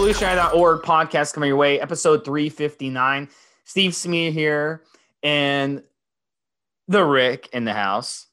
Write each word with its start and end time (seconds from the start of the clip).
evolutionary.org 0.00 0.80
podcast 0.80 1.34
coming 1.34 1.48
your 1.48 1.58
way, 1.58 1.78
episode 1.78 2.24
359. 2.24 3.28
Steve 3.64 3.94
Smee 3.94 4.30
here 4.30 4.82
and 5.22 5.82
the 6.88 7.04
Rick 7.04 7.50
in 7.52 7.66
the 7.66 7.74
house. 7.74 8.26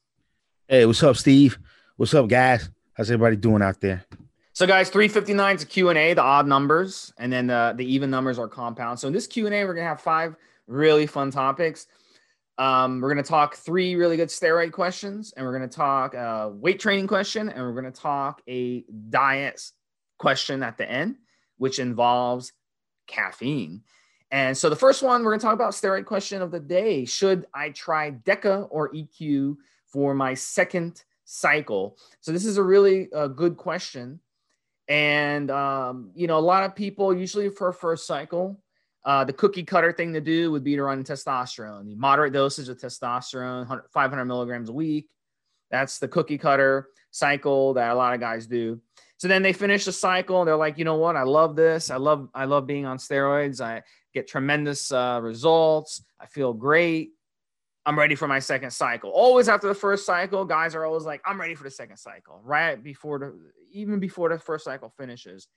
Hey, 0.66 0.86
what's 0.86 1.02
up, 1.02 1.18
Steve? 1.18 1.58
What's 1.96 2.14
up, 2.14 2.26
guys? 2.26 2.70
How's 2.94 3.10
everybody 3.10 3.36
doing 3.36 3.60
out 3.60 3.82
there? 3.82 4.02
So, 4.54 4.66
guys, 4.66 4.88
359 4.88 5.56
is 5.56 5.62
a 5.62 5.66
Q&A, 5.66 6.14
the 6.14 6.22
odd 6.22 6.46
numbers, 6.46 7.12
and 7.18 7.30
then 7.30 7.48
the, 7.48 7.74
the 7.76 7.84
even 7.84 8.08
numbers 8.08 8.38
are 8.38 8.48
compound. 8.48 8.98
So, 8.98 9.08
in 9.08 9.12
this 9.12 9.26
Q&A, 9.26 9.50
we're 9.50 9.74
going 9.74 9.84
to 9.84 9.90
have 9.90 10.00
five 10.00 10.36
really 10.68 11.06
fun 11.06 11.30
topics. 11.30 11.86
Um, 12.56 13.02
we're 13.02 13.12
going 13.12 13.22
to 13.22 13.28
talk 13.28 13.56
three 13.56 13.94
really 13.94 14.16
good 14.16 14.30
steroid 14.30 14.72
questions, 14.72 15.34
and 15.36 15.44
we're 15.44 15.58
going 15.58 15.68
to 15.68 15.76
talk 15.76 16.14
a 16.14 16.50
weight 16.50 16.80
training 16.80 17.08
question, 17.08 17.50
and 17.50 17.62
we're 17.62 17.78
going 17.78 17.92
to 17.92 18.00
talk 18.00 18.40
a 18.48 18.86
diet 19.10 19.62
question 20.18 20.62
at 20.62 20.78
the 20.78 20.90
end, 20.90 21.16
which 21.58 21.78
involves 21.78 22.52
caffeine. 23.06 23.82
And 24.30 24.56
so 24.56 24.68
the 24.68 24.76
first 24.76 25.02
one, 25.02 25.22
we're 25.22 25.30
going 25.30 25.40
to 25.40 25.44
talk 25.44 25.54
about 25.54 25.72
steroid 25.72 26.04
question 26.04 26.42
of 26.42 26.50
the 26.50 26.60
day. 26.60 27.04
Should 27.04 27.46
I 27.54 27.70
try 27.70 28.10
DECA 28.10 28.68
or 28.70 28.90
EQ 28.92 29.56
for 29.86 30.14
my 30.14 30.34
second 30.34 31.02
cycle? 31.24 31.96
So 32.20 32.32
this 32.32 32.44
is 32.44 32.58
a 32.58 32.62
really 32.62 33.10
uh, 33.12 33.28
good 33.28 33.56
question. 33.56 34.20
And, 34.86 35.50
um, 35.50 36.10
you 36.14 36.26
know, 36.26 36.38
a 36.38 36.40
lot 36.40 36.64
of 36.64 36.74
people 36.74 37.14
usually 37.14 37.48
for 37.48 37.72
first 37.72 38.06
cycle, 38.06 38.60
uh, 39.04 39.24
the 39.24 39.32
cookie 39.32 39.62
cutter 39.62 39.92
thing 39.92 40.12
to 40.12 40.20
do 40.20 40.50
would 40.50 40.64
be 40.64 40.76
to 40.76 40.82
run 40.82 41.04
testosterone, 41.04 41.86
the 41.86 41.94
moderate 41.94 42.32
dosage 42.32 42.68
of 42.68 42.78
testosterone, 42.78 43.82
500 43.90 44.24
milligrams 44.24 44.68
a 44.68 44.72
week. 44.72 45.08
That's 45.70 45.98
the 45.98 46.08
cookie 46.08 46.38
cutter 46.38 46.88
cycle 47.10 47.74
that 47.74 47.90
a 47.90 47.94
lot 47.94 48.14
of 48.14 48.20
guys 48.20 48.46
do. 48.46 48.80
So 49.18 49.26
then 49.26 49.42
they 49.42 49.52
finish 49.52 49.84
the 49.84 49.92
cycle. 49.92 50.40
And 50.40 50.48
they're 50.48 50.56
like, 50.56 50.78
you 50.78 50.84
know 50.84 50.96
what? 50.96 51.16
I 51.16 51.24
love 51.24 51.56
this. 51.56 51.90
I 51.90 51.96
love 51.96 52.28
I 52.34 52.46
love 52.46 52.66
being 52.66 52.86
on 52.86 52.98
steroids. 52.98 53.60
I 53.60 53.82
get 54.14 54.28
tremendous 54.28 54.90
uh, 54.90 55.20
results. 55.22 56.02
I 56.18 56.26
feel 56.26 56.52
great. 56.52 57.10
I'm 57.84 57.98
ready 57.98 58.14
for 58.14 58.28
my 58.28 58.38
second 58.38 58.70
cycle. 58.70 59.10
Always 59.10 59.48
after 59.48 59.66
the 59.66 59.74
first 59.74 60.04
cycle, 60.04 60.44
guys 60.44 60.74
are 60.74 60.84
always 60.84 61.04
like, 61.04 61.22
I'm 61.24 61.40
ready 61.40 61.54
for 61.54 61.64
the 61.64 61.70
second 61.70 61.96
cycle, 61.96 62.40
right 62.44 62.82
before 62.82 63.18
the 63.18 63.34
even 63.72 63.98
before 63.98 64.28
the 64.28 64.38
first 64.38 64.64
cycle 64.64 64.92
finishes. 64.96 65.48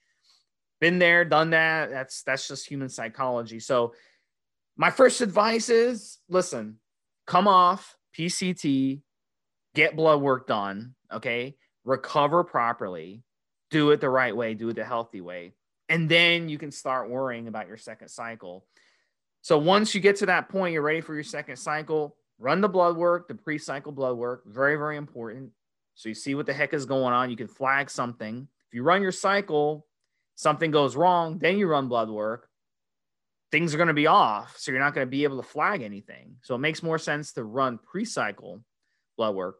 Been 0.80 0.98
there, 0.98 1.24
done 1.24 1.50
that. 1.50 1.90
That's 1.90 2.22
that's 2.22 2.48
just 2.48 2.66
human 2.66 2.88
psychology. 2.88 3.60
So 3.60 3.94
my 4.76 4.90
first 4.90 5.20
advice 5.20 5.68
is 5.68 6.18
listen, 6.28 6.78
come 7.26 7.46
off 7.46 7.96
PCT, 8.18 9.02
get 9.74 9.94
blood 9.94 10.20
work 10.20 10.48
done, 10.48 10.94
okay? 11.12 11.54
Recover 11.84 12.44
properly 12.44 13.22
do 13.72 13.90
it 13.90 14.00
the 14.00 14.08
right 14.08 14.36
way, 14.36 14.54
do 14.54 14.68
it 14.68 14.76
the 14.76 14.84
healthy 14.84 15.20
way. 15.20 15.54
And 15.88 16.08
then 16.08 16.48
you 16.48 16.58
can 16.58 16.70
start 16.70 17.10
worrying 17.10 17.48
about 17.48 17.66
your 17.66 17.76
second 17.76 18.08
cycle. 18.08 18.64
So 19.40 19.58
once 19.58 19.94
you 19.94 20.00
get 20.00 20.16
to 20.16 20.26
that 20.26 20.48
point, 20.48 20.72
you're 20.72 20.82
ready 20.82 21.00
for 21.00 21.14
your 21.14 21.24
second 21.24 21.56
cycle, 21.56 22.16
run 22.38 22.60
the 22.60 22.68
blood 22.68 22.96
work, 22.96 23.26
the 23.26 23.34
pre 23.34 23.58
cycle 23.58 23.90
blood 23.90 24.16
work, 24.16 24.44
very, 24.46 24.76
very 24.76 24.96
important. 24.96 25.50
So 25.94 26.08
you 26.08 26.14
see 26.14 26.34
what 26.34 26.46
the 26.46 26.52
heck 26.52 26.72
is 26.72 26.86
going 26.86 27.12
on. 27.12 27.30
You 27.30 27.36
can 27.36 27.48
flag 27.48 27.90
something. 27.90 28.46
If 28.68 28.74
you 28.74 28.82
run 28.82 29.02
your 29.02 29.12
cycle, 29.12 29.86
something 30.36 30.70
goes 30.70 30.94
wrong, 30.94 31.38
then 31.38 31.58
you 31.58 31.66
run 31.66 31.88
blood 31.88 32.08
work. 32.08 32.48
Things 33.50 33.74
are 33.74 33.76
going 33.78 33.88
to 33.88 33.94
be 33.94 34.06
off. 34.06 34.56
So 34.58 34.70
you're 34.70 34.80
not 34.80 34.94
going 34.94 35.06
to 35.06 35.10
be 35.10 35.24
able 35.24 35.42
to 35.42 35.48
flag 35.48 35.82
anything. 35.82 36.36
So 36.42 36.54
it 36.54 36.58
makes 36.58 36.82
more 36.82 36.98
sense 36.98 37.32
to 37.32 37.44
run 37.44 37.78
pre 37.78 38.04
cycle 38.04 38.62
blood 39.16 39.34
work. 39.34 39.56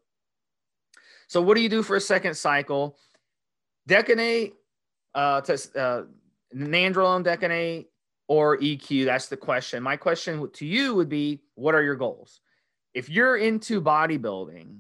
So, 1.29 1.41
what 1.41 1.57
do 1.57 1.63
you 1.63 1.69
do 1.69 1.83
for 1.83 1.97
a 1.97 2.01
second 2.01 2.35
cycle? 2.35 2.99
Decanate, 3.89 4.53
uh, 5.15 5.41
to, 5.43 5.55
uh, 5.79 6.05
nandrolone 6.55 7.25
decanate, 7.25 7.87
or 8.29 8.59
EQ? 8.59 9.05
That's 9.05 9.29
the 9.29 9.37
question. 9.37 9.83
My 9.83 9.97
question 9.97 10.51
to 10.53 10.67
you 10.67 10.95
would 10.95 11.09
be 11.09 11.43
what 11.55 11.75
are 11.75 11.83
your 11.83 11.97
goals? 11.97 12.41
If 12.95 13.09
you're 13.09 13.37
into 13.37 13.81
bodybuilding, 13.81 14.79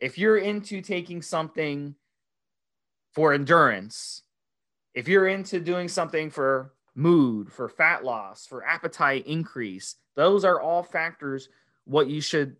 if 0.00 0.18
you're 0.18 0.38
into 0.38 0.80
taking 0.80 1.22
something 1.22 1.94
for 3.12 3.32
endurance, 3.32 4.22
if 4.94 5.08
you're 5.08 5.28
into 5.28 5.60
doing 5.60 5.88
something 5.88 6.30
for 6.30 6.72
mood, 6.94 7.52
for 7.52 7.68
fat 7.68 8.04
loss, 8.04 8.46
for 8.46 8.64
appetite 8.64 9.26
increase, 9.26 9.96
those 10.16 10.44
are 10.44 10.60
all 10.60 10.82
factors 10.82 11.48
what 11.84 12.08
you 12.08 12.20
should 12.20 12.56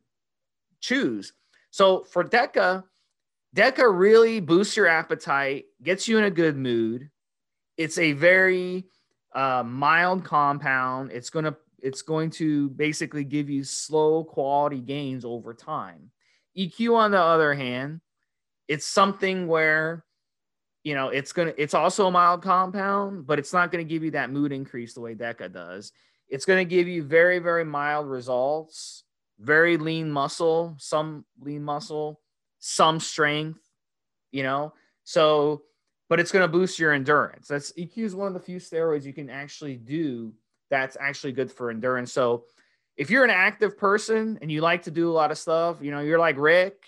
choose. 0.80 1.32
So 1.70 2.04
for 2.04 2.22
DECA, 2.22 2.84
Deca 3.54 3.90
really 3.90 4.40
boosts 4.40 4.76
your 4.76 4.86
appetite, 4.86 5.66
gets 5.82 6.08
you 6.08 6.18
in 6.18 6.24
a 6.24 6.30
good 6.30 6.56
mood. 6.56 7.10
It's 7.76 7.98
a 7.98 8.12
very 8.12 8.86
uh, 9.34 9.62
mild 9.62 10.24
compound. 10.24 11.10
It's 11.12 11.30
gonna 11.30 11.56
it's 11.78 12.02
going 12.02 12.30
to 12.30 12.70
basically 12.70 13.24
give 13.24 13.48
you 13.48 13.62
slow 13.62 14.24
quality 14.24 14.80
gains 14.80 15.24
over 15.24 15.54
time. 15.54 16.10
EQ, 16.56 16.96
on 16.96 17.10
the 17.10 17.20
other 17.20 17.54
hand, 17.54 18.00
it's 18.66 18.86
something 18.86 19.46
where 19.46 20.04
you 20.82 20.94
know 20.94 21.08
it's 21.08 21.32
gonna 21.32 21.52
it's 21.56 21.74
also 21.74 22.06
a 22.06 22.10
mild 22.10 22.42
compound, 22.42 23.26
but 23.26 23.38
it's 23.38 23.52
not 23.52 23.70
gonna 23.70 23.84
give 23.84 24.02
you 24.02 24.12
that 24.12 24.30
mood 24.30 24.52
increase 24.52 24.94
the 24.94 25.00
way 25.00 25.14
Deca 25.14 25.52
does. 25.52 25.92
It's 26.28 26.44
gonna 26.44 26.64
give 26.64 26.88
you 26.88 27.02
very 27.02 27.38
very 27.38 27.64
mild 27.64 28.08
results, 28.08 29.04
very 29.38 29.76
lean 29.76 30.10
muscle, 30.10 30.76
some 30.78 31.24
lean 31.40 31.62
muscle 31.62 32.20
some 32.66 32.98
strength, 32.98 33.60
you 34.32 34.42
know. 34.42 34.72
So, 35.04 35.62
but 36.08 36.18
it's 36.18 36.32
going 36.32 36.42
to 36.42 36.48
boost 36.48 36.80
your 36.80 36.92
endurance. 36.92 37.46
That's 37.46 37.72
EQ 37.72 37.98
is 37.98 38.14
one 38.16 38.26
of 38.26 38.34
the 38.34 38.40
few 38.40 38.58
steroids 38.58 39.04
you 39.04 39.12
can 39.12 39.30
actually 39.30 39.76
do 39.76 40.32
that's 40.68 40.96
actually 41.00 41.32
good 41.32 41.50
for 41.50 41.70
endurance. 41.70 42.12
So, 42.12 42.44
if 42.96 43.08
you're 43.08 43.24
an 43.24 43.30
active 43.30 43.78
person 43.78 44.38
and 44.42 44.50
you 44.50 44.62
like 44.62 44.82
to 44.82 44.90
do 44.90 45.08
a 45.08 45.14
lot 45.14 45.30
of 45.30 45.38
stuff, 45.38 45.76
you 45.80 45.92
know, 45.92 46.00
you're 46.00 46.18
like 46.18 46.36
Rick, 46.38 46.82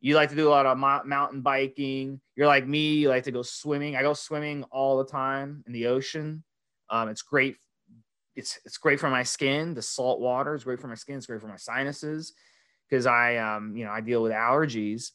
you 0.00 0.16
like 0.16 0.30
to 0.30 0.34
do 0.34 0.48
a 0.48 0.50
lot 0.50 0.66
of 0.66 0.76
mountain 0.76 1.40
biking. 1.40 2.20
You're 2.34 2.48
like 2.48 2.66
me, 2.66 2.94
you 2.94 3.08
like 3.08 3.24
to 3.24 3.32
go 3.32 3.42
swimming. 3.42 3.94
I 3.94 4.02
go 4.02 4.12
swimming 4.12 4.64
all 4.72 4.98
the 4.98 5.04
time 5.04 5.62
in 5.68 5.72
the 5.72 5.86
ocean. 5.86 6.42
Um, 6.90 7.08
it's 7.10 7.22
great. 7.22 7.58
It's 8.34 8.58
it's 8.64 8.78
great 8.78 8.98
for 8.98 9.08
my 9.08 9.22
skin. 9.22 9.74
The 9.74 9.82
salt 9.82 10.18
water 10.18 10.54
is 10.54 10.64
great 10.64 10.80
for 10.80 10.88
my 10.88 10.94
skin. 10.94 11.16
It's 11.16 11.26
great 11.26 11.40
for 11.40 11.48
my 11.48 11.56
sinuses 11.56 12.32
because 12.88 13.06
I, 13.06 13.36
um, 13.36 13.76
you 13.76 13.84
know, 13.84 13.90
I 13.90 14.00
deal 14.00 14.22
with 14.22 14.32
allergies, 14.32 15.10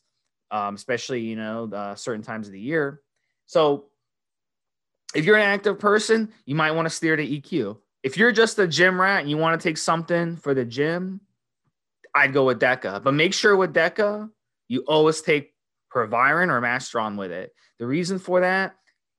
um, 0.50 0.76
especially, 0.76 1.22
you 1.22 1.36
know, 1.36 1.68
the 1.68 1.96
certain 1.96 2.24
times 2.24 2.48
of 2.48 2.54
the 2.54 2.60
year. 2.60 3.02
So 3.46 3.86
if 5.16 5.26
you're 5.26 5.38
an 5.38 5.44
active 5.44 5.80
person, 5.80 6.32
you 6.46 6.56
might 6.56 6.72
want 6.72 6.86
to 6.86 6.90
steer 6.90 7.16
to 7.16 7.26
EQ. 7.26 7.78
If 8.04 8.18
you're 8.18 8.32
just 8.32 8.58
a 8.60 8.68
gym 8.68 9.00
rat 9.00 9.22
and 9.22 9.30
you 9.30 9.38
want 9.38 9.60
to 9.60 9.70
take 9.70 9.78
something 9.78 10.38
for 10.38 10.54
the 10.54 10.66
gym, 10.66 11.22
I'd 12.16 12.34
go 12.34 12.46
with 12.46 12.60
DECA. 12.60 13.04
But 13.04 13.14
make 13.14 13.34
sure 13.34 13.56
with 13.56 13.74
DECA, 13.74 14.30
you 14.68 14.82
always 14.88 15.22
take 15.22 15.54
Proviron 15.90 16.50
or 16.50 16.62
Masteron 16.62 17.18
with 17.18 17.32
it. 17.32 17.54
The 17.80 17.86
reason 17.86 18.20
for 18.20 18.42
that 18.42 18.76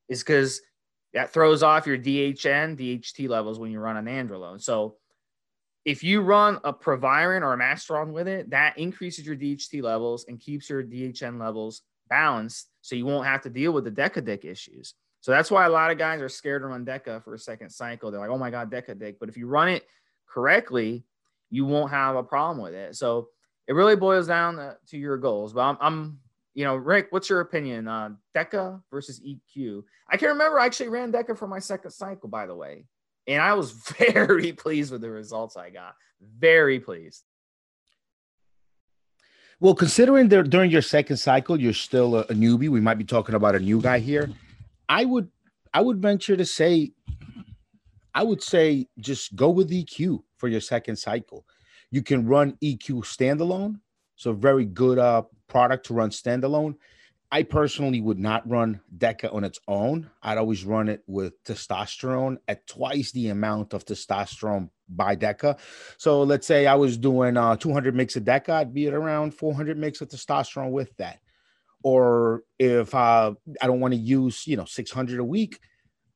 is 0.09 0.21
because 0.21 0.61
that 1.15 1.33
throws 1.33 1.63
off 1.63 1.87
your 1.87 1.99
DHN, 1.99 2.77
DHT 2.79 3.29
levels 3.29 3.59
when 3.59 3.71
you 3.71 3.79
run 3.79 4.03
nandrolone. 4.03 4.61
So 4.61 4.97
if 5.85 6.05
you 6.05 6.21
run 6.21 6.59
a 6.65 6.73
Proviron 6.73 7.43
or 7.43 7.55
a 7.55 7.59
Masteron 7.59 8.13
with 8.13 8.29
it, 8.29 8.51
that 8.51 8.79
increases 8.79 9.27
your 9.27 9.37
DHT 9.37 9.83
levels 9.83 10.27
and 10.29 10.39
keeps 10.39 10.71
your 10.71 10.83
DHN 10.83 11.41
levels 11.41 11.83
balanced. 12.09 12.69
So 12.83 12.95
you 12.95 13.07
won't 13.07 13.27
have 13.27 13.43
to 13.43 13.51
deal 13.51 13.73
with 13.73 13.85
the 13.85 13.91
DECA 13.91 14.45
issues. 14.45 14.95
So 15.21 15.31
that's 15.33 15.51
why 15.51 15.67
a 15.67 15.71
lot 15.71 15.91
of 15.91 15.99
guys 15.99 16.21
are 16.21 16.29
scared 16.29 16.63
to 16.63 16.67
run 16.67 16.85
DECA 16.85 17.23
for 17.23 17.35
a 17.35 17.39
second 17.39 17.71
cycle. 17.71 18.11
They're 18.11 18.21
like, 18.21 18.31
oh 18.31 18.39
my 18.39 18.51
God, 18.51 18.71
DECA 18.71 19.17
But 19.19 19.29
if 19.29 19.37
you 19.37 19.47
run 19.47 19.69
it 19.69 19.87
correctly, 20.29 21.05
you 21.51 21.65
won't 21.65 21.91
have 21.91 22.17
a 22.17 22.23
problem 22.23 22.63
with 22.63 22.75
it. 22.75 22.97
So 22.97 23.29
it 23.69 23.75
really 23.75 23.97
boils 23.97 24.27
down 24.27 24.57
to, 24.89 24.99
your 24.99 25.17
goals. 25.17 25.53
But 25.53 25.63
I'm, 25.63 25.77
I'm, 25.81 26.19
you 26.55 26.65
know, 26.65 26.77
Rick, 26.77 27.09
what's 27.11 27.31
your 27.31 27.41
opinion? 27.41 27.89
Uh, 27.89 28.11
DECA 28.37 28.83
versus 28.91 29.21
EQ? 29.21 29.85
I 30.09 30.17
can 30.17 30.29
remember 30.29 30.59
I 30.59 30.67
actually 30.67 30.89
ran 30.89 31.13
DECA 31.13 31.39
for 31.39 31.47
my 31.47 31.59
second 31.59 31.91
cycle, 31.91 32.29
by 32.29 32.47
the 32.47 32.55
way. 32.55 32.87
And 33.27 33.41
I 33.41 33.55
was 33.55 33.73
very 33.99 34.53
pleased 34.53 34.93
with 34.93 35.01
the 35.01 35.11
results 35.11 35.57
I 35.57 35.71
got. 35.71 35.95
Very 36.21 36.81
pleased. 36.81 37.23
Well, 39.61 39.75
considering 39.75 40.29
that 40.31 40.51
during 40.51 40.73
your 40.73 40.83
second 40.83 41.19
cycle, 41.19 41.61
you're 41.61 41.73
still 41.73 42.17
a, 42.17 42.21
a 42.23 42.35
newbie, 42.35 42.69
we 42.69 42.81
might 42.81 42.99
be 42.99 43.05
talking 43.05 43.37
about 43.37 43.55
a 43.55 43.61
new 43.61 43.81
guy 43.81 44.01
here. 44.01 44.29
I 44.89 45.05
would 45.05 45.29
I 45.73 45.81
would 45.81 46.03
venture 46.03 46.37
to 46.37 46.45
say 46.45 46.93
I 48.15 48.23
would 48.23 48.43
say 48.43 48.89
just 48.99 49.35
go 49.37 49.51
with 49.51 49.71
EQ 49.71 50.23
for 50.37 50.49
your 50.49 50.61
second 50.61 50.97
cycle. 50.97 51.47
You 51.91 52.03
can 52.03 52.27
run 52.27 52.59
EQ 52.63 53.05
standalone, 53.05 53.81
so 54.17 54.33
very 54.33 54.65
good 54.65 54.99
uh, 54.99 55.23
product 55.49 55.87
to 55.87 55.95
run 55.95 56.11
standalone. 56.11 56.75
I 57.35 57.45
personally 57.45 58.03
would 58.03 58.19
not 58.19 58.49
run 58.49 58.83
DECA 58.95 59.35
on 59.35 59.43
its 59.43 59.59
own. 59.67 60.11
I'd 60.23 60.37
always 60.37 60.67
run 60.67 60.91
it 60.91 61.03
with 61.07 61.43
testosterone 61.45 62.37
at 62.47 62.67
twice 62.67 63.11
the 63.13 63.29
amount 63.29 63.73
of 63.73 63.87
testosterone 63.87 64.69
by 64.87 65.17
DECA. 65.17 65.59
So 65.97 66.25
let's 66.25 66.47
say 66.47 66.67
I 66.67 66.75
was 66.75 66.99
doing 66.99 67.39
uh, 67.39 67.57
200 67.57 67.95
mix 67.95 68.17
of 68.17 68.25
DECA, 68.25 68.51
I'd 68.51 68.75
be 68.75 68.87
at 68.87 68.93
around 68.93 69.33
400 69.33 69.79
mix 69.79 70.03
of 70.03 70.09
testosterone 70.09 70.73
with 70.73 70.95
that. 70.99 71.21
Or 71.83 72.43
if 72.59 72.95
uh, 72.95 73.33
I 73.63 73.67
don't 73.67 73.81
want 73.81 73.95
to 73.95 73.99
use, 73.99 74.47
you 74.47 74.59
know, 74.59 74.67
600 74.67 75.19
a 75.19 75.25
week, 75.25 75.59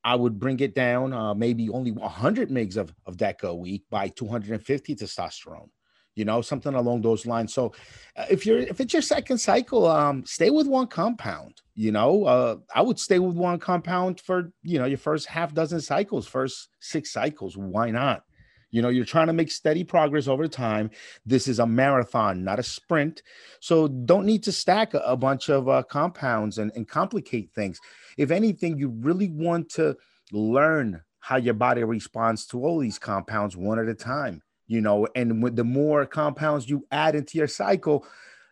I 0.04 0.16
would 0.16 0.38
bring 0.38 0.60
it 0.60 0.74
down, 0.74 1.14
uh, 1.14 1.32
maybe 1.32 1.70
only 1.70 1.92
100 1.92 2.50
mgs 2.50 2.76
of, 2.76 2.94
of 3.06 3.16
DECA 3.16 3.44
a 3.44 3.54
week 3.54 3.84
by 3.90 4.08
250 4.08 4.94
testosterone, 4.94 5.70
you 6.16 6.24
know, 6.24 6.40
something 6.40 6.74
along 6.74 7.02
those 7.02 7.26
lines. 7.26 7.54
So 7.54 7.72
uh, 8.16 8.24
if 8.28 8.44
you're, 8.44 8.58
if 8.58 8.80
it's 8.80 8.92
your 8.92 9.02
second 9.02 9.38
cycle, 9.38 9.86
um, 9.86 10.24
stay 10.26 10.50
with 10.50 10.66
one 10.66 10.88
compound, 10.88 11.60
you 11.74 11.92
know, 11.92 12.24
uh, 12.24 12.56
I 12.74 12.82
would 12.82 12.98
stay 12.98 13.20
with 13.20 13.36
one 13.36 13.58
compound 13.60 14.20
for, 14.20 14.50
you 14.62 14.78
know, 14.78 14.86
your 14.86 14.98
first 14.98 15.28
half 15.28 15.54
dozen 15.54 15.80
cycles, 15.80 16.26
first 16.26 16.70
six 16.80 17.12
cycles. 17.12 17.56
Why 17.56 17.90
not? 17.90 18.24
You 18.70 18.82
know, 18.82 18.88
you're 18.88 19.04
trying 19.04 19.28
to 19.28 19.32
make 19.32 19.50
steady 19.50 19.84
progress 19.84 20.26
over 20.26 20.48
time. 20.48 20.90
This 21.24 21.48
is 21.48 21.60
a 21.60 21.66
marathon, 21.66 22.42
not 22.42 22.58
a 22.58 22.64
sprint. 22.64 23.22
So 23.60 23.86
don't 23.86 24.26
need 24.26 24.42
to 24.44 24.52
stack 24.52 24.94
a, 24.94 24.98
a 25.00 25.16
bunch 25.16 25.48
of 25.50 25.68
uh, 25.68 25.82
compounds 25.84 26.58
and, 26.58 26.72
and 26.74 26.88
complicate 26.88 27.52
things. 27.54 27.78
If 28.16 28.30
anything, 28.30 28.78
you 28.78 28.88
really 28.88 29.28
want 29.28 29.68
to 29.74 29.96
learn 30.32 31.02
how 31.20 31.36
your 31.36 31.54
body 31.54 31.84
responds 31.84 32.46
to 32.46 32.64
all 32.64 32.78
these 32.78 32.98
compounds 32.98 33.56
one 33.56 33.78
at 33.78 33.88
a 33.88 33.94
time. 33.94 34.42
You 34.68 34.80
know, 34.80 35.06
and 35.14 35.42
with 35.42 35.56
the 35.56 35.64
more 35.64 36.06
compounds 36.06 36.68
you 36.68 36.86
add 36.90 37.14
into 37.14 37.38
your 37.38 37.46
cycle, 37.46 38.04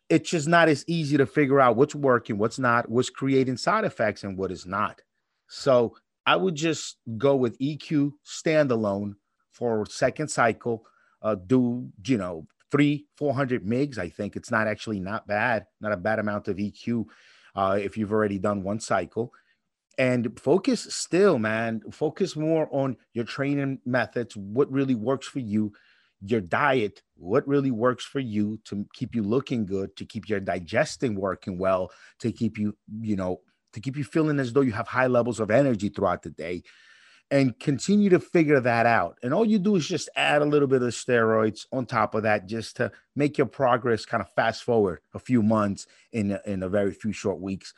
it's 0.09 0.31
just 0.31 0.47
not 0.47 0.69
as 0.69 0.85
easy 0.87 1.17
to 1.17 1.27
figure 1.27 1.61
out 1.61 1.77
what's 1.77 1.95
working, 1.95 2.39
what's 2.39 2.59
not, 2.59 2.89
what's 2.89 3.11
creating 3.11 3.57
side 3.57 3.85
effects, 3.85 4.23
and 4.23 4.37
what 4.39 4.53
is 4.53 4.65
not. 4.67 5.03
So 5.49 5.97
I 6.27 6.37
would 6.37 6.55
just 6.55 6.99
go 7.19 7.37
with 7.37 7.59
EQ 7.59 8.13
standalone 8.25 9.15
for 9.53 9.87
second 9.87 10.29
cycle. 10.29 10.85
Uh, 11.23 11.37
do 11.47 11.91
you 12.07 12.19
know 12.19 12.47
three, 12.71 13.07
four 13.17 13.33
hundred 13.33 13.65
migs 13.65 13.99
I 13.99 14.09
think 14.09 14.37
it's 14.37 14.51
not 14.51 14.67
actually 14.67 15.01
not 15.01 15.27
bad, 15.27 15.67
not 15.81 15.93
a 15.93 15.97
bad 15.97 16.19
amount 16.19 16.49
of 16.49 16.57
EQ 16.57 17.07
uh, 17.55 17.79
if 17.81 17.97
you've 17.97 18.13
already 18.13 18.39
done 18.39 18.63
one 18.63 18.81
cycle. 18.81 19.33
And 19.97 20.39
focus 20.41 20.93
still, 20.93 21.39
man. 21.39 21.81
Focus 21.93 22.35
more 22.35 22.69
on 22.73 22.97
your 23.13 23.25
training 23.25 23.79
methods, 23.87 24.37
what 24.37 24.71
really 24.73 24.97
works 24.97 25.29
for 25.29 25.39
you, 25.39 25.73
your 26.21 26.41
diet, 26.41 27.03
what 27.17 27.47
really 27.47 27.71
works 27.71 28.05
for 28.05 28.21
you 28.21 28.59
to 28.65 28.87
keep 28.95 29.15
you 29.15 29.23
looking 29.23 29.67
good, 29.67 29.97
to 29.97 30.05
keep 30.05 30.29
your 30.29 30.41
digesting 30.41 31.15
working 31.15 31.59
well, 31.59 31.91
to 32.21 32.33
keep 32.33 32.59
you, 32.59 32.77
you 33.01 33.17
know, 33.17 33.41
to 33.73 33.81
keep 33.81 33.97
you 33.97 34.05
feeling 34.05 34.39
as 34.39 34.53
though 34.53 34.61
you 34.61 34.73
have 34.73 34.89
high 34.89 35.07
levels 35.07 35.41
of 35.41 35.51
energy 35.51 35.89
throughout 35.89 36.23
the 36.23 36.31
day 36.31 36.63
and 37.31 37.59
continue 37.59 38.11
to 38.11 38.21
figure 38.21 38.61
that 38.61 38.87
out. 38.87 39.19
And 39.23 39.33
all 39.33 39.45
you 39.45 39.59
do 39.59 39.77
is 39.77 39.87
just 39.87 40.09
add 40.15 40.43
a 40.43 40.47
little 40.47 40.69
bit 40.69 40.83
of 40.83 40.91
steroids 40.91 41.67
on 41.73 41.87
top 41.87 42.15
of 42.15 42.23
that 42.25 42.47
just 42.47 42.77
to 42.77 42.93
make 43.17 43.39
your 43.39 43.47
progress 43.47 44.05
kind 44.05 44.21
of 44.21 44.31
fast 44.35 44.63
forward 44.63 45.01
a 45.15 45.19
few 45.19 45.43
months 45.43 45.87
in 46.13 46.39
in 46.47 46.63
a 46.63 46.69
very 46.69 46.93
few 46.93 47.13
short 47.13 47.41
weeks. 47.41 47.75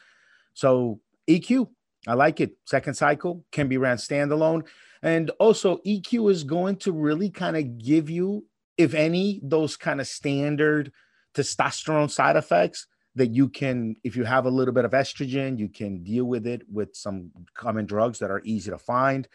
So 0.54 1.00
EQ, 1.28 1.68
I 2.06 2.14
like 2.14 2.40
it. 2.40 2.56
Second 2.64 2.94
cycle 2.94 3.44
can 3.52 3.68
be 3.68 3.78
ran 3.78 3.96
standalone. 3.96 4.66
And 5.02 5.30
also 5.38 5.78
EQ 5.86 6.30
is 6.30 6.44
going 6.44 6.76
to 6.76 6.92
really 6.92 7.30
kind 7.30 7.56
of 7.56 7.78
give 7.78 8.10
you, 8.10 8.46
if 8.76 8.94
any, 8.94 9.40
those 9.42 9.76
kind 9.76 10.00
of 10.00 10.06
standard 10.06 10.92
testosterone 11.34 12.10
side 12.10 12.36
effects 12.36 12.86
that 13.14 13.28
you 13.28 13.48
can, 13.48 13.96
if 14.04 14.14
you 14.14 14.24
have 14.24 14.46
a 14.46 14.50
little 14.50 14.74
bit 14.74 14.84
of 14.84 14.92
estrogen, 14.92 15.58
you 15.58 15.68
can 15.68 16.02
deal 16.02 16.24
with 16.24 16.46
it 16.46 16.62
with 16.70 16.94
some 16.94 17.30
common 17.54 17.86
drugs 17.86 18.18
that 18.18 18.30
are 18.30 18.42
easy 18.44 18.70
to 18.70 18.78
find. 18.78 19.26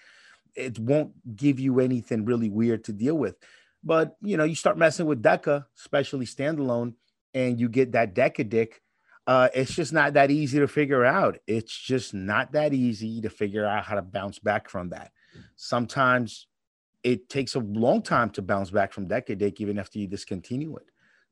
It 0.55 0.77
won't 0.77 1.13
give 1.35 1.59
you 1.59 1.79
anything 1.79 2.25
really 2.25 2.49
weird 2.49 2.83
to 2.85 2.93
deal 2.93 3.17
with. 3.17 3.35
But 3.83 4.15
you 4.21 4.37
know, 4.37 4.43
you 4.43 4.55
start 4.55 4.77
messing 4.77 5.07
with 5.07 5.23
DECA, 5.23 5.65
especially 5.77 6.25
standalone, 6.25 6.93
and 7.33 7.59
you 7.59 7.69
get 7.69 7.93
that 7.93 8.13
DECA 8.13 8.47
dick. 8.47 8.81
Uh, 9.25 9.49
it's 9.53 9.73
just 9.73 9.93
not 9.93 10.13
that 10.13 10.29
easy 10.29 10.59
to 10.59 10.67
figure 10.67 11.05
out. 11.05 11.37
It's 11.47 11.75
just 11.75 12.13
not 12.13 12.51
that 12.51 12.73
easy 12.73 13.21
to 13.21 13.29
figure 13.29 13.65
out 13.65 13.85
how 13.85 13.95
to 13.95 14.01
bounce 14.01 14.39
back 14.39 14.69
from 14.69 14.89
that. 14.89 15.11
Sometimes 15.55 16.47
it 17.03 17.29
takes 17.29 17.55
a 17.55 17.59
long 17.59 18.01
time 18.01 18.29
to 18.31 18.41
bounce 18.41 18.69
back 18.69 18.93
from 18.93 19.07
DECA 19.07 19.37
dick, 19.37 19.61
even 19.61 19.79
after 19.79 19.99
you 19.99 20.07
discontinue 20.07 20.75
it. 20.75 20.85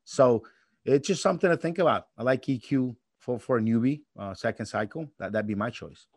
So 0.03 0.43
it's 0.85 1.07
just 1.07 1.21
something 1.21 1.49
to 1.49 1.57
think 1.57 1.79
about. 1.79 2.07
I 2.17 2.23
like 2.23 2.43
EQ 2.43 2.95
for 3.19 3.39
for 3.39 3.57
a 3.57 3.61
newbie, 3.61 4.01
uh, 4.17 4.33
second 4.33 4.65
cycle. 4.65 5.09
That 5.19 5.31
that'd 5.31 5.47
be 5.47 5.55
my 5.55 5.69
choice. 5.69 6.07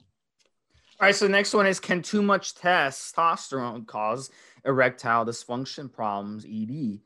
All 1.00 1.06
right. 1.06 1.14
So 1.14 1.26
the 1.26 1.32
next 1.32 1.52
one 1.52 1.66
is: 1.66 1.80
Can 1.80 2.02
too 2.02 2.22
much 2.22 2.54
testosterone 2.54 3.86
cause 3.86 4.30
erectile 4.64 5.26
dysfunction 5.26 5.92
problems? 5.92 6.46
ED. 6.46 7.00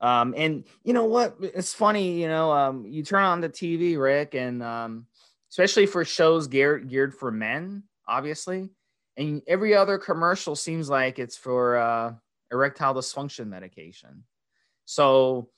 Um, 0.00 0.34
and 0.36 0.64
you 0.82 0.92
know 0.92 1.04
what? 1.04 1.36
It's 1.40 1.74
funny. 1.74 2.20
You 2.22 2.28
know, 2.28 2.52
um, 2.52 2.86
you 2.86 3.02
turn 3.02 3.24
on 3.24 3.40
the 3.40 3.48
TV, 3.48 3.98
Rick, 3.98 4.34
and 4.34 4.62
um, 4.62 5.06
especially 5.50 5.86
for 5.86 6.04
shows 6.04 6.46
geared 6.46 6.88
geared 6.88 7.14
for 7.14 7.30
men, 7.30 7.84
obviously, 8.06 8.70
and 9.16 9.42
every 9.46 9.74
other 9.74 9.98
commercial 9.98 10.56
seems 10.56 10.88
like 10.88 11.18
it's 11.18 11.36
for 11.36 11.76
uh, 11.76 12.12
erectile 12.50 12.94
dysfunction 12.94 13.48
medication. 13.48 14.24
So 14.84 15.48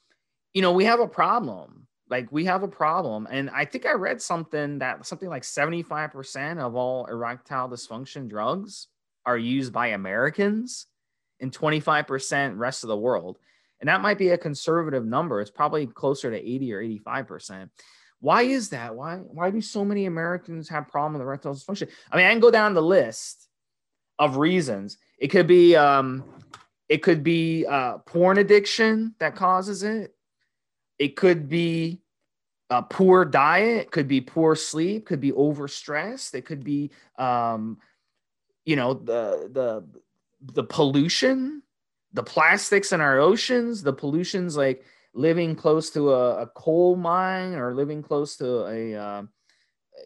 you 0.57 0.63
know, 0.63 0.73
we 0.73 0.87
have 0.87 1.01
a 1.01 1.07
problem. 1.07 1.87
Like 2.09 2.33
we 2.33 2.47
have 2.47 2.63
a 2.63 2.69
problem. 2.69 3.29
And 3.31 3.51
I 3.51 3.67
think 3.67 3.85
I 3.85 3.93
read 3.93 4.23
something 4.23 4.79
that 4.79 5.05
something 5.05 5.29
like 5.29 5.43
75% 5.43 6.59
of 6.59 6.75
all 6.75 7.05
erectile 7.05 7.69
dysfunction 7.69 8.27
drugs 8.27 8.87
are 9.27 9.37
used 9.37 9.71
by 9.71 9.89
Americans 9.89 10.87
and 11.41 11.53
25% 11.53 12.57
rest 12.57 12.85
of 12.85 12.89
the 12.89 12.97
world. 12.97 13.39
And 13.81 13.89
that 13.91 14.01
might 14.01 14.17
be 14.17 14.31
a 14.31 14.39
conservative 14.39 15.05
number. 15.05 15.43
It's 15.43 15.51
probably 15.51 15.87
closer 15.87 16.31
to 16.31 16.39
80 16.39 16.73
or 16.73 16.81
85%. 16.83 17.69
Why 18.21 18.45
is 18.45 18.71
that? 18.71 18.95
Why 18.95 19.17
why 19.17 19.51
do 19.51 19.61
so 19.61 19.85
many 19.85 20.07
Americans 20.07 20.71
have 20.71 20.89
problem 20.89 21.13
with 21.13 21.21
erectile 21.21 21.55
dysfunction? 21.55 21.91
I 22.11 22.17
mean, 22.17 22.25
I 22.25 22.31
can 22.31 22.41
go 22.41 22.51
down 22.51 22.73
the 22.73 22.81
list 22.81 23.46
of 24.19 24.37
reasons. 24.37 24.99
It 25.19 25.29
could 25.29 25.47
be 25.47 25.77
um, 25.77 26.25
it 26.89 27.03
could 27.03 27.23
be 27.23 27.67
uh, 27.67 27.99
porn 27.99 28.39
addiction 28.39 29.15
that 29.19 29.35
causes 29.35 29.83
it. 29.83 30.15
It 30.99 31.17
could 31.17 31.49
be 31.49 32.01
a 32.71 32.83
poor 32.83 33.25
diet, 33.25 33.91
could 33.91 34.09
be 34.09 34.21
poor 34.21 34.55
sleep, 34.57 35.07
could 35.07 35.21
be 35.21 35.33
overstressed. 35.33 36.35
It 36.35 36.47
could 36.47 36.65
be, 36.65 36.91
um, 37.19 37.79
you 38.65 38.77
know, 38.77 38.95
the 38.95 39.49
the 39.53 39.85
the 40.53 40.65
pollution, 40.65 41.63
the 42.13 42.23
plastics 42.23 42.93
in 42.93 43.01
our 43.01 43.19
oceans, 43.19 43.83
the 43.83 43.93
pollutions 43.93 44.57
like 44.57 44.85
living 45.13 45.55
close 45.55 45.91
to 45.91 46.13
a, 46.13 46.43
a 46.43 46.47
coal 46.49 46.95
mine 46.97 47.55
or 47.55 47.75
living 47.75 48.03
close 48.03 48.37
to 48.37 48.67
a, 48.67 48.95
uh, 48.95 49.23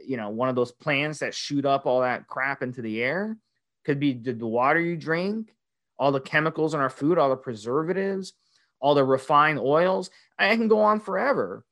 you 0.07 0.17
know, 0.17 0.31
one 0.31 0.49
of 0.49 0.55
those 0.55 0.71
plants 0.71 1.19
that 1.19 1.35
shoot 1.35 1.67
up 1.67 1.85
all 1.85 2.01
that 2.03 2.29
crap 2.29 2.63
into 2.63 2.81
the 2.81 3.03
air. 3.03 3.37
Could 3.85 4.01
be 4.01 4.13
the, 4.13 4.33
the 4.33 4.47
water 4.47 4.81
you 4.81 4.97
drink, 4.97 5.55
all 5.99 6.13
the 6.13 6.21
chemicals 6.21 6.75
in 6.75 6.81
our 6.81 6.91
food, 6.91 7.19
all 7.19 7.31
the 7.31 7.37
preservatives, 7.37 8.35
all 8.81 8.95
the 8.95 9.05
refined 9.05 9.59
oils. 9.59 10.11
I 10.39 10.57
can 10.57 10.69
go 10.69 10.81
on 10.81 11.01
forever. 11.01 11.65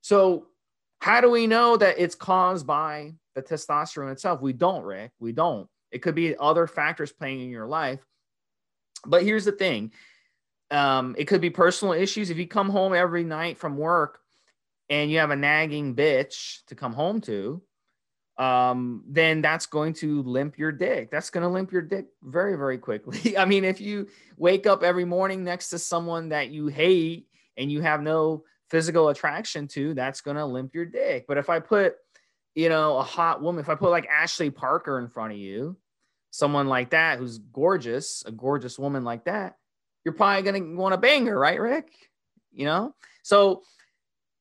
So, 0.00 0.46
how 1.00 1.20
do 1.20 1.30
we 1.30 1.46
know 1.46 1.76
that 1.76 1.98
it's 1.98 2.14
caused 2.14 2.66
by 2.66 3.14
the 3.34 3.42
testosterone 3.42 4.12
itself? 4.12 4.40
We 4.40 4.52
don't, 4.52 4.82
Rick. 4.82 5.12
We 5.18 5.32
don't. 5.32 5.68
It 5.90 5.98
could 5.98 6.14
be 6.14 6.36
other 6.36 6.66
factors 6.66 7.12
playing 7.12 7.40
in 7.40 7.50
your 7.50 7.66
life. 7.66 8.00
But 9.04 9.22
here's 9.22 9.44
the 9.44 9.52
thing 9.52 9.92
um, 10.70 11.14
it 11.18 11.26
could 11.26 11.40
be 11.40 11.50
personal 11.50 11.94
issues. 11.94 12.30
If 12.30 12.38
you 12.38 12.46
come 12.46 12.68
home 12.68 12.94
every 12.94 13.24
night 13.24 13.58
from 13.58 13.76
work 13.76 14.18
and 14.88 15.10
you 15.10 15.18
have 15.18 15.30
a 15.30 15.36
nagging 15.36 15.94
bitch 15.94 16.64
to 16.66 16.74
come 16.74 16.92
home 16.92 17.20
to, 17.22 17.62
um, 18.38 19.02
then 19.08 19.40
that's 19.40 19.66
going 19.66 19.94
to 19.94 20.22
limp 20.22 20.58
your 20.58 20.72
dick. 20.72 21.10
That's 21.10 21.30
going 21.30 21.42
to 21.42 21.48
limp 21.48 21.72
your 21.72 21.82
dick 21.82 22.06
very, 22.22 22.56
very 22.56 22.78
quickly. 22.78 23.36
I 23.38 23.44
mean, 23.44 23.64
if 23.64 23.80
you 23.80 24.08
wake 24.36 24.66
up 24.66 24.82
every 24.82 25.04
morning 25.04 25.44
next 25.44 25.70
to 25.70 25.78
someone 25.78 26.30
that 26.30 26.50
you 26.50 26.66
hate 26.66 27.28
and 27.56 27.72
you 27.72 27.80
have 27.80 28.02
no 28.02 28.44
physical 28.68 29.08
attraction 29.08 29.68
to, 29.68 29.94
that's 29.94 30.20
going 30.20 30.36
to 30.36 30.44
limp 30.44 30.74
your 30.74 30.84
dick. 30.84 31.24
But 31.26 31.38
if 31.38 31.48
I 31.48 31.60
put, 31.60 31.94
you 32.54 32.68
know, 32.68 32.98
a 32.98 33.02
hot 33.02 33.40
woman, 33.40 33.60
if 33.60 33.68
I 33.68 33.74
put 33.74 33.90
like 33.90 34.06
Ashley 34.06 34.50
Parker 34.50 34.98
in 34.98 35.08
front 35.08 35.32
of 35.32 35.38
you, 35.38 35.76
someone 36.30 36.68
like 36.68 36.90
that 36.90 37.18
who's 37.18 37.38
gorgeous, 37.38 38.22
a 38.26 38.32
gorgeous 38.32 38.78
woman 38.78 39.04
like 39.04 39.24
that, 39.24 39.56
you're 40.04 40.14
probably 40.14 40.42
going 40.42 40.62
to 40.62 40.76
want 40.76 40.92
to 40.92 40.98
bang 40.98 41.26
her, 41.26 41.38
right, 41.38 41.60
Rick? 41.60 41.88
You 42.52 42.66
know? 42.66 42.94
So, 43.22 43.62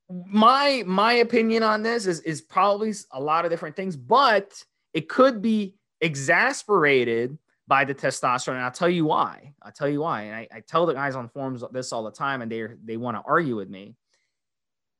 my 0.10 0.84
my 0.86 1.14
opinion 1.14 1.64
on 1.64 1.84
this 1.84 2.06
is 2.06 2.20
is 2.22 2.42
probably 2.42 2.94
a 3.12 3.20
lot 3.20 3.46
of 3.46 3.52
different 3.52 3.76
things, 3.76 3.96
but 3.96 4.64
it 4.94 5.10
could 5.10 5.42
be 5.42 5.76
exasperated 6.02 7.38
by 7.68 7.86
the 7.86 7.96
testosterone. 7.96 8.56
And 8.56 8.64
I'll 8.64 8.72
tell 8.72 8.90
you 8.90 9.06
why. 9.06 9.54
I'll 9.62 9.72
tell 9.72 9.90
you 9.90 10.02
why. 10.02 10.24
And 10.24 10.36
I, 10.36 10.48
I 10.52 10.60
tell 10.62 10.86
the 10.86 10.94
guys 10.94 11.16
on 11.16 11.30
forums 11.30 11.64
this 11.72 11.92
all 11.92 12.04
the 12.04 12.12
time, 12.12 12.42
and 12.42 12.52
they 12.52 12.68
they 12.84 12.98
want 12.98 13.18
to 13.18 13.24
argue 13.26 13.56
with 13.56 13.70
me. 13.70 13.96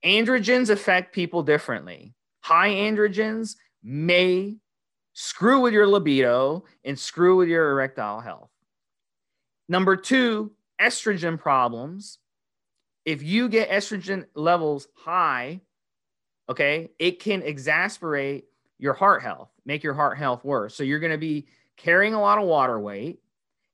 Androgens 0.04 0.70
affect 0.70 1.14
people 1.14 1.44
differently. 1.44 2.14
High 2.42 2.70
androgens 2.70 3.56
may 3.84 4.58
screw 5.14 5.62
with 5.62 5.74
your 5.74 5.88
libido 5.88 6.66
and 6.84 6.98
screw 6.98 7.38
with 7.38 7.48
your 7.48 7.72
erectile 7.72 8.20
health. 8.20 8.50
Number 9.68 9.96
two, 9.96 10.52
estrogen 10.80 11.40
problems 11.40 12.20
if 13.06 13.22
you 13.22 13.48
get 13.50 13.70
estrogen 13.70 14.26
levels 14.34 14.88
high, 14.96 15.62
okay, 16.50 16.90
it 17.00 17.20
can 17.20 17.42
exasperate 17.44 18.46
your 18.78 18.94
heart 18.94 19.22
health, 19.22 19.50
make 19.66 19.84
your 19.84 19.94
heart 19.94 20.18
health 20.18 20.44
worse. 20.44 20.76
So 20.76 20.84
you're 20.84 21.00
going 21.00 21.12
to 21.12 21.18
be 21.18 21.48
carrying 21.78 22.14
a 22.14 22.22
lot 22.22 22.40
of 22.40 22.46
water 22.46 22.80
weight 22.80 23.20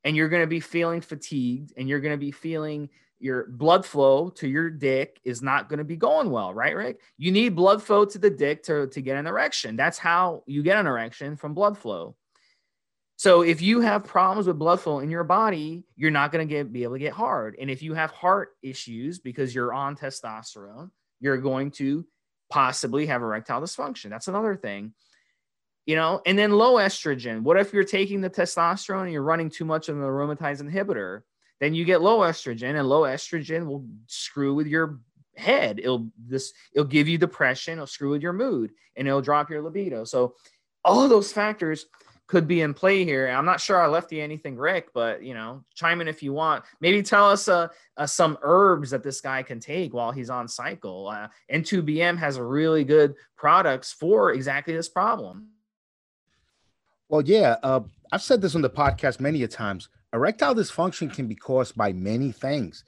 and 0.04 0.16
you're 0.16 0.30
going 0.30 0.44
to 0.44 0.48
be 0.48 0.60
feeling 0.60 1.02
fatigued 1.02 1.74
and 1.78 1.88
you're 1.88 2.00
going 2.00 2.14
to 2.14 2.18
be 2.18 2.32
feeling 2.32 2.90
your 3.20 3.48
blood 3.48 3.86
flow 3.86 4.30
to 4.30 4.48
your 4.48 4.70
dick 4.70 5.20
is 5.24 5.42
not 5.42 5.70
going 5.70 5.78
to 5.78 5.86
be 5.86 5.96
going 5.96 6.32
well, 6.32 6.54
right, 6.54 6.76
Rick? 6.76 7.02
You 7.18 7.32
need 7.32 7.56
blood 7.56 7.82
flow 7.82 8.04
to 8.04 8.18
the 8.18 8.32
dick 8.32 8.64
to, 8.64 8.88
to 8.88 9.02
get 9.02 9.18
an 9.18 9.28
erection. 9.28 9.76
That's 9.76 10.00
how 10.00 10.44
you 10.48 10.64
get 10.64 10.78
an 10.78 10.88
erection 10.88 11.38
from 11.38 11.54
blood 11.54 11.78
flow. 11.78 12.16
So 13.22 13.44
if 13.44 13.62
you 13.62 13.82
have 13.82 14.04
problems 14.04 14.48
with 14.48 14.58
blood 14.58 14.82
flow 14.82 14.98
in 14.98 15.12
your 15.12 15.24
body, 15.24 15.84
you're 15.96 16.10
not 16.10 16.32
going 16.32 16.48
to 16.48 16.52
get 16.52 16.74
be 16.74 16.82
able 16.82 16.96
to 16.96 17.00
get 17.00 17.14
hard. 17.14 17.56
And 17.62 17.70
if 17.70 17.84
you 17.84 17.94
have 17.94 18.10
heart 18.10 18.54
issues 18.64 19.20
because 19.20 19.54
you're 19.54 19.72
on 19.72 19.96
testosterone, 19.96 20.90
you're 21.20 21.38
going 21.38 21.70
to 21.74 22.04
possibly 22.50 23.06
have 23.06 23.22
erectile 23.22 23.62
dysfunction. 23.62 24.10
That's 24.10 24.28
another 24.28 24.56
thing. 24.56 24.96
You 25.86 25.98
know, 25.98 26.24
and 26.26 26.36
then 26.36 26.50
low 26.50 26.78
estrogen. 26.78 27.44
What 27.44 27.58
if 27.58 27.74
you're 27.74 27.84
taking 27.84 28.22
the 28.22 28.30
testosterone 28.32 29.04
and 29.04 29.12
you're 29.12 29.22
running 29.22 29.52
too 29.52 29.66
much 29.66 29.88
of 29.88 29.98
an 29.98 30.02
aromatase 30.02 30.60
inhibitor? 30.60 31.22
then 31.60 31.76
you 31.76 31.86
get 31.86 32.02
low 32.02 32.22
estrogen 32.22 32.76
and 32.76 32.90
low 32.90 33.04
estrogen 33.04 33.68
will 33.68 33.86
screw 34.08 34.56
with 34.56 34.66
your 34.66 35.00
head 35.36 35.78
it'll 35.78 36.10
this 36.28 36.54
it'll 36.74 36.88
give 36.88 37.08
you 37.08 37.20
depression 37.20 37.74
it'll 37.74 37.86
screw 37.86 38.10
with 38.10 38.24
your 38.24 38.34
mood 38.34 38.72
and 38.96 39.08
it'll 39.08 39.22
drop 39.22 39.48
your 39.48 39.62
libido 39.62 40.04
so 40.04 40.34
all 40.84 41.08
those 41.08 41.32
factors 41.32 41.86
could 42.32 42.48
be 42.48 42.62
in 42.62 42.74
play 42.74 43.04
here. 43.04 43.28
I'm 43.28 43.44
not 43.44 43.60
sure 43.60 43.82
i 43.82 43.88
left 43.88 44.14
you 44.14 44.24
anything 44.24 44.56
rick 44.56 44.88
but 44.94 45.22
you 45.22 45.34
know 45.34 45.66
chime 45.76 46.00
in 46.00 46.08
if 46.08 46.24
you 46.24 46.32
want. 46.32 46.64
Maybe 46.80 47.04
tell 47.04 47.30
us 47.30 47.50
uh, 47.50 47.68
uh 47.98 48.06
some 48.06 48.38
herbs 48.42 48.92
that 48.92 49.04
this 49.04 49.20
guy 49.20 49.44
can 49.44 49.60
take 49.60 49.94
while 49.94 50.14
he's 50.14 50.30
on 50.30 50.48
cycle. 50.48 51.10
Uh, 51.10 51.28
n2bm 51.52 52.18
has 52.18 52.40
really 52.40 52.86
good 52.86 53.16
products 53.36 53.92
for 53.92 54.32
exactly 54.32 54.74
this 54.74 54.88
problem. 54.88 55.50
Well 57.10 57.22
yeah 57.22 57.58
uh, 57.64 57.82
i've 58.14 58.22
said 58.22 58.42
this 58.42 58.56
on 58.56 58.62
the 58.62 58.70
podcast 58.70 59.20
many 59.20 59.44
a 59.44 59.48
times. 59.50 59.90
Erectile 60.14 60.56
dysfunction 60.56 61.14
can 61.14 61.28
be 61.28 61.36
caused 61.36 61.76
by 61.76 61.92
many 61.92 62.32
things. 62.32 62.86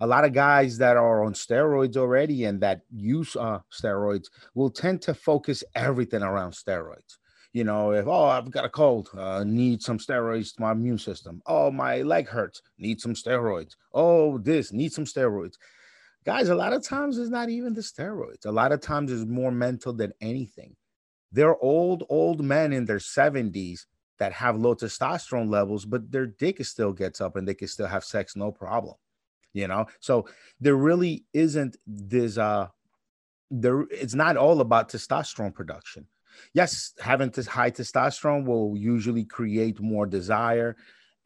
A 0.00 0.06
lot 0.06 0.24
of 0.24 0.32
guys 0.32 0.78
that 0.78 0.96
are 0.96 1.24
on 1.24 1.32
steroids 1.32 1.96
already 1.96 2.44
and 2.44 2.60
that 2.60 2.82
use 2.92 3.34
uh, 3.34 3.58
steroids 3.72 4.26
will 4.54 4.70
tend 4.70 5.02
to 5.02 5.14
focus 5.14 5.64
everything 5.74 6.22
around 6.22 6.52
steroids. 6.52 7.18
You 7.54 7.62
know, 7.62 7.92
if 7.92 8.08
oh 8.08 8.24
I've 8.24 8.50
got 8.50 8.64
a 8.64 8.68
cold, 8.68 9.08
uh, 9.16 9.44
need 9.44 9.80
some 9.80 9.96
steroids 9.98 10.54
to 10.56 10.60
my 10.60 10.72
immune 10.72 10.98
system. 10.98 11.40
Oh 11.46 11.70
my 11.70 12.02
leg 12.02 12.28
hurts, 12.28 12.60
need 12.78 13.00
some 13.00 13.14
steroids. 13.14 13.76
Oh 13.92 14.38
this 14.38 14.72
need 14.72 14.92
some 14.92 15.04
steroids. 15.04 15.54
Guys, 16.24 16.48
a 16.48 16.54
lot 16.54 16.72
of 16.72 16.82
times 16.82 17.16
it's 17.16 17.30
not 17.30 17.50
even 17.50 17.72
the 17.72 17.80
steroids. 17.80 18.44
A 18.44 18.50
lot 18.50 18.72
of 18.72 18.80
times 18.80 19.12
it's 19.12 19.24
more 19.24 19.52
mental 19.52 19.92
than 19.92 20.12
anything. 20.20 20.74
They're 21.30 21.56
old, 21.62 22.02
old 22.08 22.42
men 22.42 22.72
in 22.72 22.86
their 22.86 22.98
70s 22.98 23.86
that 24.18 24.32
have 24.32 24.56
low 24.56 24.74
testosterone 24.74 25.48
levels, 25.48 25.84
but 25.84 26.10
their 26.10 26.26
dick 26.26 26.64
still 26.64 26.92
gets 26.92 27.20
up 27.20 27.36
and 27.36 27.46
they 27.46 27.54
can 27.54 27.68
still 27.68 27.86
have 27.86 28.04
sex, 28.04 28.34
no 28.34 28.50
problem. 28.50 28.96
You 29.52 29.68
know, 29.68 29.86
so 30.00 30.26
there 30.60 30.74
really 30.74 31.24
isn't 31.32 31.76
this 31.86 32.36
uh 32.36 32.66
there 33.48 33.82
it's 33.90 34.14
not 34.14 34.36
all 34.36 34.60
about 34.60 34.88
testosterone 34.88 35.54
production. 35.54 36.08
Yes, 36.52 36.92
having 37.00 37.30
this 37.30 37.46
high 37.46 37.70
testosterone 37.70 38.44
will 38.44 38.76
usually 38.76 39.24
create 39.24 39.80
more 39.80 40.06
desire. 40.06 40.76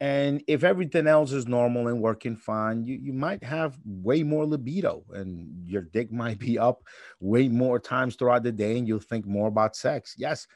And 0.01 0.41
if 0.47 0.63
everything 0.63 1.07
else 1.07 1.33
is 1.33 1.47
normal 1.47 1.89
and 1.89 2.01
working 2.01 2.37
fine, 2.37 2.85
you, 2.85 2.95
you 2.95 3.11
might 3.11 3.43
have 3.43 3.77
way 3.85 4.23
more 4.23 4.45
libido 4.45 5.03
and 5.13 5.67
your 5.69 5.81
dick 5.81 6.11
might 6.11 6.39
be 6.39 6.57
up 6.57 6.83
way 7.19 7.49
more 7.49 7.79
times 7.79 8.15
throughout 8.15 8.43
the 8.43 8.51
day 8.51 8.77
and 8.77 8.87
you'll 8.87 8.99
think 8.99 9.25
more 9.25 9.47
about 9.47 9.75
sex. 9.75 10.15
Yes, 10.17 10.47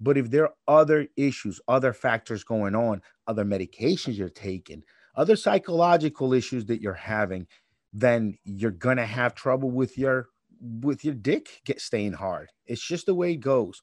but 0.00 0.16
if 0.16 0.30
there 0.30 0.44
are 0.44 0.54
other 0.66 1.06
issues, 1.16 1.60
other 1.68 1.92
factors 1.92 2.42
going 2.42 2.74
on, 2.74 3.02
other 3.26 3.44
medications 3.44 4.16
you're 4.16 4.28
taking, 4.30 4.82
other 5.14 5.36
psychological 5.36 6.32
issues 6.32 6.64
that 6.66 6.80
you're 6.80 6.94
having, 6.94 7.46
then 7.92 8.36
you're 8.44 8.70
gonna 8.70 9.04
have 9.06 9.34
trouble 9.34 9.70
with 9.70 9.98
your 9.98 10.28
with 10.60 11.04
your 11.04 11.14
dick 11.14 11.60
get 11.64 11.80
staying 11.80 12.12
hard. 12.12 12.50
It's 12.66 12.86
just 12.86 13.06
the 13.06 13.14
way 13.14 13.32
it 13.32 13.40
goes, 13.40 13.82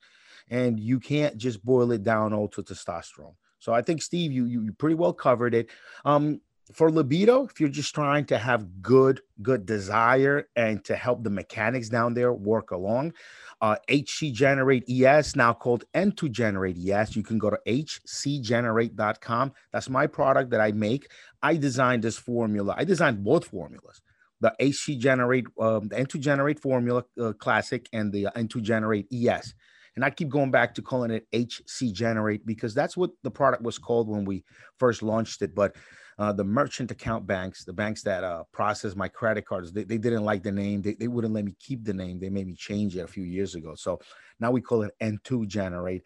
and 0.49 0.79
you 0.79 0.99
can't 0.99 1.37
just 1.37 1.63
boil 1.65 1.91
it 1.91 2.03
down 2.03 2.33
all 2.33 2.47
to 2.49 2.63
testosterone. 2.63 3.35
So 3.59 3.73
I 3.73 3.81
think 3.81 4.01
Steve, 4.01 4.31
you 4.31 4.45
you, 4.45 4.61
you 4.61 4.73
pretty 4.73 4.95
well 4.95 5.13
covered 5.13 5.53
it. 5.53 5.69
Um, 6.05 6.41
for 6.73 6.91
libido, 6.91 7.45
if 7.45 7.59
you're 7.59 7.69
just 7.69 7.95
trying 7.95 8.25
to 8.25 8.37
have 8.37 8.81
good 8.81 9.21
good 9.41 9.65
desire 9.65 10.49
and 10.55 10.83
to 10.85 10.95
help 10.95 11.23
the 11.23 11.29
mechanics 11.29 11.89
down 11.89 12.13
there 12.13 12.33
work 12.33 12.71
along, 12.71 13.13
uh, 13.61 13.77
HC 13.89 14.33
Generate 14.33 14.83
ES, 14.89 15.35
now 15.35 15.53
called 15.53 15.85
N2 15.93 16.31
Generate 16.31 16.77
ES. 16.77 17.15
You 17.15 17.23
can 17.23 17.37
go 17.37 17.49
to 17.49 17.59
hcgenerate.com. 17.65 19.53
That's 19.71 19.89
my 19.89 20.07
product 20.07 20.49
that 20.51 20.61
I 20.61 20.71
make. 20.73 21.09
I 21.41 21.55
designed 21.55 22.03
this 22.03 22.17
formula. 22.17 22.75
I 22.77 22.83
designed 22.83 23.23
both 23.23 23.45
formulas 23.45 24.01
the 24.39 24.53
HC 24.59 24.99
Generate, 24.99 25.45
um, 25.59 25.87
the 25.87 25.95
N2 25.95 26.19
Generate 26.19 26.59
formula 26.59 27.03
uh, 27.19 27.33
classic 27.33 27.87
and 27.93 28.11
the 28.11 28.27
N2 28.35 28.61
Generate 28.61 29.07
ES. 29.11 29.53
And 29.95 30.05
I 30.05 30.11
keep 30.11 30.29
going 30.29 30.51
back 30.51 30.75
to 30.75 30.83
calling 30.83 31.09
it 31.09 31.27
HC 31.33 31.91
Generate 31.91 32.45
because 32.45 32.75
that's 32.75 32.95
what 32.95 33.09
the 33.23 33.31
product 33.31 33.63
was 33.63 33.79
called 33.79 34.07
when 34.07 34.25
we 34.25 34.43
first 34.77 35.01
launched 35.01 35.41
it. 35.41 35.55
But 35.55 35.75
uh, 36.19 36.33
the 36.33 36.43
merchant 36.43 36.91
account 36.91 37.25
banks, 37.25 37.63
the 37.63 37.73
banks 37.73 38.03
that 38.03 38.23
uh, 38.23 38.43
process 38.51 38.95
my 38.95 39.07
credit 39.07 39.47
cards, 39.47 39.71
they, 39.71 39.83
they 39.83 39.97
didn't 39.97 40.23
like 40.23 40.43
the 40.43 40.51
name. 40.51 40.83
They, 40.83 40.93
they 40.93 41.07
wouldn't 41.07 41.33
let 41.33 41.45
me 41.45 41.55
keep 41.59 41.83
the 41.83 41.95
name. 41.95 42.19
They 42.19 42.29
made 42.29 42.45
me 42.45 42.53
change 42.55 42.95
it 42.95 43.01
a 43.01 43.07
few 43.07 43.23
years 43.23 43.55
ago. 43.55 43.73
So 43.73 43.99
now 44.39 44.51
we 44.51 44.61
call 44.61 44.83
it 44.83 44.93
N2 45.01 45.47
Generate. 45.47 46.03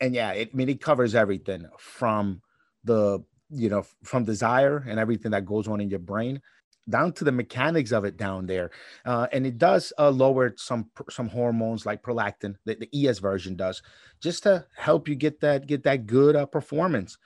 And 0.00 0.14
yeah, 0.14 0.32
it, 0.32 0.50
I 0.52 0.56
mean, 0.56 0.68
it 0.68 0.82
covers 0.82 1.14
everything 1.14 1.66
from 1.78 2.42
the, 2.84 3.24
you 3.48 3.70
know, 3.70 3.84
from 4.04 4.24
desire 4.24 4.84
and 4.86 5.00
everything 5.00 5.30
that 5.30 5.46
goes 5.46 5.68
on 5.68 5.80
in 5.80 5.88
your 5.88 6.00
brain 6.00 6.42
down 6.88 7.12
to 7.12 7.24
the 7.24 7.32
mechanics 7.32 7.92
of 7.92 8.04
it 8.04 8.16
down 8.16 8.46
there 8.46 8.70
uh, 9.04 9.26
and 9.32 9.46
it 9.46 9.58
does 9.58 9.92
uh, 9.98 10.10
lower 10.10 10.54
some 10.56 10.88
some 11.10 11.28
hormones 11.28 11.84
like 11.84 12.02
prolactin 12.02 12.54
the, 12.64 12.76
the 12.76 13.08
es 13.08 13.18
version 13.18 13.56
does 13.56 13.82
just 14.20 14.42
to 14.42 14.64
help 14.76 15.08
you 15.08 15.14
get 15.14 15.40
that 15.40 15.66
get 15.66 15.82
that 15.82 16.06
good 16.06 16.36
uh, 16.36 16.46
performance 16.46 17.18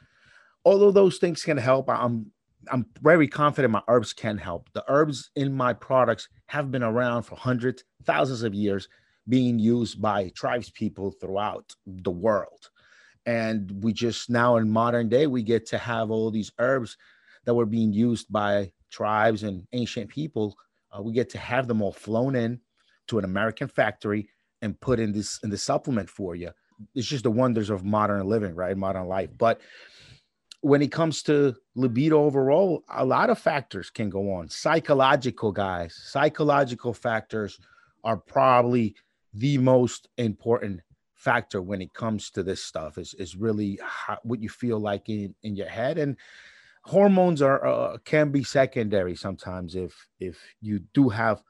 although 0.65 0.91
those 0.91 1.19
things 1.19 1.43
can 1.43 1.57
help, 1.57 1.89
I'm 1.89 2.31
I'm 2.71 2.87
very 3.01 3.27
confident 3.27 3.73
my 3.73 3.83
herbs 3.89 4.13
can 4.13 4.37
help. 4.37 4.69
The 4.75 4.85
herbs 4.87 5.31
in 5.35 5.53
my 5.53 5.73
products 5.73 6.29
have 6.47 6.71
been 6.71 6.83
around 6.83 7.23
for 7.23 7.35
hundreds, 7.37 7.85
thousands 8.05 8.43
of 8.43 8.55
years, 8.55 8.87
being 9.29 9.59
used 9.59 10.01
by 10.01 10.29
tribes 10.31 10.71
people 10.71 11.11
throughout 11.11 11.75
the 11.87 12.11
world. 12.11 12.69
And 13.25 13.83
we 13.83 13.95
just 13.95 14.29
now 14.29 14.57
in 14.57 14.69
modern 14.71 15.09
day, 15.09 15.27
we 15.27 15.43
get 15.43 15.67
to 15.69 15.79
have 15.79 16.11
all 16.11 16.31
these 16.31 16.53
herbs 16.59 16.99
that 17.47 17.55
were 17.55 17.67
being 17.67 17.95
used 17.95 18.31
by 18.31 18.73
tribes 18.91 19.43
and 19.43 19.67
ancient 19.73 20.09
people. 20.11 20.57
Uh, 20.93 21.03
we 21.03 21.13
get 21.13 21.31
to 21.31 21.39
have 21.39 21.69
them 21.69 21.83
all 21.83 21.93
flown 21.93 22.35
in 22.35 22.61
to 23.09 23.19
an 23.19 23.25
American 23.25 23.69
factory 23.69 24.29
and 24.63 24.79
put 24.81 25.01
in 25.01 25.13
this 25.13 25.39
in 25.43 25.51
the 25.51 25.59
supplement 25.59 26.09
for 26.09 26.35
you. 26.35 26.51
It's 26.95 27.07
just 27.07 27.25
the 27.25 27.31
wonders 27.31 27.71
of 27.71 27.85
modern 27.85 28.27
living, 28.27 28.55
right? 28.55 28.77
Modern 28.77 29.07
life. 29.07 29.31
But 29.37 29.61
when 30.63 30.83
it 30.83 30.93
comes 30.93 31.23
to 31.25 31.57
libido 31.75 32.23
overall, 32.23 32.85
a 32.91 33.05
lot 33.05 33.31
of 33.31 33.39
factors 33.39 33.91
can 33.91 34.11
go 34.11 34.33
on. 34.33 34.49
Psychological 34.49 35.53
guys, 35.53 35.95
psychological 35.95 36.93
factors 36.93 37.59
are 38.05 38.17
probably 38.17 38.95
the 39.33 39.59
most 39.59 40.09
important 40.19 40.81
factor 41.15 41.61
when 41.61 41.83
it 41.83 41.93
comes 41.93 42.31
to 42.31 42.43
this 42.43 42.63
stuff. 42.63 42.99
Is 42.99 43.15
is 43.15 43.37
really 43.37 43.79
how, 43.83 44.19
what 44.23 44.41
you 44.41 44.49
feel 44.49 44.79
like 44.79 45.09
in 45.09 45.35
in 45.43 45.57
your 45.57 45.69
head, 45.69 45.99
and 45.99 46.17
hormones 46.91 47.41
are 47.41 47.65
uh, 47.65 47.97
can 48.05 48.31
be 48.31 48.43
secondary 48.43 49.15
sometimes. 49.15 49.77
If 49.77 49.95
if 50.19 50.39
you 50.61 50.81
do 50.93 51.09
have 51.09 51.43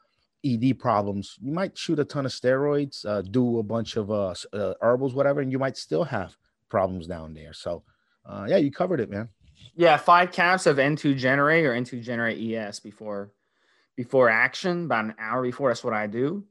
ED 0.45 0.79
problems, 0.79 1.37
you 1.41 1.53
might 1.53 1.77
shoot 1.77 1.99
a 1.99 2.05
ton 2.05 2.27
of 2.27 2.33
steroids, 2.33 3.05
uh, 3.07 3.23
do 3.23 3.59
a 3.59 3.63
bunch 3.63 3.97
of 3.97 4.11
uh, 4.11 4.35
uh, 4.53 4.75
herbals, 4.81 5.15
whatever, 5.15 5.41
and 5.41 5.51
you 5.51 5.59
might 5.59 5.77
still 5.77 6.05
have 6.05 6.37
problems 6.69 7.07
down 7.07 7.33
there. 7.35 7.55
So 7.55 7.83
uh, 8.27 8.47
yeah, 8.49 8.59
you 8.59 8.71
covered 8.71 9.01
it, 9.01 9.11
man. 9.11 9.29
Yeah, 9.75 9.97
five 9.97 10.31
caps 10.31 10.67
of 10.67 10.77
N2 10.77 11.17
Generate 11.17 11.65
or 11.65 11.73
N2 11.73 12.03
Generate 12.03 12.39
ES 12.39 12.81
before 12.81 13.33
before 13.97 14.29
action, 14.29 14.85
about 14.85 15.07
an 15.07 15.15
hour 15.19 15.43
before. 15.43 15.71
That's 15.71 15.85
what 15.85 15.95
I 15.95 16.07
do, 16.07 16.45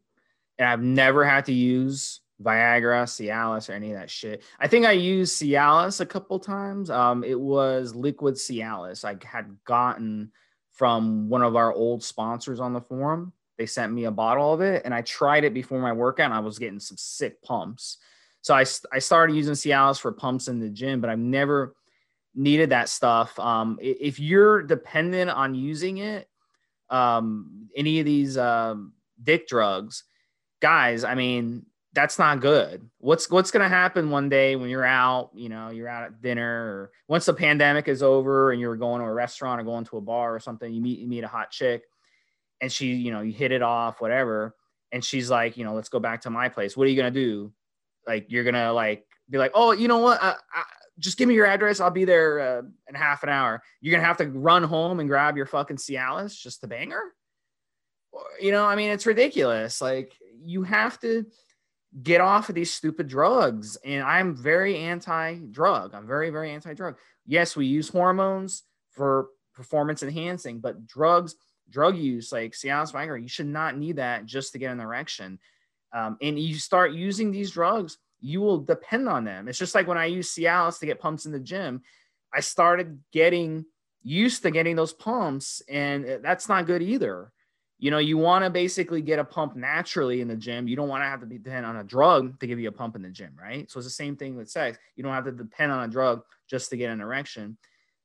and 0.57 0.67
I've 0.67 0.81
never 0.81 1.23
had 1.23 1.45
to 1.45 1.53
use 1.53 2.21
Viagra, 2.41 3.03
Cialis, 3.03 3.69
or 3.69 3.73
any 3.73 3.91
of 3.91 3.99
that 3.99 4.09
shit. 4.09 4.43
I 4.59 4.67
think 4.67 4.85
I 4.85 4.93
used 4.93 5.41
Cialis 5.41 5.99
a 5.99 6.05
couple 6.05 6.39
times. 6.39 6.89
Um, 6.89 7.23
it 7.23 7.39
was 7.39 7.93
liquid 7.93 8.35
Cialis. 8.35 9.03
I 9.03 9.17
had 9.25 9.57
gotten 9.65 10.31
from 10.71 11.27
one 11.27 11.41
of 11.41 11.55
our 11.55 11.73
old 11.73 12.03
sponsors 12.03 12.59
on 12.59 12.73
the 12.73 12.81
forum. 12.81 13.33
They 13.57 13.65
sent 13.65 13.91
me 13.91 14.05
a 14.05 14.11
bottle 14.11 14.53
of 14.53 14.61
it, 14.61 14.83
and 14.85 14.93
I 14.93 15.01
tried 15.01 15.43
it 15.43 15.53
before 15.53 15.79
my 15.79 15.91
workout, 15.91 16.25
and 16.25 16.33
I 16.33 16.39
was 16.39 16.59
getting 16.59 16.79
some 16.79 16.95
sick 16.97 17.41
pumps. 17.41 17.97
So 18.41 18.55
I, 18.55 18.63
I 18.91 18.99
started 18.99 19.35
using 19.35 19.53
Cialis 19.53 19.99
for 19.99 20.13
pumps 20.13 20.47
in 20.47 20.59
the 20.59 20.69
gym, 20.69 21.01
but 21.01 21.09
I've 21.09 21.19
never 21.19 21.75
needed 22.33 22.69
that 22.69 22.87
stuff. 22.87 23.37
Um, 23.37 23.77
if 23.81 24.17
you're 24.17 24.61
dependent 24.61 25.29
on 25.29 25.55
using 25.55 25.97
it, 25.97 26.29
um, 26.89 27.69
any 27.75 27.99
of 27.99 28.05
these 28.05 28.37
um, 28.37 28.93
dick 29.21 29.45
drugs, 29.47 30.05
guys, 30.61 31.03
I 31.03 31.15
mean, 31.15 31.65
that's 31.93 32.19
not 32.19 32.39
good. 32.39 32.87
What's 32.99 33.29
what's 33.29 33.51
going 33.51 33.63
to 33.63 33.69
happen 33.69 34.11
one 34.11 34.29
day 34.29 34.55
when 34.55 34.69
you're 34.69 34.85
out, 34.85 35.31
you 35.33 35.49
know, 35.49 35.69
you're 35.69 35.87
out 35.87 36.03
at 36.03 36.21
dinner 36.21 36.45
or 36.45 36.91
once 37.07 37.25
the 37.25 37.33
pandemic 37.33 37.87
is 37.87 38.03
over 38.03 38.51
and 38.51 38.61
you're 38.61 38.75
going 38.75 39.01
to 39.01 39.07
a 39.07 39.13
restaurant 39.13 39.59
or 39.59 39.63
going 39.63 39.85
to 39.85 39.97
a 39.97 40.01
bar 40.01 40.35
or 40.35 40.39
something, 40.39 40.71
you 40.71 40.81
meet 40.81 40.99
you 40.99 41.07
meet 41.07 41.23
a 41.23 41.27
hot 41.27 41.49
chick 41.51 41.83
and 42.61 42.71
she, 42.71 42.93
you 42.93 43.11
know, 43.11 43.21
you 43.21 43.33
hit 43.33 43.51
it 43.51 43.63
off 43.63 44.01
whatever 44.01 44.55
and 44.91 45.03
she's 45.03 45.29
like, 45.29 45.57
you 45.57 45.63
know, 45.63 45.73
let's 45.73 45.89
go 45.89 45.99
back 45.99 46.21
to 46.21 46.29
my 46.29 46.49
place. 46.49 46.77
What 46.77 46.85
are 46.85 46.89
you 46.89 47.01
going 47.01 47.13
to 47.13 47.19
do? 47.19 47.51
Like 48.07 48.27
you're 48.29 48.43
going 48.43 48.55
to 48.55 48.71
like 48.71 49.05
be 49.29 49.37
like, 49.37 49.51
"Oh, 49.53 49.71
you 49.71 49.87
know 49.87 49.99
what? 49.99 50.21
I, 50.21 50.35
I, 50.53 50.63
just 50.97 51.17
give 51.17 51.29
me 51.29 51.35
your 51.35 51.45
address. 51.45 51.79
I'll 51.79 51.91
be 51.91 52.05
there 52.05 52.39
uh, 52.39 52.61
in 52.87 52.95
half 52.95 53.23
an 53.23 53.29
hour." 53.29 53.61
You're 53.81 53.91
going 53.91 54.01
to 54.01 54.07
have 54.07 54.17
to 54.17 54.27
run 54.27 54.63
home 54.63 54.99
and 54.99 55.07
grab 55.07 55.37
your 55.37 55.45
fucking 55.45 55.77
Cialis 55.77 56.39
just 56.39 56.61
to 56.61 56.67
bang 56.67 56.91
her? 56.91 57.13
You 58.41 58.51
know, 58.51 58.65
I 58.65 58.75
mean, 58.75 58.89
it's 58.89 59.05
ridiculous. 59.05 59.81
Like 59.81 60.13
you 60.41 60.63
have 60.63 60.99
to 61.01 61.25
get 62.03 62.21
off 62.21 62.49
of 62.49 62.55
these 62.55 62.73
stupid 62.73 63.07
drugs. 63.07 63.77
And 63.83 64.03
I'm 64.03 64.35
very 64.35 64.77
anti 64.77 65.35
drug. 65.51 65.93
I'm 65.93 66.07
very, 66.07 66.29
very 66.29 66.51
anti 66.51 66.73
drug. 66.73 66.97
Yes, 67.25 67.55
we 67.55 67.65
use 67.65 67.89
hormones 67.89 68.63
for 68.91 69.29
performance 69.53 70.03
enhancing, 70.03 70.59
but 70.59 70.87
drugs, 70.87 71.35
drug 71.69 71.97
use 71.97 72.31
like 72.31 72.53
Cialis, 72.53 72.93
Viagra, 72.93 73.21
you 73.21 73.27
should 73.27 73.47
not 73.47 73.77
need 73.77 73.97
that 73.97 74.25
just 74.25 74.53
to 74.53 74.59
get 74.59 74.71
an 74.71 74.79
erection. 74.79 75.39
Um, 75.93 76.17
and 76.21 76.39
you 76.39 76.55
start 76.55 76.93
using 76.93 77.31
these 77.31 77.51
drugs, 77.51 77.97
you 78.21 78.41
will 78.41 78.59
depend 78.59 79.09
on 79.09 79.25
them. 79.25 79.47
It's 79.47 79.57
just 79.57 79.75
like 79.75 79.87
when 79.87 79.97
I 79.97 80.05
use 80.05 80.33
Cialis 80.33 80.79
to 80.79 80.85
get 80.85 80.99
pumps 80.99 81.25
in 81.25 81.31
the 81.31 81.39
gym, 81.39 81.81
I 82.33 82.41
started 82.41 82.99
getting 83.11 83.65
used 84.03 84.43
to 84.43 84.51
getting 84.51 84.75
those 84.75 84.93
pumps, 84.93 85.61
and 85.67 86.19
that's 86.21 86.47
not 86.47 86.67
good 86.67 86.81
either 86.81 87.31
you 87.79 87.91
know, 87.91 87.97
you 87.97 88.17
want 88.17 88.43
to 88.43 88.49
basically 88.49 89.01
get 89.01 89.19
a 89.19 89.23
pump 89.23 89.55
naturally 89.55 90.19
in 90.19 90.27
the 90.27 90.35
gym. 90.35 90.67
You 90.67 90.75
don't 90.75 90.89
want 90.89 91.01
to 91.01 91.07
have 91.07 91.21
to 91.21 91.25
depend 91.25 91.65
on 91.65 91.77
a 91.77 91.83
drug 91.83 92.37
to 92.41 92.47
give 92.47 92.59
you 92.59 92.67
a 92.67 92.73
pump 92.73 92.97
in 92.97 93.01
the 93.01 93.09
gym, 93.09 93.31
right? 93.41 93.71
So 93.71 93.79
it's 93.79 93.87
the 93.87 93.91
same 93.91 94.17
thing 94.17 94.35
with 94.35 94.49
sex. 94.51 94.77
You 94.97 95.03
don't 95.03 95.13
have 95.13 95.23
to 95.23 95.31
depend 95.31 95.71
on 95.71 95.83
a 95.83 95.87
drug 95.87 96.23
just 96.49 96.69
to 96.71 96.77
get 96.77 96.91
an 96.91 96.99
erection. 96.99 97.57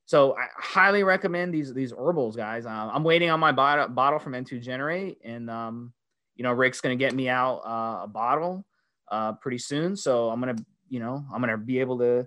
So 0.05 0.33
I 0.37 0.47
highly 0.57 1.03
recommend 1.03 1.53
these 1.53 1.73
these 1.73 1.91
herbals, 1.91 2.37
guys. 2.37 2.65
Uh, 2.65 2.69
I'm 2.69 3.03
waiting 3.03 3.29
on 3.31 3.39
my 3.39 3.51
bottle, 3.51 3.89
bottle 3.89 4.19
from 4.19 4.33
N2 4.33 4.61
Generate, 4.61 5.17
and 5.25 5.49
um, 5.49 5.91
you 6.35 6.43
know, 6.43 6.53
Rick's 6.53 6.79
gonna 6.79 6.95
get 6.95 7.13
me 7.13 7.27
out 7.27 7.57
uh, 7.65 8.03
a 8.03 8.07
bottle 8.07 8.65
uh, 9.11 9.33
pretty 9.33 9.57
soon. 9.57 9.97
So 9.97 10.29
I'm 10.29 10.39
gonna, 10.39 10.55
you 10.87 10.99
know, 10.99 11.25
I'm 11.33 11.41
gonna 11.41 11.57
be 11.57 11.79
able 11.79 11.97
to 11.99 12.25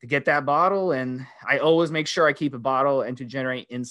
to 0.00 0.06
get 0.06 0.24
that 0.24 0.46
bottle, 0.46 0.92
and 0.92 1.24
I 1.46 1.58
always 1.58 1.90
make 1.90 2.08
sure 2.08 2.26
I 2.26 2.32
keep 2.32 2.54
a 2.54 2.58
bottle 2.58 3.00
N2 3.00 3.26
Generate 3.26 3.68
in 3.68 3.84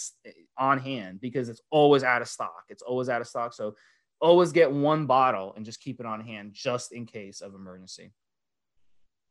on 0.59 0.77
hand 0.77 1.21
because 1.21 1.49
it's 1.49 1.61
always 1.71 2.03
out 2.03 2.21
of 2.21 2.27
stock. 2.27 2.65
It's 2.69 2.83
always 2.83 3.09
out 3.09 3.21
of 3.21 3.27
stock. 3.27 3.53
So 3.53 3.75
always 4.21 4.51
get 4.51 4.71
one 4.71 5.05
bottle 5.05 5.53
and 5.55 5.65
just 5.65 5.79
keep 5.79 5.99
it 5.99 6.05
on 6.05 6.21
hand 6.21 6.51
just 6.53 6.91
in 6.91 7.05
case 7.05 7.41
of 7.41 7.55
emergency. 7.55 8.11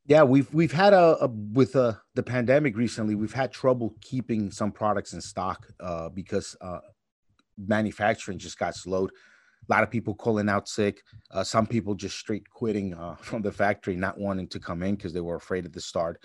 Yeah, 0.06 0.23
we've 0.23 0.52
we've 0.54 0.73
had 0.73 0.94
a, 0.94 1.18
a 1.20 1.28
with 1.28 1.76
uh, 1.76 1.94
the 2.14 2.23
pandemic 2.23 2.76
recently. 2.76 3.14
We've 3.14 3.32
had 3.32 3.52
trouble 3.52 3.94
keeping 4.00 4.50
some 4.50 4.73
products 4.73 5.12
in 5.12 5.20
stock 5.20 5.66
uh, 5.80 6.08
because 6.08 6.56
uh, 6.62 6.78
manufacturing 7.58 8.38
just 8.38 8.58
got 8.58 8.75
slowed. 8.75 9.11
A 9.11 9.75
lot 9.75 9.82
of 9.82 9.90
people 9.90 10.14
calling 10.14 10.49
out 10.49 10.66
sick. 10.66 11.02
Uh, 11.30 11.44
some 11.44 11.66
people 11.66 11.94
just 11.94 12.18
straight 12.18 12.49
quitting 12.49 12.94
uh, 12.94 13.16
from 13.20 13.42
the 13.42 13.52
factory, 13.52 13.97
not 13.97 14.18
wanting 14.18 14.49
to 14.49 14.58
come 14.58 14.82
in 14.82 14.94
because 14.94 15.12
they 15.12 15.20
were 15.20 15.37
afraid 15.37 15.66
of 15.66 15.73
the 15.73 15.80
start. 15.80 16.23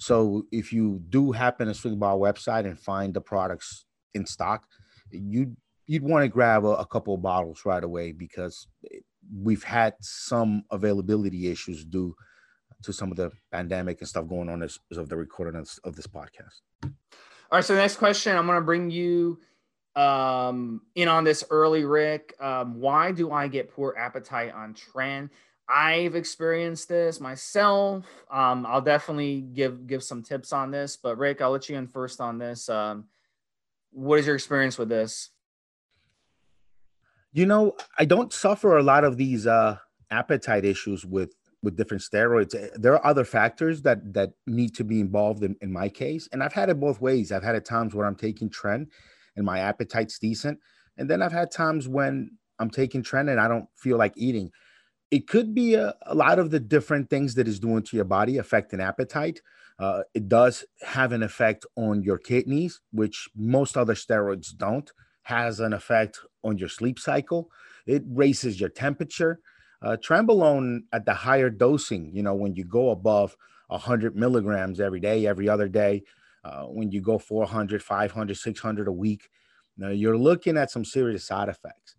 So 0.00 0.44
if 0.50 0.72
you 0.72 1.00
do 1.10 1.30
happen 1.30 1.68
to 1.68 1.74
swing 1.74 1.98
by 1.98 2.08
our 2.08 2.16
website 2.16 2.64
and 2.64 2.80
find 2.80 3.14
the 3.14 3.20
products 3.20 3.84
in 4.14 4.26
stock, 4.26 4.64
you'd 5.10 5.56
you'd 5.86 6.02
want 6.02 6.22
to 6.22 6.28
grab 6.28 6.64
a, 6.64 6.76
a 6.76 6.86
couple 6.86 7.14
of 7.14 7.22
bottles 7.22 7.62
right 7.64 7.82
away 7.82 8.12
because 8.12 8.68
we've 9.34 9.64
had 9.64 9.94
some 10.00 10.62
availability 10.70 11.50
issues 11.50 11.84
due 11.84 12.14
to 12.82 12.92
some 12.92 13.10
of 13.10 13.16
the 13.16 13.30
pandemic 13.50 14.00
and 14.00 14.08
stuff 14.08 14.28
going 14.28 14.48
on 14.48 14.62
as, 14.62 14.78
as 14.90 14.98
of 14.98 15.08
the 15.08 15.16
recording 15.16 15.56
of, 15.84 15.96
this 15.96 16.06
podcast. 16.06 16.60
All 16.84 16.90
right. 17.52 17.64
So 17.64 17.74
next 17.74 17.96
question, 17.96 18.36
I'm 18.36 18.46
going 18.46 18.56
to 18.56 18.64
bring 18.64 18.90
you 18.90 19.40
um, 19.96 20.82
in 20.94 21.08
on 21.08 21.24
this 21.24 21.44
early, 21.50 21.84
Rick. 21.84 22.34
Um, 22.40 22.80
why 22.80 23.12
do 23.12 23.32
I 23.32 23.48
get 23.48 23.72
poor 23.74 23.94
appetite 23.98 24.52
on 24.54 24.74
tren? 24.74 25.28
I've 25.68 26.16
experienced 26.16 26.88
this 26.88 27.20
myself. 27.20 28.06
Um, 28.30 28.66
I'll 28.66 28.80
definitely 28.80 29.40
give 29.40 29.86
give 29.86 30.02
some 30.02 30.22
tips 30.22 30.52
on 30.52 30.70
this, 30.70 30.96
but 30.96 31.18
Rick, 31.18 31.40
I'll 31.40 31.50
let 31.50 31.68
you 31.68 31.76
in 31.76 31.86
first 31.86 32.20
on 32.20 32.38
this. 32.38 32.68
Um, 32.68 33.06
what 33.92 34.18
is 34.18 34.26
your 34.26 34.34
experience 34.34 34.78
with 34.78 34.88
this? 34.88 35.30
You 37.32 37.46
know, 37.46 37.76
I 37.98 38.04
don't 38.04 38.32
suffer 38.32 38.76
a 38.76 38.82
lot 38.82 39.04
of 39.04 39.16
these 39.16 39.46
uh, 39.46 39.76
appetite 40.10 40.64
issues 40.64 41.06
with 41.06 41.34
with 41.62 41.76
different 41.76 42.02
steroids. 42.02 42.54
Eh, 42.54 42.68
there 42.74 42.94
are 42.94 43.06
other 43.06 43.24
factors 43.24 43.82
that 43.82 44.12
that 44.14 44.30
need 44.46 44.74
to 44.76 44.84
be 44.84 45.00
involved 45.00 45.44
in, 45.44 45.56
in 45.60 45.72
my 45.72 45.88
case, 45.88 46.28
and 46.32 46.42
I've 46.42 46.52
had 46.52 46.70
it 46.70 46.80
both 46.80 47.00
ways. 47.00 47.30
I've 47.30 47.44
had 47.44 47.54
it 47.54 47.64
times 47.64 47.94
where 47.94 48.06
I'm 48.06 48.16
taking 48.16 48.50
tren 48.50 48.86
and 49.36 49.46
my 49.46 49.60
appetite's 49.60 50.18
decent, 50.18 50.58
and 50.96 51.08
then 51.08 51.22
I've 51.22 51.32
had 51.32 51.50
times 51.50 51.86
when 51.86 52.32
I'm 52.58 52.70
taking 52.70 53.02
tren 53.02 53.30
and 53.30 53.40
I 53.40 53.48
don't 53.48 53.68
feel 53.76 53.96
like 53.96 54.14
eating. 54.16 54.50
It 55.10 55.26
could 55.26 55.54
be 55.54 55.74
a, 55.74 55.94
a 56.06 56.14
lot 56.14 56.38
of 56.38 56.50
the 56.50 56.60
different 56.60 57.10
things 57.10 57.34
that 57.34 57.48
is 57.48 57.58
doing 57.58 57.82
to 57.84 57.96
your 57.96 58.04
body 58.04 58.38
affecting 58.38 58.80
appetite. 58.80 59.40
Uh, 59.80 60.02
it 60.14 60.28
does 60.28 60.64
have 60.82 61.12
an 61.12 61.22
effect 61.22 61.64
on 61.76 62.02
your 62.02 62.18
kidneys, 62.18 62.80
which 62.92 63.28
most 63.34 63.76
other 63.76 63.94
steroids 63.94 64.56
don't. 64.56 64.92
Has 65.22 65.60
an 65.60 65.72
effect 65.72 66.18
on 66.44 66.58
your 66.58 66.68
sleep 66.68 66.98
cycle. 66.98 67.50
It 67.86 68.02
raises 68.06 68.60
your 68.60 68.68
temperature. 68.68 69.40
Uh, 69.82 69.96
trenbolone 69.96 70.80
at 70.92 71.06
the 71.06 71.14
higher 71.14 71.48
dosing, 71.48 72.14
you 72.14 72.22
know, 72.22 72.34
when 72.34 72.54
you 72.54 72.64
go 72.64 72.90
above 72.90 73.36
100 73.68 74.14
milligrams 74.14 74.80
every 74.80 75.00
day, 75.00 75.26
every 75.26 75.48
other 75.48 75.68
day, 75.68 76.02
uh, 76.44 76.64
when 76.64 76.90
you 76.90 77.00
go 77.00 77.18
400, 77.18 77.82
500, 77.82 78.36
600 78.36 78.88
a 78.88 78.92
week, 78.92 79.30
know, 79.80 79.90
you're 79.90 80.18
looking 80.18 80.56
at 80.56 80.70
some 80.70 80.84
serious 80.84 81.24
side 81.24 81.48
effects. 81.48 81.96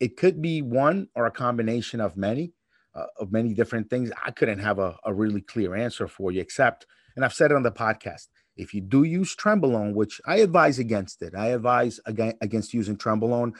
It 0.00 0.16
could 0.16 0.40
be 0.40 0.62
one 0.62 1.08
or 1.14 1.26
a 1.26 1.30
combination 1.30 2.00
of 2.00 2.16
many, 2.16 2.52
uh, 2.94 3.06
of 3.18 3.32
many 3.32 3.52
different 3.52 3.90
things. 3.90 4.10
I 4.24 4.30
couldn't 4.30 4.60
have 4.60 4.78
a, 4.78 4.96
a 5.04 5.12
really 5.12 5.40
clear 5.40 5.74
answer 5.74 6.06
for 6.06 6.30
you, 6.30 6.40
except 6.40 6.86
and 7.16 7.24
I've 7.24 7.34
said 7.34 7.50
it 7.50 7.56
on 7.56 7.62
the 7.62 7.72
podcast. 7.72 8.28
If 8.56 8.72
you 8.72 8.80
do 8.80 9.02
use 9.02 9.34
trenbolone, 9.34 9.94
which 9.94 10.20
I 10.26 10.36
advise 10.36 10.78
against 10.78 11.22
it, 11.22 11.34
I 11.34 11.48
advise 11.48 11.98
against 12.06 12.72
using 12.72 12.96
trenbolone. 12.96 13.52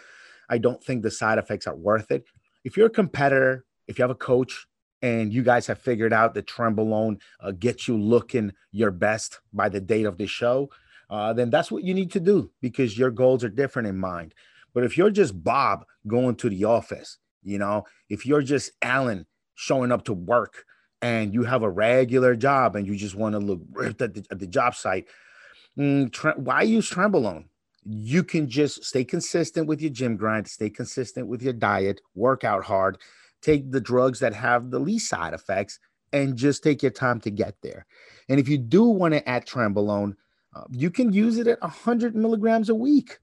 I 0.49 0.59
don't 0.59 0.83
think 0.83 1.03
the 1.03 1.11
side 1.11 1.39
effects 1.39 1.67
are 1.67 1.77
worth 1.77 2.11
it. 2.11 2.25
If 2.65 2.77
you're 2.77 2.87
a 2.87 2.91
competitor, 2.91 3.65
if 3.89 3.99
you 3.99 4.03
have 4.03 4.11
a 4.11 4.15
coach, 4.15 4.67
and 5.03 5.33
you 5.33 5.43
guys 5.43 5.67
have 5.67 5.79
figured 5.79 6.13
out 6.13 6.35
that 6.35 6.47
trenbolone 6.47 7.21
uh, 7.41 7.53
gets 7.53 7.87
you 7.87 7.97
looking 7.99 8.53
your 8.73 8.91
best 8.91 9.41
by 9.53 9.69
the 9.69 9.81
date 9.81 10.07
of 10.07 10.17
the 10.17 10.27
show, 10.27 10.71
uh, 11.11 11.33
then 11.33 11.51
that's 11.51 11.71
what 11.71 11.85
you 11.85 11.95
need 11.95 12.11
to 12.13 12.21
do 12.21 12.51
because 12.61 12.99
your 12.99 13.11
goals 13.11 13.45
are 13.45 13.49
different 13.49 13.89
in 13.89 13.99
mind. 13.99 14.35
But 14.75 14.85
if 14.85 14.97
you're 14.97 15.11
just 15.11 15.43
Bob 15.45 15.85
going 16.07 16.37
to 16.37 16.51
the 16.51 16.65
office, 16.65 17.19
you 17.43 17.59
know, 17.59 17.85
if 18.09 18.27
you're 18.27 18.43
just 18.43 18.73
Alan 18.83 19.27
showing 19.55 19.93
up 19.93 20.05
to 20.05 20.13
work, 20.13 20.65
and 21.07 21.33
you 21.33 21.45
have 21.45 21.63
a 21.63 21.71
regular 21.71 22.35
job 22.35 22.75
and 22.75 22.85
you 22.85 22.97
just 22.97 23.15
want 23.15 23.35
to 23.35 23.39
look 23.39 23.61
ripped 23.71 24.03
at 24.03 24.13
the, 24.15 24.27
at 24.33 24.41
the 24.41 24.47
job 24.47 24.75
site, 24.75 25.07
mm, 25.79 26.37
why 26.37 26.63
use 26.63 26.91
Trenbolone? 26.91 27.45
You 27.85 28.25
can 28.25 28.49
just 28.49 28.83
stay 28.83 29.05
consistent 29.05 29.69
with 29.69 29.81
your 29.81 29.93
gym 29.93 30.17
grind, 30.17 30.49
stay 30.49 30.69
consistent 30.69 31.29
with 31.29 31.43
your 31.43 31.53
diet, 31.53 32.01
work 32.17 32.43
out 32.43 32.65
hard, 32.65 32.99
take 33.41 33.71
the 33.71 33.81
drugs 33.81 34.19
that 34.19 34.35
have 34.35 34.73
the 34.73 34.81
least 34.81 35.09
side 35.09 35.33
effects, 35.33 35.79
and 36.13 36.35
just 36.37 36.65
take 36.65 36.83
your 36.83 36.91
time 36.91 37.21
to 37.21 37.31
get 37.31 37.55
there. 37.63 37.87
And 38.29 38.41
if 38.41 38.49
you 38.49 38.59
do 38.59 38.83
want 38.83 39.15
to 39.15 39.29
add 39.29 39.47
Trenbolone, 39.47 40.17
uh, 40.57 40.65
you 40.73 40.91
can 40.91 41.13
use 41.13 41.39
it 41.39 41.47
at 41.47 41.61
100 41.61 42.17
milligrams 42.17 42.69
a 42.69 42.75
week, 42.75 43.21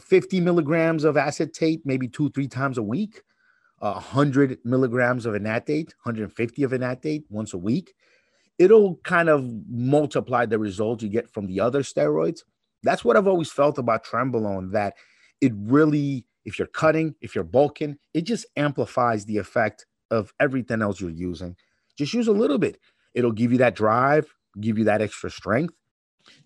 50 0.00 0.40
milligrams 0.40 1.04
of 1.04 1.18
acetate, 1.18 1.82
maybe 1.84 2.08
two, 2.08 2.30
three 2.30 2.48
times 2.48 2.78
a 2.78 2.82
week. 2.82 3.20
100 3.82 4.58
milligrams 4.64 5.26
of 5.26 5.34
enanthate, 5.34 5.94
150 6.04 6.62
of 6.62 6.72
enanthate 6.72 7.24
once 7.28 7.52
a 7.52 7.58
week, 7.58 7.94
it'll 8.58 8.96
kind 9.04 9.28
of 9.28 9.44
multiply 9.68 10.46
the 10.46 10.58
results 10.58 11.02
you 11.02 11.08
get 11.08 11.28
from 11.28 11.46
the 11.46 11.60
other 11.60 11.82
steroids. 11.82 12.40
That's 12.84 13.04
what 13.04 13.16
I've 13.16 13.26
always 13.26 13.50
felt 13.50 13.78
about 13.78 14.04
Trenbolone 14.04 14.72
that 14.72 14.94
it 15.40 15.52
really, 15.56 16.24
if 16.44 16.58
you're 16.58 16.68
cutting, 16.68 17.16
if 17.20 17.34
you're 17.34 17.44
bulking, 17.44 17.96
it 18.14 18.22
just 18.22 18.46
amplifies 18.56 19.24
the 19.24 19.38
effect 19.38 19.86
of 20.10 20.32
everything 20.38 20.80
else 20.80 21.00
you're 21.00 21.10
using. 21.10 21.56
Just 21.98 22.14
use 22.14 22.28
a 22.28 22.32
little 22.32 22.58
bit. 22.58 22.78
It'll 23.14 23.32
give 23.32 23.50
you 23.52 23.58
that 23.58 23.74
drive, 23.74 24.32
give 24.60 24.78
you 24.78 24.84
that 24.84 25.02
extra 25.02 25.30
strength. 25.30 25.74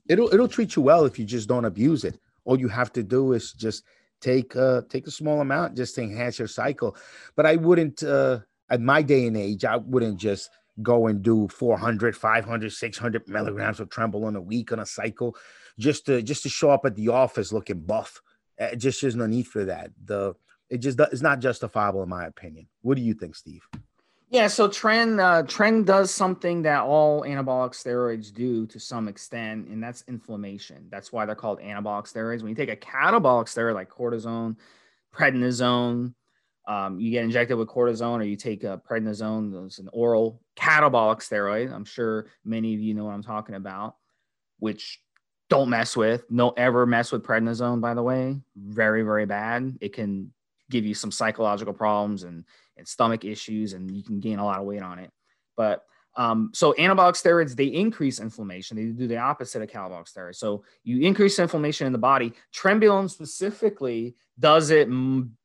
It'll 0.09 0.33
it'll 0.33 0.49
treat 0.49 0.75
you 0.75 0.83
well 0.83 1.05
if 1.05 1.19
you 1.19 1.25
just 1.25 1.49
don't 1.49 1.65
abuse 1.67 2.05
it. 2.05 2.19
All 2.45 2.59
you 2.59 2.69
have 2.69 2.93
to 2.95 3.03
do 3.03 3.33
is 3.33 3.53
just 3.53 3.83
take 4.27 4.57
uh 4.57 4.83
take 4.89 5.07
a 5.07 5.11
small 5.11 5.41
amount 5.41 5.77
just 5.77 5.95
to 5.95 6.03
enhance 6.03 6.39
your 6.39 6.49
cycle. 6.49 6.97
But 7.37 7.47
i 7.47 7.57
wouldn't 7.57 8.03
uh 8.03 8.41
at 8.69 8.81
my 8.81 9.03
day 9.03 9.27
and 9.27 9.37
age 9.37 9.65
i 9.65 9.77
wouldn't 9.77 10.19
just 10.19 10.51
go 10.83 11.07
and 11.07 11.23
do 11.23 11.49
400 11.49 12.17
500 12.17 12.73
600 12.73 13.29
milligrams 13.29 13.81
of 13.81 13.89
Trenbolone 13.89 14.37
a 14.37 14.41
week 14.41 14.73
on 14.73 14.81
a 14.81 14.87
cycle 14.87 15.37
just 15.79 16.07
to 16.07 16.23
just 16.23 16.43
to 16.43 16.49
show 16.49 16.71
up 16.71 16.85
at 16.85 16.95
the 16.97 17.09
office 17.09 17.53
looking 17.53 17.81
buff. 17.81 18.21
Uh, 18.61 18.75
just 18.75 19.01
there's 19.01 19.17
no 19.17 19.27
need 19.27 19.47
for 19.47 19.65
that. 19.67 19.91
The 20.05 20.35
it 20.69 20.79
just 20.79 20.99
it's 21.01 21.23
not 21.23 21.41
justifiable 21.41 22.03
in 22.03 22.09
my 22.09 22.27
opinion. 22.27 22.67
What 22.83 22.97
do 22.97 23.03
you 23.03 23.15
think 23.15 23.37
steve 23.37 23.63
Yeah, 24.37 24.49
so 24.49 24.69
tren 24.69 25.19
uh, 25.19 25.83
does 25.85 26.11
something 26.11 26.61
that 26.61 26.83
all 26.83 27.23
anabolic 27.23 27.71
steroids 27.71 28.31
do 28.31 28.67
to 28.67 28.79
some 28.79 29.09
extent, 29.09 29.69
and 29.69 29.83
that's 29.83 30.05
inflammation. 30.09 30.89
That's 30.91 31.11
why 31.11 31.25
they're 31.25 31.35
called 31.35 31.59
anabolic 31.61 32.05
steroids. 32.05 32.43
When 32.43 32.51
you 32.51 32.55
take 32.55 32.69
a 32.69 32.77
catabolic 32.77 33.47
steroid 33.47 33.73
like 33.73 33.89
cortisone, 33.89 34.57
prednisone, 35.11 36.13
um, 36.69 37.01
you 37.01 37.13
get 37.13 37.25
injected 37.25 37.57
with 37.57 37.69
cortisone, 37.69 38.19
or 38.19 38.25
you 38.25 38.37
take 38.37 38.63
a 38.63 38.79
prednisone, 38.87 39.65
it's 39.65 39.79
an 39.79 39.89
oral 39.95 40.43
catabolic 40.55 41.21
steroid. 41.21 41.73
I'm 41.73 41.87
sure 41.87 42.27
many 42.45 42.75
of 42.75 42.81
you 42.81 42.93
know 42.93 43.07
what 43.07 43.15
I'm 43.15 43.23
talking 43.23 43.55
about, 43.55 43.97
which 44.59 45.01
don't 45.49 45.71
mess 45.71 45.97
with. 45.97 46.29
Don't 46.29 46.59
ever 46.59 46.85
mess 46.85 47.11
with 47.11 47.23
prednisone, 47.23 47.81
by 47.81 47.95
the 47.95 48.03
way. 48.03 48.39
Very, 48.55 49.01
very 49.01 49.25
bad. 49.25 49.79
It 49.81 49.95
can 49.95 50.31
give 50.71 50.85
you 50.85 50.95
some 50.95 51.11
psychological 51.11 51.73
problems 51.73 52.25
and, 52.25 52.45
and 52.77 52.87
stomach 52.87 53.25
issues, 53.25 53.73
and 53.73 53.91
you 53.91 54.03
can 54.03 54.21
gain 54.21 54.39
a 54.39 54.45
lot 54.45 54.59
of 54.59 54.67
weight 54.67 54.83
on 54.83 54.99
it. 54.99 55.11
But 55.57 55.85
um, 56.17 56.51
so 56.55 56.73
anabolic 56.79 57.13
steroids, 57.13 57.55
they 57.55 57.67
increase 57.67 58.21
inflammation. 58.21 58.77
They 58.77 58.87
do 58.87 59.07
the 59.07 59.19
opposite 59.19 59.63
of 59.63 59.69
catabolic 59.69 60.11
steroids. 60.11 60.37
So 60.37 60.65
you 60.83 61.07
increase 61.07 61.39
inflammation 61.39 61.87
in 61.87 61.93
the 61.93 61.99
body. 61.99 62.33
Trenbolone 62.55 63.11
specifically 63.11 64.17
does 64.39 64.71
it 64.71 64.89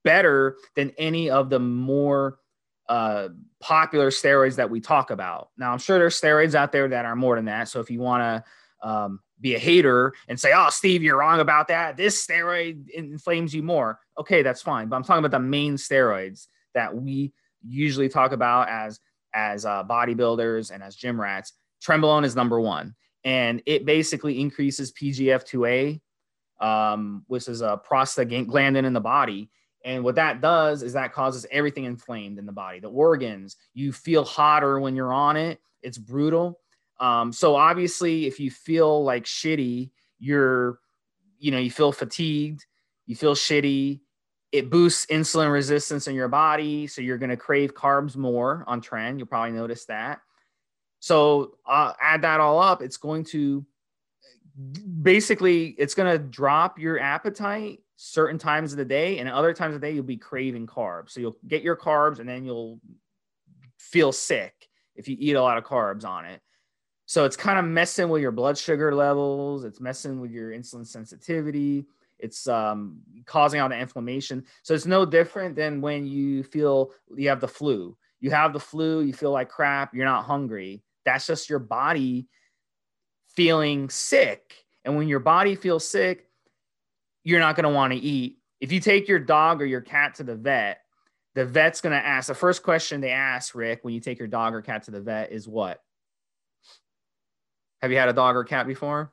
better 0.03 0.57
than 0.75 0.93
any 0.97 1.29
of 1.29 1.49
the 1.49 1.59
more 1.59 2.39
uh, 2.87 3.29
popular 3.59 4.09
steroids 4.09 4.55
that 4.55 4.69
we 4.69 4.79
talk 4.79 5.11
about. 5.11 5.49
Now, 5.57 5.71
I'm 5.71 5.77
sure 5.77 5.99
there's 5.99 6.19
steroids 6.19 6.55
out 6.55 6.71
there 6.71 6.87
that 6.89 7.05
are 7.05 7.15
more 7.15 7.35
than 7.35 7.45
that. 7.45 7.67
So 7.67 7.79
if 7.79 7.89
you 7.89 7.99
want 7.99 8.43
to 8.81 8.87
um, 8.87 9.19
be 9.41 9.55
a 9.55 9.59
hater 9.59 10.13
and 10.27 10.39
say, 10.39 10.51
"Oh, 10.55 10.69
Steve, 10.69 11.03
you're 11.03 11.17
wrong 11.17 11.39
about 11.39 11.67
that. 11.69 11.97
This 11.97 12.25
steroid 12.25 12.89
inflames 12.89 13.53
you 13.53 13.63
more." 13.63 13.99
Okay, 14.17 14.43
that's 14.43 14.61
fine. 14.61 14.87
But 14.87 14.95
I'm 14.97 15.03
talking 15.03 15.23
about 15.23 15.37
the 15.37 15.43
main 15.43 15.75
steroids 15.75 16.47
that 16.73 16.95
we 16.95 17.33
usually 17.67 18.09
talk 18.09 18.31
about 18.31 18.69
as 18.69 18.99
as 19.33 19.65
uh, 19.65 19.83
bodybuilders 19.83 20.71
and 20.71 20.83
as 20.83 20.95
gym 20.95 21.19
rats. 21.19 21.53
Trenbolone 21.83 22.25
is 22.25 22.35
number 22.35 22.59
one, 22.59 22.95
and 23.23 23.61
it 23.65 23.85
basically 23.85 24.39
increases 24.39 24.91
PGF2A, 24.93 25.99
um, 26.59 27.23
which 27.27 27.47
is 27.47 27.61
a 27.61 27.81
prostaglandin 27.89 28.85
in 28.85 28.93
the 28.93 29.01
body. 29.01 29.49
And 29.83 30.03
what 30.03 30.15
that 30.15 30.41
does 30.41 30.83
is 30.83 30.93
that 30.93 31.13
causes 31.13 31.45
everything 31.49 31.85
inflamed 31.85 32.37
in 32.37 32.45
the 32.45 32.51
body, 32.51 32.79
the 32.79 32.89
organs. 32.89 33.57
You 33.73 33.91
feel 33.91 34.23
hotter 34.23 34.79
when 34.79 34.95
you're 34.95 35.13
on 35.13 35.37
it. 35.37 35.59
It's 35.81 35.97
brutal. 35.97 36.60
Um, 37.01 37.33
so 37.33 37.55
obviously, 37.55 38.27
if 38.27 38.39
you 38.39 38.51
feel 38.51 39.03
like 39.03 39.25
shitty, 39.25 39.89
you're, 40.19 40.79
you 41.39 41.49
know, 41.49 41.57
you 41.57 41.71
feel 41.71 41.91
fatigued, 41.91 42.65
you 43.07 43.15
feel 43.15 43.33
shitty. 43.33 44.01
It 44.51 44.69
boosts 44.69 45.07
insulin 45.07 45.51
resistance 45.51 46.07
in 46.07 46.13
your 46.13 46.27
body, 46.27 46.85
so 46.85 47.01
you're 47.01 47.17
going 47.17 47.31
to 47.31 47.37
crave 47.37 47.73
carbs 47.73 48.15
more 48.15 48.63
on 48.67 48.81
tren. 48.81 49.17
You'll 49.17 49.27
probably 49.27 49.53
notice 49.53 49.85
that. 49.85 50.19
So 50.99 51.57
uh, 51.65 51.93
add 51.99 52.21
that 52.21 52.39
all 52.39 52.59
up, 52.59 52.83
it's 52.83 52.97
going 52.97 53.23
to 53.25 53.65
basically 55.01 55.69
it's 55.79 55.95
going 55.95 56.11
to 56.11 56.19
drop 56.19 56.77
your 56.77 56.99
appetite 56.99 57.79
certain 57.95 58.37
times 58.37 58.73
of 58.73 58.77
the 58.77 58.85
day, 58.85 59.17
and 59.17 59.27
other 59.27 59.53
times 59.53 59.73
of 59.73 59.81
the 59.81 59.87
day 59.87 59.93
you'll 59.93 60.03
be 60.03 60.17
craving 60.17 60.67
carbs. 60.67 61.11
So 61.11 61.19
you'll 61.21 61.37
get 61.47 61.63
your 61.63 61.77
carbs, 61.77 62.19
and 62.19 62.29
then 62.29 62.45
you'll 62.45 62.79
feel 63.79 64.11
sick 64.11 64.67
if 64.95 65.07
you 65.07 65.15
eat 65.17 65.33
a 65.33 65.41
lot 65.41 65.57
of 65.57 65.63
carbs 65.63 66.05
on 66.05 66.25
it. 66.25 66.41
So 67.11 67.25
it's 67.25 67.35
kind 67.35 67.59
of 67.59 67.65
messing 67.65 68.07
with 68.07 68.21
your 68.21 68.31
blood 68.31 68.57
sugar 68.57 68.95
levels. 68.95 69.65
It's 69.65 69.81
messing 69.81 70.21
with 70.21 70.31
your 70.31 70.51
insulin 70.51 70.87
sensitivity. 70.87 71.85
It's 72.19 72.47
um, 72.47 73.01
causing 73.25 73.59
all 73.59 73.67
the 73.67 73.77
inflammation. 73.77 74.45
So 74.63 74.73
it's 74.73 74.85
no 74.85 75.05
different 75.05 75.57
than 75.57 75.81
when 75.81 76.07
you 76.07 76.41
feel 76.41 76.91
you 77.13 77.27
have 77.27 77.41
the 77.41 77.49
flu. 77.49 77.97
You 78.21 78.31
have 78.31 78.53
the 78.53 78.61
flu, 78.61 79.01
you 79.01 79.11
feel 79.11 79.31
like 79.31 79.49
crap, 79.49 79.93
you're 79.93 80.05
not 80.05 80.23
hungry. 80.23 80.83
That's 81.03 81.27
just 81.27 81.49
your 81.49 81.59
body 81.59 82.29
feeling 83.27 83.89
sick. 83.89 84.63
And 84.85 84.95
when 84.95 85.09
your 85.09 85.19
body 85.19 85.55
feels 85.55 85.85
sick, 85.85 86.29
you're 87.25 87.41
not 87.41 87.57
going 87.57 87.67
to 87.67 87.75
want 87.75 87.91
to 87.91 87.99
eat. 87.99 88.37
If 88.61 88.71
you 88.71 88.79
take 88.79 89.09
your 89.09 89.19
dog 89.19 89.61
or 89.61 89.65
your 89.65 89.81
cat 89.81 90.15
to 90.15 90.23
the 90.23 90.37
vet, 90.37 90.79
the 91.35 91.43
vet's 91.43 91.81
going 91.81 91.91
to 91.91 92.07
ask 92.07 92.29
the 92.29 92.35
first 92.35 92.63
question 92.63 93.01
they 93.01 93.11
ask, 93.11 93.53
Rick, 93.53 93.79
when 93.81 93.93
you 93.93 93.99
take 93.99 94.17
your 94.17 94.29
dog 94.29 94.53
or 94.53 94.61
cat 94.61 94.83
to 94.83 94.91
the 94.91 95.01
vet 95.01 95.33
is 95.33 95.45
what? 95.45 95.81
Have 97.81 97.91
you 97.91 97.97
had 97.97 98.09
a 98.09 98.13
dog 98.13 98.35
or 98.35 98.43
cat 98.43 98.67
before? 98.67 99.11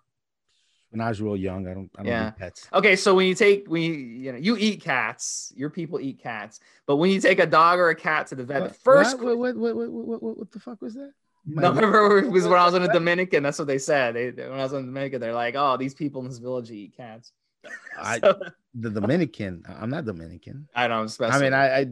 When 0.91 1.01
I 1.03 1.09
was 1.09 1.21
real 1.21 1.37
young, 1.37 1.67
I 1.69 1.75
don't. 1.75 1.91
I 1.97 2.03
don't 2.03 2.07
yeah. 2.07 2.31
pets. 2.31 2.67
Okay, 2.73 2.97
so 2.97 3.15
when 3.15 3.27
you 3.27 3.35
take 3.35 3.69
when 3.69 3.83
you 3.83 3.93
you 3.93 4.33
know 4.33 4.39
you 4.39 4.57
eat 4.59 4.81
cats, 4.83 5.53
your 5.55 5.69
people 5.69 6.01
eat 6.01 6.19
cats, 6.23 6.61
but 6.87 6.97
when 6.97 7.11
you 7.11 7.21
take 7.21 7.41
a 7.41 7.47
dog 7.47 7.79
or 7.79 7.91
a 7.91 7.95
cat 7.95 8.29
to 8.29 8.35
the 8.35 8.45
vet, 8.45 8.63
what, 8.63 8.69
the 8.71 8.75
first 8.75 9.19
what 9.19 9.37
what, 9.37 9.57
what 9.57 9.77
what, 9.77 9.91
what, 9.91 10.23
what, 10.23 10.39
what 10.39 10.51
the 10.51 10.61
fuck 10.61 10.81
was 10.81 10.95
that? 10.95 11.13
no, 11.47 11.71
remember 11.73 12.19
it 12.19 12.31
was 12.31 12.47
when 12.47 12.59
I 12.59 12.65
was 12.65 12.75
in 12.75 12.83
the 12.83 12.89
Dominican. 12.89 13.43
That's 13.43 13.59
what 13.59 13.69
they 13.69 13.79
said. 13.79 14.15
They, 14.15 14.31
when 14.31 14.59
I 14.59 14.63
was 14.63 14.73
in 14.73 14.83
the 14.83 14.87
Dominican, 14.87 15.21
they're 15.21 15.35
like, 15.35 15.55
"Oh, 15.57 15.77
these 15.77 15.95
people 15.95 16.23
in 16.23 16.29
this 16.29 16.39
village 16.39 16.71
eat 16.71 16.97
cats." 16.97 17.33
I, 17.99 18.19
the 18.19 18.91
Dominican. 18.91 19.65
I'm 19.67 19.91
not 19.91 20.05
Dominican. 20.05 20.69
I 20.75 20.89
know. 20.89 21.03
I'm 21.03 21.33
I 21.33 21.39
mean, 21.41 21.53
I, 21.53 21.81
I 21.81 21.87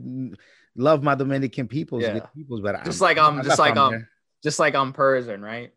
love 0.76 1.02
my 1.02 1.14
Dominican 1.14 1.68
peoples, 1.68 2.02
yeah. 2.02 2.20
peoples, 2.34 2.60
but 2.60 2.84
just 2.84 3.00
I'm, 3.00 3.04
like 3.04 3.18
um, 3.18 3.24
I'm, 3.26 3.32
I'm 3.32 3.38
um, 3.40 3.44
just 3.44 3.58
like 3.58 3.76
I'm, 3.76 4.08
just 4.42 4.58
like 4.58 4.74
I'm 4.74 4.92
Persian, 4.92 5.42
right? 5.42 5.72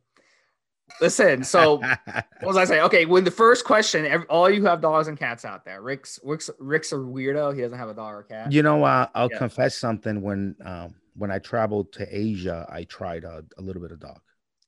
Listen, 1.01 1.43
so 1.55 1.77
what 1.77 2.25
was 2.41 2.57
I 2.57 2.65
saying? 2.65 2.83
Okay, 2.83 3.05
when 3.05 3.23
the 3.23 3.31
first 3.31 3.65
question, 3.65 4.05
every, 4.05 4.27
all 4.27 4.49
you 4.49 4.65
have 4.65 4.81
dogs 4.81 5.07
and 5.07 5.17
cats 5.17 5.45
out 5.45 5.65
there. 5.65 5.81
Rick's 5.81 6.19
Rick's 6.23 6.49
Rick's 6.59 6.91
a 6.91 6.95
weirdo. 6.95 7.55
He 7.55 7.61
doesn't 7.61 7.77
have 7.77 7.89
a 7.89 7.93
dog 7.93 8.13
or 8.15 8.23
cat. 8.23 8.51
You 8.51 8.63
know, 8.63 8.83
uh, 8.83 9.07
I'll 9.13 9.29
yeah. 9.31 9.37
confess 9.37 9.77
something. 9.77 10.21
When 10.21 10.55
um, 10.63 10.95
when 11.15 11.31
I 11.31 11.39
traveled 11.39 11.91
to 11.93 12.07
Asia, 12.09 12.65
I 12.69 12.83
tried 12.85 13.23
a, 13.23 13.43
a, 13.57 13.61
little 13.61 13.81
bit 13.81 13.91
of 13.91 13.99
dog. 13.99 14.19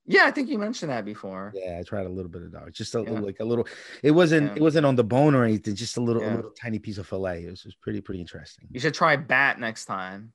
Yeah, 0.05 0.23
I 0.25 0.31
think 0.31 0.49
you 0.49 0.57
mentioned 0.57 0.91
that 0.91 1.05
before. 1.05 1.53
Yeah, 1.55 1.77
I 1.79 1.84
tried 1.84 2.05
a 2.05 2.10
little 2.10 2.29
bit 2.29 2.41
of 2.41 2.51
dog. 2.51 2.73
Just 2.73 2.95
a 2.95 3.03
yeah. 3.03 3.12
like 3.12 3.39
a 3.39 3.45
little. 3.45 3.67
It 4.03 4.12
wasn't 4.12 4.47
yeah. 4.47 4.55
it 4.55 4.62
wasn't 4.62 4.86
on 4.86 4.95
the 4.95 5.03
bone 5.03 5.36
or 5.36 5.43
anything. 5.43 5.75
Just 5.75 5.97
a 5.97 6.01
little 6.01 6.23
a 6.23 6.31
little 6.36 6.51
tiny 6.51 6.79
piece 6.79 6.97
of 6.97 7.07
fillet. 7.07 7.45
It 7.45 7.51
was, 7.51 7.62
it 7.62 7.67
was 7.67 7.75
pretty 7.75 8.01
pretty 8.01 8.19
interesting. 8.19 8.67
You 8.71 8.79
should 8.79 8.93
try 8.93 9.15
bat 9.15 9.60
next 9.60 9.86
time. 9.86 10.34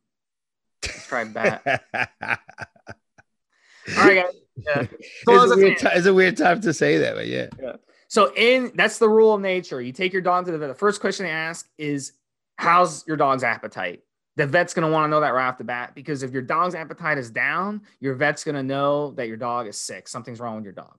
Let's 0.83 1.07
try 1.07 1.25
bat. 1.25 1.63
All 3.97 4.05
right, 4.05 4.25
guys. 4.25 4.35
Yeah. 4.57 4.87
It's, 5.29 5.53
a 5.53 5.57
weird 5.57 5.79
t- 5.79 5.89
it's 5.93 6.07
a 6.07 6.15
weird 6.15 6.37
time 6.37 6.61
to 6.63 6.73
say 6.73 6.99
that, 6.99 7.15
but 7.15 7.27
yeah. 7.27 7.49
yeah. 7.61 7.77
So 8.09 8.33
in 8.35 8.73
that's 8.75 8.99
the 8.99 9.09
rule 9.09 9.35
of 9.35 9.41
nature. 9.41 9.81
You 9.81 9.93
take 9.93 10.13
your 10.13 10.23
dog 10.23 10.47
to 10.47 10.53
the 10.53 10.59
vet. 10.59 10.69
The 10.69 10.75
first 10.75 11.01
question 11.01 11.27
they 11.27 11.33
ask 11.33 11.69
is, 11.79 12.13
"How's 12.57 13.07
your 13.07 13.17
dog's 13.17 13.45
appetite?" 13.45 14.03
The 14.37 14.47
vet's 14.47 14.75
going 14.75 14.87
to 14.87 14.93
want 14.93 15.05
to 15.05 15.09
know 15.09 15.21
that 15.21 15.31
right 15.31 15.49
off 15.49 15.59
the 15.59 15.65
bat 15.65 15.95
because 15.95 16.23
if 16.23 16.31
your 16.31 16.43
dog's 16.43 16.75
appetite 16.75 17.17
is 17.17 17.31
down, 17.31 17.81
your 18.01 18.15
vet's 18.15 18.45
going 18.45 18.55
to 18.55 18.63
know 18.63 19.13
that 19.13 19.29
your 19.29 19.39
dog 19.39 19.67
is 19.67 19.79
sick. 19.79 20.09
Something's 20.09 20.41
wrong 20.41 20.57
with 20.57 20.65
your 20.65 20.75
dog. 20.75 20.99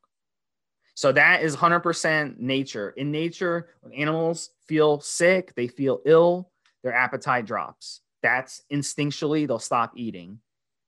So 0.95 1.11
that 1.11 1.43
is 1.43 1.55
100% 1.55 2.39
nature. 2.39 2.89
In 2.97 3.11
nature, 3.11 3.69
when 3.81 3.93
animals 3.93 4.49
feel 4.67 4.99
sick, 4.99 5.53
they 5.53 5.67
feel 5.67 6.01
ill, 6.05 6.49
their 6.83 6.95
appetite 6.95 7.45
drops. 7.45 8.01
That's 8.23 8.63
instinctually 8.73 9.47
they'll 9.47 9.59
stop 9.59 9.91
eating. 9.95 10.39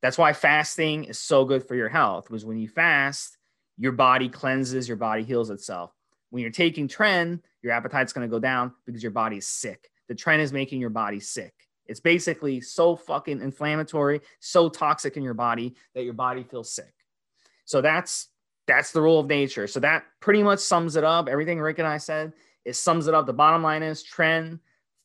That's 0.01 0.17
why 0.17 0.33
fasting 0.33 1.05
is 1.05 1.17
so 1.17 1.45
good 1.45 1.67
for 1.67 1.75
your 1.75 1.89
health, 1.89 2.25
because 2.27 2.45
when 2.45 2.57
you 2.57 2.67
fast, 2.67 3.37
your 3.77 3.91
body 3.91 4.29
cleanses, 4.29 4.87
your 4.87 4.97
body 4.97 5.23
heals 5.23 5.49
itself. 5.49 5.91
When 6.29 6.41
you're 6.41 6.51
taking 6.51 6.87
tren, 6.87 7.41
your 7.61 7.73
appetite's 7.73 8.13
going 8.13 8.27
to 8.27 8.31
go 8.31 8.39
down 8.39 8.73
because 8.85 9.03
your 9.03 9.11
body's 9.11 9.47
sick. 9.47 9.89
The 10.07 10.15
tren 10.15 10.39
is 10.39 10.53
making 10.53 10.79
your 10.79 10.89
body 10.89 11.19
sick. 11.19 11.53
It's 11.85 11.99
basically 11.99 12.61
so 12.61 12.95
fucking 12.95 13.41
inflammatory, 13.41 14.21
so 14.39 14.69
toxic 14.69 15.17
in 15.17 15.23
your 15.23 15.33
body 15.33 15.75
that 15.95 16.03
your 16.03 16.13
body 16.13 16.43
feels 16.43 16.71
sick. 16.71 16.93
So 17.65 17.81
that's 17.81 18.27
that's 18.67 18.91
the 18.91 19.01
rule 19.01 19.19
of 19.19 19.25
nature. 19.25 19.65
So 19.65 19.79
that 19.79 20.03
pretty 20.19 20.43
much 20.43 20.59
sums 20.59 20.95
it 20.95 21.03
up. 21.03 21.27
Everything 21.27 21.59
Rick 21.59 21.79
and 21.79 21.87
I 21.87 21.97
said, 21.97 22.33
it 22.63 22.75
sums 22.75 23.07
it 23.07 23.15
up. 23.15 23.25
The 23.25 23.33
bottom 23.33 23.63
line 23.63 23.81
is 23.81 24.03
tren 24.03 24.59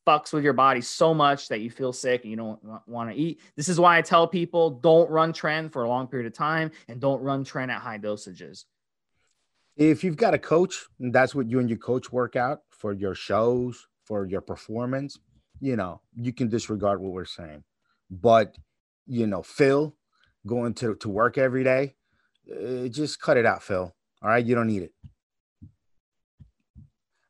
fucks 0.07 0.33
with 0.33 0.45
your 0.45 0.53
body 0.53 0.81
so 0.81 1.14
much 1.14 1.49
that 1.49 1.61
you 1.61 1.71
feel 1.71 1.93
sick 1.93 2.23
and 2.23 2.31
you 2.31 2.37
don't 2.37 2.61
want 2.87 3.11
to 3.11 3.17
eat. 3.17 3.40
This 3.57 3.69
is 3.69 3.81
why 3.81 3.99
I 3.99 4.03
tell 4.03 4.27
people 4.27 4.71
don't 4.71 5.11
run 5.11 5.33
tren 5.33 5.71
for 5.71 5.85
a 5.85 5.88
long 5.88 6.07
period 6.07 6.27
of 6.27 6.35
time 6.35 6.71
and 6.88 7.01
don't 7.01 7.23
run 7.23 7.45
tren 7.45 7.71
at 7.71 7.81
high 7.81 7.99
dosages. 7.99 8.64
If 9.77 10.05
you've 10.05 10.17
got 10.17 10.35
a 10.35 10.38
coach 10.38 10.85
and 11.01 11.12
that's 11.12 11.35
what 11.35 11.49
you 11.49 11.59
and 11.59 11.69
your 11.69 11.79
coach 11.79 12.12
work 12.12 12.37
out 12.37 12.61
for 12.71 12.93
your 12.93 13.14
shows, 13.14 13.87
for 14.05 14.27
your 14.27 14.40
performance, 14.40 15.19
you 15.61 15.77
know, 15.77 16.01
you 16.14 16.33
can 16.33 16.49
disregard 16.49 17.01
what 17.01 17.12
we're 17.12 17.25
saying. 17.25 17.64
But, 18.11 18.57
you 19.07 19.27
know, 19.27 19.43
Phil 19.43 19.97
going 20.47 20.75
to, 20.75 20.95
to 20.97 21.09
work 21.09 21.38
every 21.38 21.64
day, 21.64 21.95
uh, 22.53 22.88
just 22.88 23.21
cut 23.21 23.37
it 23.37 23.47
out, 23.47 23.62
Phil. 23.62 23.95
All 24.23 24.29
right. 24.29 24.45
You 24.45 24.55
don't 24.55 24.67
need 24.67 24.83
it. 24.83 24.93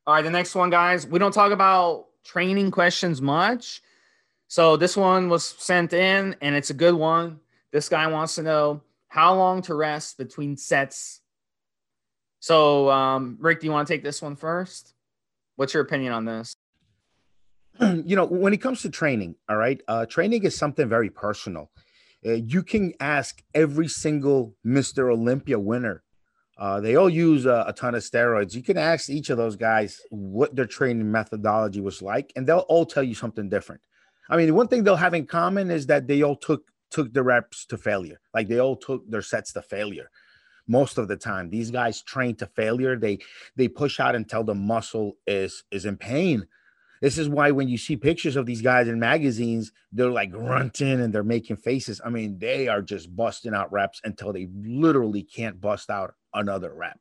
All 0.07 0.15
right. 0.15 0.23
The 0.23 0.31
next 0.31 0.55
one, 0.55 0.71
guys, 0.71 1.07
we 1.07 1.19
don't 1.19 1.33
talk 1.33 1.53
about 1.53 2.07
training 2.25 2.71
questions 2.71 3.21
much. 3.21 3.83
So 4.49 4.77
this 4.77 4.97
one 4.97 5.29
was 5.29 5.45
sent 5.45 5.93
in 5.93 6.37
and 6.41 6.55
it's 6.55 6.71
a 6.71 6.75
good 6.75 6.95
one. 6.95 7.41
This 7.73 7.89
guy 7.89 8.07
wants 8.07 8.37
to 8.37 8.43
know 8.43 8.83
how 9.09 9.35
long 9.35 9.63
to 9.63 9.75
rest 9.75 10.19
between 10.19 10.57
sets. 10.57 11.21
So, 12.41 12.91
um, 12.91 13.37
Rick, 13.41 13.61
do 13.61 13.67
you 13.67 13.73
want 13.73 13.89
to 13.89 13.95
take 13.95 14.05
this 14.05 14.23
one 14.23 14.37
first? 14.37 14.95
What's 15.57 15.75
your 15.75 15.83
opinion 15.83 16.13
on 16.13 16.25
this? 16.25 16.55
You 18.05 18.15
know, 18.15 18.27
when 18.27 18.55
it 18.55 18.59
comes 18.59 18.83
to 18.83 18.91
training, 18.91 19.35
all 19.49 19.57
right, 19.57 19.81
uh, 19.89 20.07
training 20.07 20.45
is 20.45 20.57
something 20.57 20.89
very 20.89 21.11
personal. 21.11 21.73
Uh, 22.25 22.35
you 22.35 22.63
can 22.63 22.93
ask 23.01 23.43
every 23.53 23.89
single 23.89 24.55
Mr. 24.65 25.13
Olympia 25.13 25.59
winner. 25.59 26.04
Uh, 26.57 26.81
they 26.81 26.95
all 26.95 27.11
use 27.11 27.47
a, 27.47 27.64
a, 27.67 27.73
ton 27.73 27.95
of 27.97 28.03
steroids. 28.03 28.55
You 28.55 28.62
can 28.62 28.79
ask 28.79 29.11
each 29.11 29.29
of 29.31 29.37
those 29.37 29.57
guys 29.57 30.01
what 30.11 30.55
their 30.55 30.67
training 30.67 31.11
methodology 31.11 31.81
was 31.81 32.01
like, 32.01 32.33
and 32.37 32.47
they'll 32.47 32.59
all 32.69 32.87
tell 32.87 33.03
you 33.03 33.14
something 33.14 33.49
different. 33.49 33.81
I 34.29 34.37
mean, 34.37 34.55
one 34.55 34.69
thing 34.69 34.85
they'll 34.85 34.97
have 34.97 35.14
in 35.14 35.27
common 35.27 35.71
is 35.71 35.87
that 35.87 36.07
they 36.07 36.23
all 36.23 36.37
took 36.37 36.71
took 36.90 37.12
the 37.12 37.23
reps 37.25 37.64
to 37.67 37.77
failure. 37.77 38.21
Like 38.33 38.47
they 38.47 38.61
all 38.61 38.77
took 38.77 39.09
their 39.11 39.23
sets 39.23 39.53
to 39.55 39.62
failure. 39.62 40.11
Most 40.69 40.97
of 40.97 41.09
the 41.09 41.17
time, 41.17 41.51
these 41.51 41.71
guys 41.71 42.03
train 42.03 42.37
to 42.37 42.47
failure. 42.47 42.97
They 42.97 43.19
they 43.57 43.69
push 43.69 43.99
out 43.99 44.14
until 44.14 44.45
the 44.45 44.55
muscle 44.55 45.17
is 45.27 45.64
is 45.73 45.87
in 45.87 45.97
pain. 45.97 46.47
This 47.03 47.19
is 47.19 47.29
why 47.29 47.51
when 47.51 47.69
you 47.69 47.77
see 47.77 47.97
pictures 47.97 48.37
of 48.37 48.47
these 48.47 48.62
guys 48.62 48.88
in 48.88 48.99
magazines, 48.99 49.73
they're 49.93 50.09
like 50.09 50.31
grunting 50.31 51.01
and 51.01 51.12
they're 51.12 51.25
making 51.25 51.57
faces. 51.57 52.01
I 52.03 52.09
mean, 52.09 52.38
they 52.38 52.69
are 52.69 52.81
just 52.81 53.14
busting 53.14 53.53
out 53.53 53.73
reps 53.73 54.01
until 54.05 54.33
they 54.33 54.49
literally 54.55 55.23
can't 55.23 55.61
bust 55.61 55.90
out 55.90 56.14
another 56.35 56.73
rep. 56.75 57.01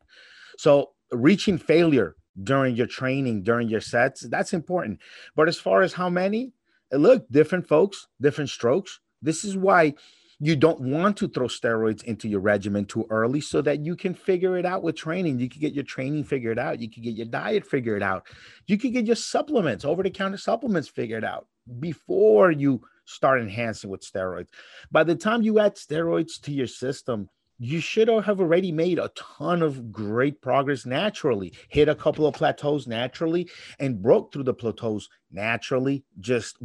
So 0.58 0.92
reaching 1.12 1.58
failure 1.58 2.16
during 2.42 2.76
your 2.76 2.88
training, 2.88 3.44
during 3.44 3.70
your 3.70 3.82
sets, 3.82 4.22
that's 4.22 4.54
important. 4.54 5.00
But 5.36 5.48
as 5.48 5.60
far 5.60 5.82
as 5.82 5.94
how 5.94 6.10
many, 6.10 6.54
eh, 6.92 6.98
look, 6.98 7.28
different 7.30 7.68
folks, 7.68 8.08
different 8.22 8.50
strokes. 8.50 9.00
This 9.22 9.44
is 9.44 9.56
why 9.56 9.94
you 10.40 10.56
don't 10.56 10.82
want 10.82 11.16
to 11.18 11.28
throw 11.28 11.48
steroids 11.48 12.04
into 12.04 12.28
your 12.28 12.42
regimen 12.42 12.86
too 12.86 13.06
early 13.10 13.40
so 13.40 13.62
that 13.62 13.86
you 13.86 13.96
can 13.96 14.14
figure 14.14 14.58
it 14.58 14.66
out 14.66 14.84
with 14.84 14.96
training. 14.96 15.40
You 15.40 15.48
can 15.48 15.62
get 15.62 15.74
your 15.74 15.86
training 15.86 16.26
figured 16.26 16.60
out. 16.60 16.82
You 16.82 16.90
can 16.90 17.04
get 17.04 17.16
your 17.16 17.28
diet 17.28 17.66
figured 17.66 18.04
out. 18.04 18.28
You 18.68 18.78
can 18.78 18.92
get 18.92 19.06
your 19.06 19.16
supplements, 19.16 19.86
over 19.86 20.04
the 20.04 20.10
counter 20.10 20.38
supplements 20.38 20.90
figured 20.90 21.24
out 21.24 21.48
before 21.80 22.52
you 22.52 22.82
start 23.06 23.42
enhancing 23.42 23.90
with 23.90 24.02
steroids. 24.02 24.48
By 24.92 25.04
the 25.04 25.16
time 25.16 25.44
you 25.44 25.60
add 25.60 25.76
steroids 25.76 26.42
to 26.42 26.52
your 26.52 26.68
system, 26.68 27.30
you 27.60 27.80
should 27.80 28.08
have 28.08 28.40
already 28.40 28.72
made 28.72 29.00
a 29.00 29.12
ton 29.16 29.62
of 29.62 29.92
great 29.92 30.42
progress 30.42 30.86
naturally, 30.86 31.54
hit 31.70 31.88
a 31.88 31.96
couple 31.96 32.26
of 32.26 32.34
plateaus 32.34 32.88
naturally, 32.88 33.50
and 33.80 34.02
broke 34.02 34.34
through 34.34 34.44
the 34.44 34.54
plateaus 34.54 35.10
naturally, 35.32 36.04
just 36.20 36.58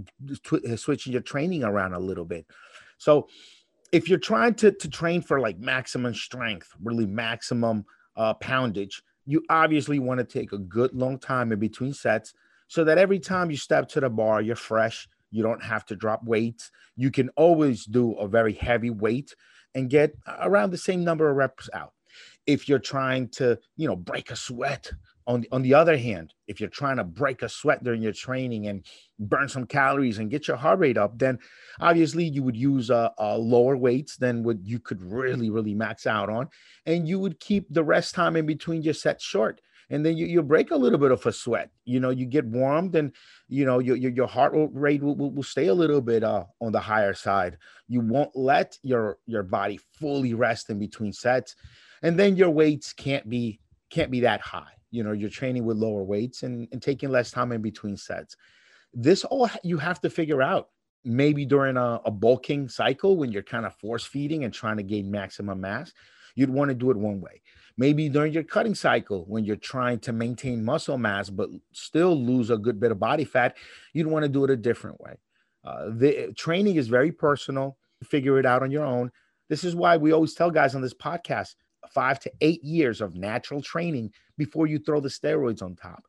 switching 0.76 1.12
your 1.12 1.22
training 1.22 1.64
around 1.64 1.94
a 1.94 1.98
little 1.98 2.24
bit. 2.24 2.46
So, 2.98 3.28
if 3.90 4.08
you're 4.08 4.18
trying 4.18 4.54
to, 4.54 4.70
to 4.70 4.88
train 4.88 5.22
for 5.22 5.40
like 5.40 5.58
maximum 5.58 6.12
strength, 6.12 6.74
really 6.82 7.06
maximum 7.06 7.86
uh, 8.16 8.34
poundage, 8.34 9.02
you 9.24 9.42
obviously 9.48 9.98
want 9.98 10.18
to 10.18 10.24
take 10.24 10.52
a 10.52 10.58
good 10.58 10.94
long 10.94 11.18
time 11.18 11.52
in 11.52 11.58
between 11.58 11.94
sets 11.94 12.34
so 12.66 12.84
that 12.84 12.98
every 12.98 13.18
time 13.18 13.50
you 13.50 13.56
step 13.56 13.88
to 13.88 14.00
the 14.00 14.10
bar, 14.10 14.42
you're 14.42 14.56
fresh. 14.56 15.08
You 15.30 15.42
don't 15.42 15.62
have 15.62 15.84
to 15.86 15.96
drop 15.96 16.24
weights. 16.24 16.70
You 16.96 17.10
can 17.10 17.28
always 17.30 17.84
do 17.84 18.12
a 18.14 18.28
very 18.28 18.52
heavy 18.54 18.90
weight 18.90 19.34
and 19.74 19.90
get 19.90 20.14
around 20.40 20.70
the 20.70 20.78
same 20.78 21.04
number 21.04 21.30
of 21.30 21.36
reps 21.36 21.68
out. 21.72 21.92
If 22.46 22.68
you're 22.68 22.78
trying 22.78 23.28
to, 23.30 23.58
you 23.76 23.86
know, 23.86 23.96
break 23.96 24.30
a 24.30 24.36
sweat 24.36 24.90
on 25.26 25.42
the, 25.42 25.48
on 25.52 25.60
the 25.60 25.74
other 25.74 25.98
hand, 25.98 26.32
if 26.46 26.58
you're 26.58 26.70
trying 26.70 26.96
to 26.96 27.04
break 27.04 27.42
a 27.42 27.48
sweat 27.48 27.84
during 27.84 28.00
your 28.00 28.14
training 28.14 28.66
and 28.68 28.84
burn 29.18 29.48
some 29.48 29.66
calories 29.66 30.18
and 30.18 30.30
get 30.30 30.48
your 30.48 30.56
heart 30.56 30.78
rate 30.78 30.96
up, 30.96 31.18
then 31.18 31.38
obviously 31.80 32.24
you 32.24 32.42
would 32.42 32.56
use 32.56 32.90
uh, 32.90 33.10
uh, 33.18 33.36
lower 33.36 33.76
weights 33.76 34.16
than 34.16 34.42
what 34.42 34.56
you 34.64 34.78
could 34.78 35.02
really, 35.02 35.50
really 35.50 35.74
max 35.74 36.06
out 36.06 36.30
on. 36.30 36.48
And 36.86 37.06
you 37.06 37.18
would 37.20 37.38
keep 37.38 37.66
the 37.68 37.84
rest 37.84 38.14
time 38.14 38.36
in 38.36 38.46
between 38.46 38.82
your 38.82 38.94
sets 38.94 39.22
short. 39.22 39.60
And 39.90 40.04
then 40.04 40.16
you, 40.16 40.26
you 40.26 40.42
break 40.42 40.70
a 40.70 40.76
little 40.76 40.98
bit 40.98 41.10
of 41.10 41.24
a 41.24 41.32
sweat. 41.32 41.70
You 41.84 41.98
know, 41.98 42.10
you 42.10 42.26
get 42.26 42.44
warmed 42.44 42.94
and, 42.94 43.12
you 43.48 43.64
know, 43.64 43.78
your, 43.78 43.96
your, 43.96 44.10
your 44.10 44.26
heart 44.26 44.52
rate 44.54 45.02
will, 45.02 45.16
will, 45.16 45.30
will 45.30 45.42
stay 45.42 45.68
a 45.68 45.74
little 45.74 46.02
bit 46.02 46.22
uh, 46.22 46.44
on 46.60 46.72
the 46.72 46.80
higher 46.80 47.14
side. 47.14 47.56
You 47.88 48.00
won't 48.00 48.36
let 48.36 48.78
your, 48.82 49.18
your 49.26 49.42
body 49.42 49.80
fully 49.98 50.34
rest 50.34 50.68
in 50.68 50.78
between 50.78 51.12
sets. 51.12 51.56
And 52.02 52.18
then 52.18 52.36
your 52.36 52.50
weights 52.50 52.92
can't 52.92 53.28
be 53.28 53.60
can't 53.90 54.10
be 54.10 54.20
that 54.20 54.42
high 54.42 54.78
you 54.90 55.02
know 55.02 55.12
you're 55.12 55.30
training 55.30 55.64
with 55.64 55.76
lower 55.76 56.02
weights 56.02 56.42
and, 56.42 56.68
and 56.72 56.82
taking 56.82 57.10
less 57.10 57.30
time 57.30 57.52
in 57.52 57.62
between 57.62 57.96
sets 57.96 58.36
this 58.94 59.24
all 59.24 59.48
you 59.62 59.78
have 59.78 60.00
to 60.00 60.10
figure 60.10 60.42
out 60.42 60.68
maybe 61.04 61.44
during 61.44 61.76
a, 61.76 62.00
a 62.04 62.10
bulking 62.10 62.68
cycle 62.68 63.16
when 63.16 63.30
you're 63.30 63.42
kind 63.42 63.66
of 63.66 63.74
force 63.76 64.04
feeding 64.04 64.44
and 64.44 64.52
trying 64.52 64.76
to 64.76 64.82
gain 64.82 65.10
maximum 65.10 65.60
mass 65.60 65.92
you'd 66.34 66.50
want 66.50 66.68
to 66.68 66.74
do 66.74 66.90
it 66.90 66.96
one 66.96 67.20
way 67.20 67.40
maybe 67.78 68.08
during 68.10 68.32
your 68.32 68.42
cutting 68.42 68.74
cycle 68.74 69.24
when 69.26 69.44
you're 69.44 69.56
trying 69.56 69.98
to 69.98 70.12
maintain 70.12 70.62
muscle 70.62 70.98
mass 70.98 71.30
but 71.30 71.48
still 71.72 72.14
lose 72.14 72.50
a 72.50 72.58
good 72.58 72.78
bit 72.78 72.92
of 72.92 72.98
body 72.98 73.24
fat 73.24 73.56
you'd 73.94 74.06
want 74.06 74.22
to 74.22 74.28
do 74.28 74.44
it 74.44 74.50
a 74.50 74.56
different 74.56 75.00
way 75.00 75.16
uh, 75.64 75.86
the 75.96 76.32
training 76.36 76.76
is 76.76 76.88
very 76.88 77.10
personal 77.10 77.78
figure 78.04 78.38
it 78.38 78.44
out 78.44 78.62
on 78.62 78.70
your 78.70 78.84
own 78.84 79.10
this 79.48 79.64
is 79.64 79.74
why 79.74 79.96
we 79.96 80.12
always 80.12 80.34
tell 80.34 80.50
guys 80.50 80.74
on 80.74 80.82
this 80.82 80.94
podcast 80.94 81.54
five 81.88 82.20
to 82.20 82.32
eight 82.40 82.62
years 82.62 83.00
of 83.00 83.14
natural 83.14 83.62
training 83.62 84.12
before 84.36 84.66
you 84.66 84.78
throw 84.78 85.00
the 85.00 85.08
steroids 85.08 85.62
on 85.62 85.74
top. 85.74 86.04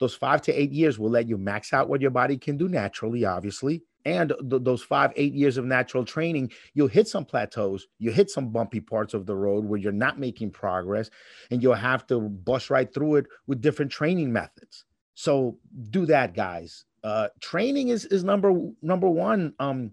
Those 0.00 0.14
five 0.14 0.42
to 0.42 0.52
eight 0.52 0.70
years 0.70 0.98
will 0.98 1.10
let 1.10 1.28
you 1.28 1.36
max 1.36 1.72
out 1.72 1.88
what 1.88 2.00
your 2.00 2.10
body 2.10 2.38
can 2.38 2.56
do 2.56 2.68
naturally, 2.68 3.24
obviously. 3.24 3.82
And 4.08 4.32
th- 4.48 4.62
those 4.62 4.82
five, 4.82 5.12
eight 5.16 5.34
years 5.34 5.58
of 5.58 5.64
natural 5.66 6.04
training, 6.04 6.50
you'll 6.72 6.88
hit 6.88 7.08
some 7.08 7.24
plateaus, 7.24 7.86
you 7.98 8.10
hit 8.10 8.30
some 8.30 8.48
bumpy 8.48 8.80
parts 8.80 9.12
of 9.12 9.26
the 9.26 9.36
road 9.36 9.64
where 9.64 9.78
you're 9.78 9.92
not 9.92 10.18
making 10.18 10.50
progress, 10.50 11.10
and 11.50 11.62
you'll 11.62 11.74
have 11.74 12.06
to 12.06 12.20
bust 12.20 12.70
right 12.70 12.92
through 12.92 13.16
it 13.16 13.26
with 13.46 13.60
different 13.60 13.92
training 13.92 14.32
methods. 14.32 14.84
So 15.14 15.58
do 15.90 16.06
that, 16.06 16.34
guys. 16.34 16.84
Uh, 17.04 17.28
training 17.40 17.88
is 17.88 18.06
is 18.06 18.24
number 18.24 18.52
number 18.82 19.08
one. 19.08 19.54
Um, 19.58 19.92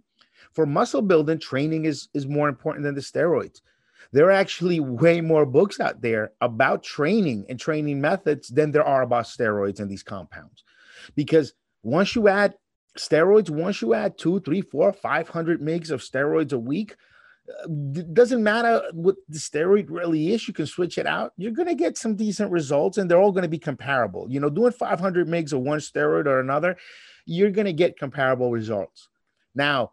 for 0.54 0.66
muscle 0.66 1.02
building, 1.02 1.40
training 1.40 1.86
is 1.86 2.08
is 2.14 2.26
more 2.26 2.48
important 2.48 2.84
than 2.86 2.96
the 2.96 3.02
steroids 3.02 3.62
there 4.12 4.28
are 4.28 4.32
actually 4.32 4.80
way 5.04 5.22
more 5.22 5.46
books 5.46 5.80
out 5.80 6.02
there 6.02 6.32
about 6.42 6.84
training 6.84 7.46
and 7.50 7.60
training 7.60 8.00
methods 8.00 8.48
than 8.48 8.72
there 8.72 8.86
are 8.86 9.02
about 9.02 9.26
steroids 9.26 9.80
and 9.80 9.90
these 9.90 10.04
compounds. 10.04 10.64
Because 11.16 11.54
once 11.84 12.16
you 12.16 12.28
add 12.28 12.56
steroids, 12.98 13.50
once 13.50 13.82
you 13.82 13.94
add 13.94 14.18
two, 14.18 14.40
three, 14.42 14.62
four, 14.62 14.92
five 14.94 15.30
hundred 15.30 15.62
mgs 15.62 15.92
of 15.92 16.02
steroids 16.02 16.54
a 16.54 16.60
week, 16.60 16.96
uh, 17.48 17.68
doesn't 18.14 18.44
matter 18.44 18.82
what 18.94 19.16
the 19.30 19.38
steroid 19.38 19.88
really 19.90 20.34
is, 20.34 20.48
you 20.48 20.54
can 20.54 20.66
switch 20.66 20.98
it 20.98 21.06
out. 21.06 21.34
You're 21.38 21.52
going 21.52 21.68
to 21.68 21.76
get 21.76 21.98
some 21.98 22.16
decent 22.16 22.52
results 22.52 22.98
and 22.98 23.10
they're 23.10 23.22
all 23.22 23.32
going 23.32 23.44
to 23.44 23.50
be 23.50 23.60
comparable. 23.60 24.28
You 24.30 24.40
know, 24.40 24.50
doing 24.50 24.72
500 24.72 25.28
mgs 25.28 25.54
of 25.54 25.62
one 25.62 25.80
steroid 25.80 26.26
or 26.26 26.40
another, 26.40 26.78
you're 27.26 27.52
going 27.52 27.66
to 27.66 27.74
get 27.74 28.00
comparable 28.00 28.52
results. 28.52 29.10
Now, 29.54 29.92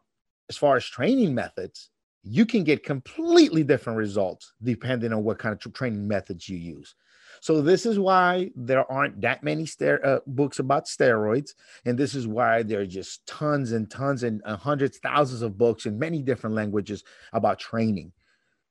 as 0.49 0.57
far 0.57 0.77
as 0.77 0.85
training 0.85 1.35
methods, 1.35 1.91
you 2.23 2.47
can 2.47 2.65
get 2.65 2.85
completely 2.85 3.65
different 3.65 3.99
results 3.99 4.53
depending 4.63 5.13
on 5.13 5.25
what 5.25 5.39
kind 5.39 5.55
of 5.55 5.73
training 5.73 6.07
methods 6.07 6.49
you 6.49 6.57
use. 6.57 6.95
So 7.43 7.61
this 7.61 7.87
is 7.87 7.99
why 7.99 8.53
there 8.55 8.89
aren't 8.89 9.21
that 9.23 9.43
many 9.43 9.67
ster- 9.67 10.07
uh, 10.07 10.21
books 10.29 10.61
about 10.61 10.87
steroids, 10.87 11.55
and 11.85 11.99
this 11.99 12.15
is 12.15 12.29
why 12.29 12.63
there 12.63 12.79
are 12.83 12.87
just 12.87 13.27
tons 13.27 13.73
and 13.73 13.91
tons 13.91 14.23
and 14.23 14.41
uh, 14.45 14.57
hundreds, 14.57 14.99
thousands 14.99 15.43
of 15.43 15.59
books 15.59 15.85
in 15.85 15.99
many 15.99 16.23
different 16.23 16.55
languages 16.55 17.03
about 17.33 17.59
training, 17.59 18.13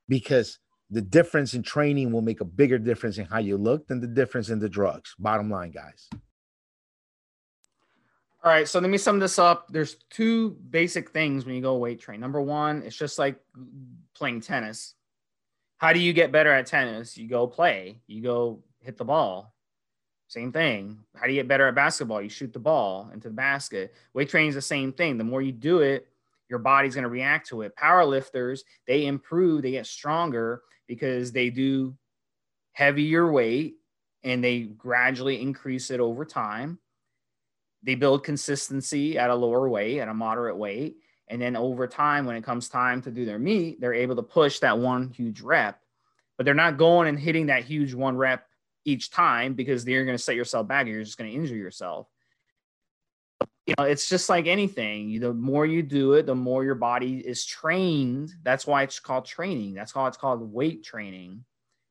because 0.08 0.60
the 0.90 1.02
difference 1.02 1.54
in 1.54 1.64
training 1.64 2.14
will 2.14 2.22
make 2.22 2.40
a 2.40 2.46
bigger 2.46 2.80
difference 2.80 3.18
in 3.18 3.26
how 3.26 3.40
you 3.40 3.58
look 3.58 3.88
than 3.88 4.00
the 4.00 4.08
difference 4.08 4.48
in 4.48 4.60
the 4.60 4.70
drugs. 4.70 5.16
Bottom 5.20 5.50
line, 5.52 5.72
guys. 5.72 6.08
All 8.44 8.52
right, 8.52 8.66
so 8.66 8.80
let 8.80 8.90
me 8.90 8.98
sum 8.98 9.20
this 9.20 9.38
up. 9.38 9.68
There's 9.70 9.96
two 10.10 10.52
basic 10.70 11.10
things 11.10 11.46
when 11.46 11.56
you 11.56 11.62
go 11.62 11.76
weight 11.76 12.00
train. 12.00 12.22
Number 12.22 12.40
one, 12.40 12.84
it's 12.84 12.96
just 12.96 13.20
like 13.20 13.36
playing 14.16 14.40
tennis. 14.40 14.96
How 15.82 15.94
do 15.94 16.00
you 16.00 16.14
get 16.14 16.32
better 16.32 16.52
at 16.52 16.68
tennis? 16.68 17.18
You 17.18 17.28
go 17.28 17.48
play, 17.48 17.98
you 18.06 18.22
go 18.22 18.60
hit 18.82 18.98
the 18.98 19.04
ball. 19.04 19.56
Same 20.28 20.52
thing. 20.52 21.00
How 21.16 21.26
do 21.26 21.34
you 21.34 21.40
get 21.40 21.48
better 21.48 21.68
at 21.68 21.74
basketball? 21.74 22.22
You 22.22 22.30
shoot 22.30 22.54
the 22.54 22.60
ball 22.60 23.10
into 23.16 23.30
the 23.30 23.34
basket. 23.34 23.96
Weight 24.14 24.30
training 24.30 24.50
is 24.50 24.56
the 24.56 24.62
same 24.62 24.94
thing. 24.94 25.18
The 25.18 25.24
more 25.24 25.42
you 25.42 25.52
do 25.52 25.80
it, 25.80 26.06
your 26.50 26.60
body's 26.60 26.94
going 26.94 27.02
to 27.02 27.10
react 27.10 27.48
to 27.48 27.64
it. 27.64 27.76
Power 27.76 28.06
lifters, 28.06 28.64
they 28.86 29.08
improve, 29.08 29.64
they 29.64 29.72
get 29.72 29.88
stronger 29.88 30.62
because 30.86 31.32
they 31.32 31.50
do 31.50 31.98
heavier 32.74 33.32
weight 33.32 33.78
and 34.24 34.44
they 34.44 34.60
gradually 34.60 35.42
increase 35.42 35.90
it 35.90 36.00
over 36.00 36.26
time 36.26 36.78
they 37.84 37.96
build 37.96 38.24
consistency 38.24 39.18
at 39.18 39.30
a 39.30 39.36
lower 39.36 39.68
weight, 39.68 40.00
at 40.00 40.08
a 40.08 40.14
moderate 40.14 40.58
weight. 40.58 40.98
And 41.32 41.42
then 41.42 41.56
over 41.56 41.88
time, 41.88 42.26
when 42.26 42.36
it 42.36 42.44
comes 42.44 42.68
time 42.68 43.02
to 43.04 43.10
do 43.10 43.24
their 43.24 43.40
meet, 43.40 43.80
they're 43.80 43.94
able 43.94 44.18
to 44.18 44.22
push 44.22 44.60
that 44.60 44.78
one 44.78 45.10
huge 45.10 45.40
rep, 45.40 45.80
but 46.38 46.46
they're 46.46 46.54
not 46.54 46.78
going 46.78 47.08
and 47.08 47.18
hitting 47.18 47.46
that 47.46 47.64
huge 47.64 47.94
one 47.94 48.18
rep 48.18 48.46
each 48.84 49.12
time 49.12 49.54
because 49.54 49.88
you're 49.88 50.04
going 50.04 50.18
to 50.18 50.24
set 50.24 50.36
yourself 50.36 50.68
back 50.68 50.82
and 50.82 50.90
you're 50.90 51.04
just 51.04 51.18
going 51.18 51.32
to 51.32 51.36
injure 51.36 51.56
yourself. 51.56 52.08
You 53.66 53.76
know, 53.78 53.86
it's 53.86 54.10
just 54.10 54.28
like 54.28 54.46
anything. 54.46 55.22
The 55.22 55.34
more 55.34 55.66
you 55.66 55.82
do 55.82 56.14
it, 56.14 56.26
the 56.26 56.36
more 56.36 56.66
your 56.66 56.76
body 56.76 57.20
is 57.20 57.46
trained. 57.46 58.34
That's 58.44 58.68
why 58.68 58.84
it's 58.84 59.00
called 59.00 59.24
training. 59.24 59.74
That's 59.74 59.96
why 59.96 60.10
it's 60.10 60.18
called 60.18 60.52
weight 60.52 60.84
training 60.84 61.46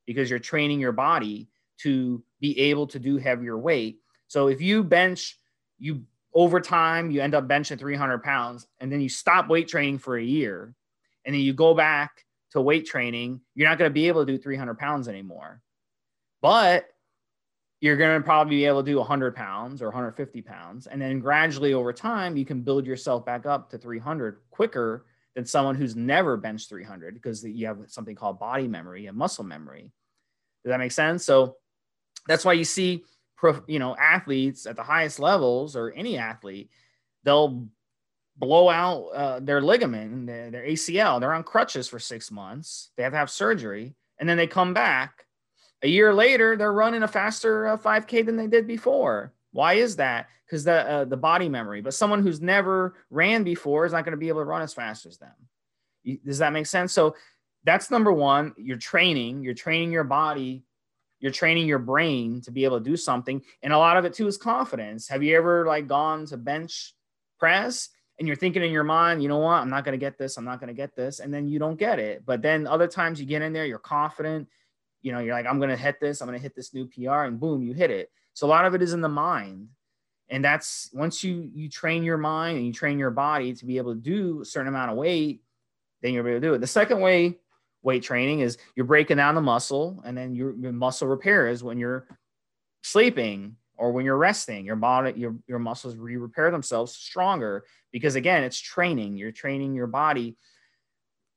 because 0.06 0.28
you're 0.28 0.38
training 0.38 0.80
your 0.80 0.92
body 0.92 1.48
to 1.78 2.22
be 2.40 2.58
able 2.58 2.88
to 2.88 2.98
do 2.98 3.16
heavier 3.16 3.56
weight. 3.56 4.00
So 4.26 4.48
if 4.48 4.60
you 4.60 4.84
bench 4.84 5.38
you 5.78 6.02
over 6.34 6.60
time 6.60 7.10
you 7.10 7.20
end 7.20 7.34
up 7.34 7.48
benching 7.48 7.78
300 7.78 8.22
pounds 8.22 8.66
and 8.78 8.90
then 8.92 9.00
you 9.00 9.08
stop 9.08 9.48
weight 9.48 9.68
training 9.68 9.98
for 9.98 10.16
a 10.16 10.22
year 10.22 10.74
and 11.24 11.34
then 11.34 11.42
you 11.42 11.52
go 11.52 11.74
back 11.74 12.24
to 12.52 12.60
weight 12.60 12.86
training, 12.86 13.40
you're 13.54 13.68
not 13.68 13.78
going 13.78 13.88
to 13.88 13.94
be 13.94 14.08
able 14.08 14.24
to 14.24 14.32
do 14.32 14.38
300 14.38 14.78
pounds 14.78 15.08
anymore. 15.08 15.60
But 16.42 16.88
you're 17.80 17.96
going 17.96 18.20
to 18.20 18.24
probably 18.24 18.56
be 18.56 18.64
able 18.66 18.82
to 18.82 18.90
do 18.90 18.98
100 18.98 19.34
pounds 19.34 19.80
or 19.80 19.86
150 19.86 20.42
pounds. 20.42 20.86
And 20.86 21.00
then 21.00 21.18
gradually 21.20 21.72
over 21.72 21.92
time, 21.92 22.36
you 22.36 22.44
can 22.44 22.60
build 22.60 22.86
yourself 22.86 23.24
back 23.24 23.46
up 23.46 23.70
to 23.70 23.78
300 23.78 24.38
quicker 24.50 25.06
than 25.34 25.46
someone 25.46 25.74
who's 25.74 25.96
never 25.96 26.36
benched 26.36 26.68
300 26.68 27.14
because 27.14 27.44
you 27.44 27.66
have 27.66 27.78
something 27.86 28.16
called 28.16 28.38
body 28.38 28.68
memory 28.68 29.06
and 29.06 29.16
muscle 29.16 29.44
memory. 29.44 29.92
Does 30.62 30.70
that 30.70 30.78
make 30.78 30.92
sense? 30.92 31.24
So 31.24 31.56
that's 32.26 32.44
why 32.44 32.52
you 32.52 32.64
see, 32.64 33.04
you 33.66 33.78
know, 33.78 33.96
athletes 33.96 34.66
at 34.66 34.76
the 34.76 34.82
highest 34.82 35.18
levels 35.18 35.76
or 35.76 35.90
any 35.90 36.18
athlete, 36.18 36.70
they'll 37.24 37.66
blow 38.36 38.68
out 38.68 39.08
uh, 39.14 39.40
their 39.40 39.60
ligament, 39.60 40.26
their, 40.26 40.50
their 40.50 40.64
ACL. 40.64 41.20
They're 41.20 41.34
on 41.34 41.42
crutches 41.42 41.88
for 41.88 41.98
six 41.98 42.30
months. 42.30 42.90
They 42.96 43.02
have 43.02 43.12
to 43.12 43.18
have 43.18 43.30
surgery, 43.30 43.94
and 44.18 44.28
then 44.28 44.36
they 44.36 44.46
come 44.46 44.74
back 44.74 45.26
a 45.82 45.88
year 45.88 46.12
later, 46.12 46.56
they're 46.56 46.72
running 46.72 47.02
a 47.02 47.08
faster 47.08 47.68
uh, 47.68 47.76
5K 47.76 48.26
than 48.26 48.36
they 48.36 48.46
did 48.46 48.66
before. 48.66 49.32
Why 49.52 49.74
is 49.74 49.96
that? 49.96 50.28
Because 50.46 50.64
the 50.64 50.88
uh, 50.88 51.04
the 51.04 51.16
body 51.16 51.48
memory. 51.48 51.80
But 51.80 51.94
someone 51.94 52.22
who's 52.22 52.40
never 52.40 52.96
ran 53.08 53.44
before 53.44 53.86
is 53.86 53.92
not 53.92 54.04
going 54.04 54.12
to 54.12 54.18
be 54.18 54.28
able 54.28 54.40
to 54.40 54.46
run 54.46 54.62
as 54.62 54.74
fast 54.74 55.06
as 55.06 55.18
them. 55.18 55.34
Does 56.24 56.38
that 56.38 56.52
make 56.52 56.66
sense? 56.66 56.92
So 56.92 57.14
that's 57.64 57.90
number 57.90 58.12
one. 58.12 58.54
You're 58.56 58.78
training. 58.78 59.42
You're 59.42 59.54
training 59.54 59.92
your 59.92 60.04
body. 60.04 60.64
You're 61.20 61.32
training 61.32 61.66
your 61.66 61.78
brain 61.78 62.40
to 62.42 62.50
be 62.50 62.64
able 62.64 62.78
to 62.78 62.84
do 62.84 62.96
something. 62.96 63.42
And 63.62 63.72
a 63.72 63.78
lot 63.78 63.96
of 63.96 64.04
it 64.04 64.14
too 64.14 64.26
is 64.26 64.36
confidence. 64.36 65.06
Have 65.08 65.22
you 65.22 65.36
ever 65.36 65.66
like 65.66 65.86
gone 65.86 66.26
to 66.26 66.36
bench 66.36 66.94
press 67.38 67.90
and 68.18 68.26
you're 68.26 68.36
thinking 68.36 68.62
in 68.62 68.72
your 68.72 68.84
mind, 68.84 69.22
you 69.22 69.28
know 69.28 69.38
what? 69.38 69.60
I'm 69.60 69.70
not 69.70 69.84
going 69.84 69.98
to 69.98 70.04
get 70.04 70.18
this. 70.18 70.36
I'm 70.36 70.44
not 70.44 70.60
going 70.60 70.68
to 70.68 70.74
get 70.74 70.96
this. 70.96 71.20
And 71.20 71.32
then 71.32 71.48
you 71.48 71.58
don't 71.58 71.78
get 71.78 71.98
it. 71.98 72.24
But 72.26 72.42
then 72.42 72.66
other 72.66 72.86
times 72.86 73.20
you 73.20 73.26
get 73.26 73.42
in 73.42 73.52
there, 73.52 73.66
you're 73.66 73.78
confident 73.78 74.48
you 75.02 75.12
know, 75.12 75.20
you're 75.20 75.34
like, 75.34 75.46
I'm 75.46 75.58
going 75.58 75.70
to 75.70 75.76
hit 75.76 76.00
this, 76.00 76.20
I'm 76.20 76.28
going 76.28 76.38
to 76.38 76.42
hit 76.42 76.54
this 76.54 76.74
new 76.74 76.86
PR 76.86 77.22
and 77.22 77.40
boom, 77.40 77.62
you 77.62 77.72
hit 77.72 77.90
it. 77.90 78.10
So 78.34 78.46
a 78.46 78.48
lot 78.48 78.64
of 78.64 78.74
it 78.74 78.82
is 78.82 78.92
in 78.92 79.00
the 79.00 79.08
mind. 79.08 79.68
And 80.28 80.44
that's 80.44 80.90
once 80.92 81.24
you, 81.24 81.50
you 81.52 81.68
train 81.68 82.04
your 82.04 82.16
mind 82.16 82.56
and 82.56 82.66
you 82.66 82.72
train 82.72 82.98
your 82.98 83.10
body 83.10 83.52
to 83.54 83.66
be 83.66 83.78
able 83.78 83.94
to 83.94 84.00
do 84.00 84.42
a 84.42 84.44
certain 84.44 84.68
amount 84.68 84.92
of 84.92 84.96
weight, 84.96 85.42
then 86.02 86.12
you're 86.12 86.26
able 86.26 86.40
to 86.40 86.46
do 86.46 86.54
it. 86.54 86.60
The 86.60 86.66
second 86.66 87.00
way 87.00 87.38
weight 87.82 88.02
training 88.02 88.40
is 88.40 88.58
you're 88.74 88.86
breaking 88.86 89.16
down 89.16 89.34
the 89.34 89.40
muscle 89.40 90.02
and 90.04 90.16
then 90.16 90.34
your, 90.34 90.54
your 90.56 90.72
muscle 90.72 91.08
repair 91.08 91.48
is 91.48 91.62
when 91.62 91.78
you're 91.78 92.06
sleeping 92.82 93.56
or 93.76 93.92
when 93.92 94.04
you're 94.04 94.16
resting, 94.16 94.66
your 94.66 94.76
body, 94.76 95.18
your, 95.18 95.36
your 95.46 95.58
muscles 95.58 95.96
re-repair 95.96 96.50
themselves 96.50 96.94
stronger 96.94 97.64
because 97.92 98.14
again, 98.14 98.44
it's 98.44 98.60
training. 98.60 99.16
You're 99.16 99.32
training 99.32 99.74
your 99.74 99.86
body 99.86 100.36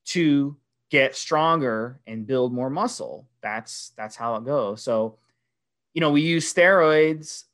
to 0.07 0.57
get 0.91 1.15
stronger 1.15 1.99
and 2.05 2.27
build 2.27 2.53
more 2.53 2.69
muscle. 2.69 3.27
That's 3.41 3.93
that's 3.97 4.15
how 4.15 4.35
it 4.35 4.45
goes. 4.45 4.83
So, 4.83 5.17
you 5.93 6.01
know, 6.01 6.11
we 6.11 6.21
use 6.21 6.53
steroids 6.53 7.45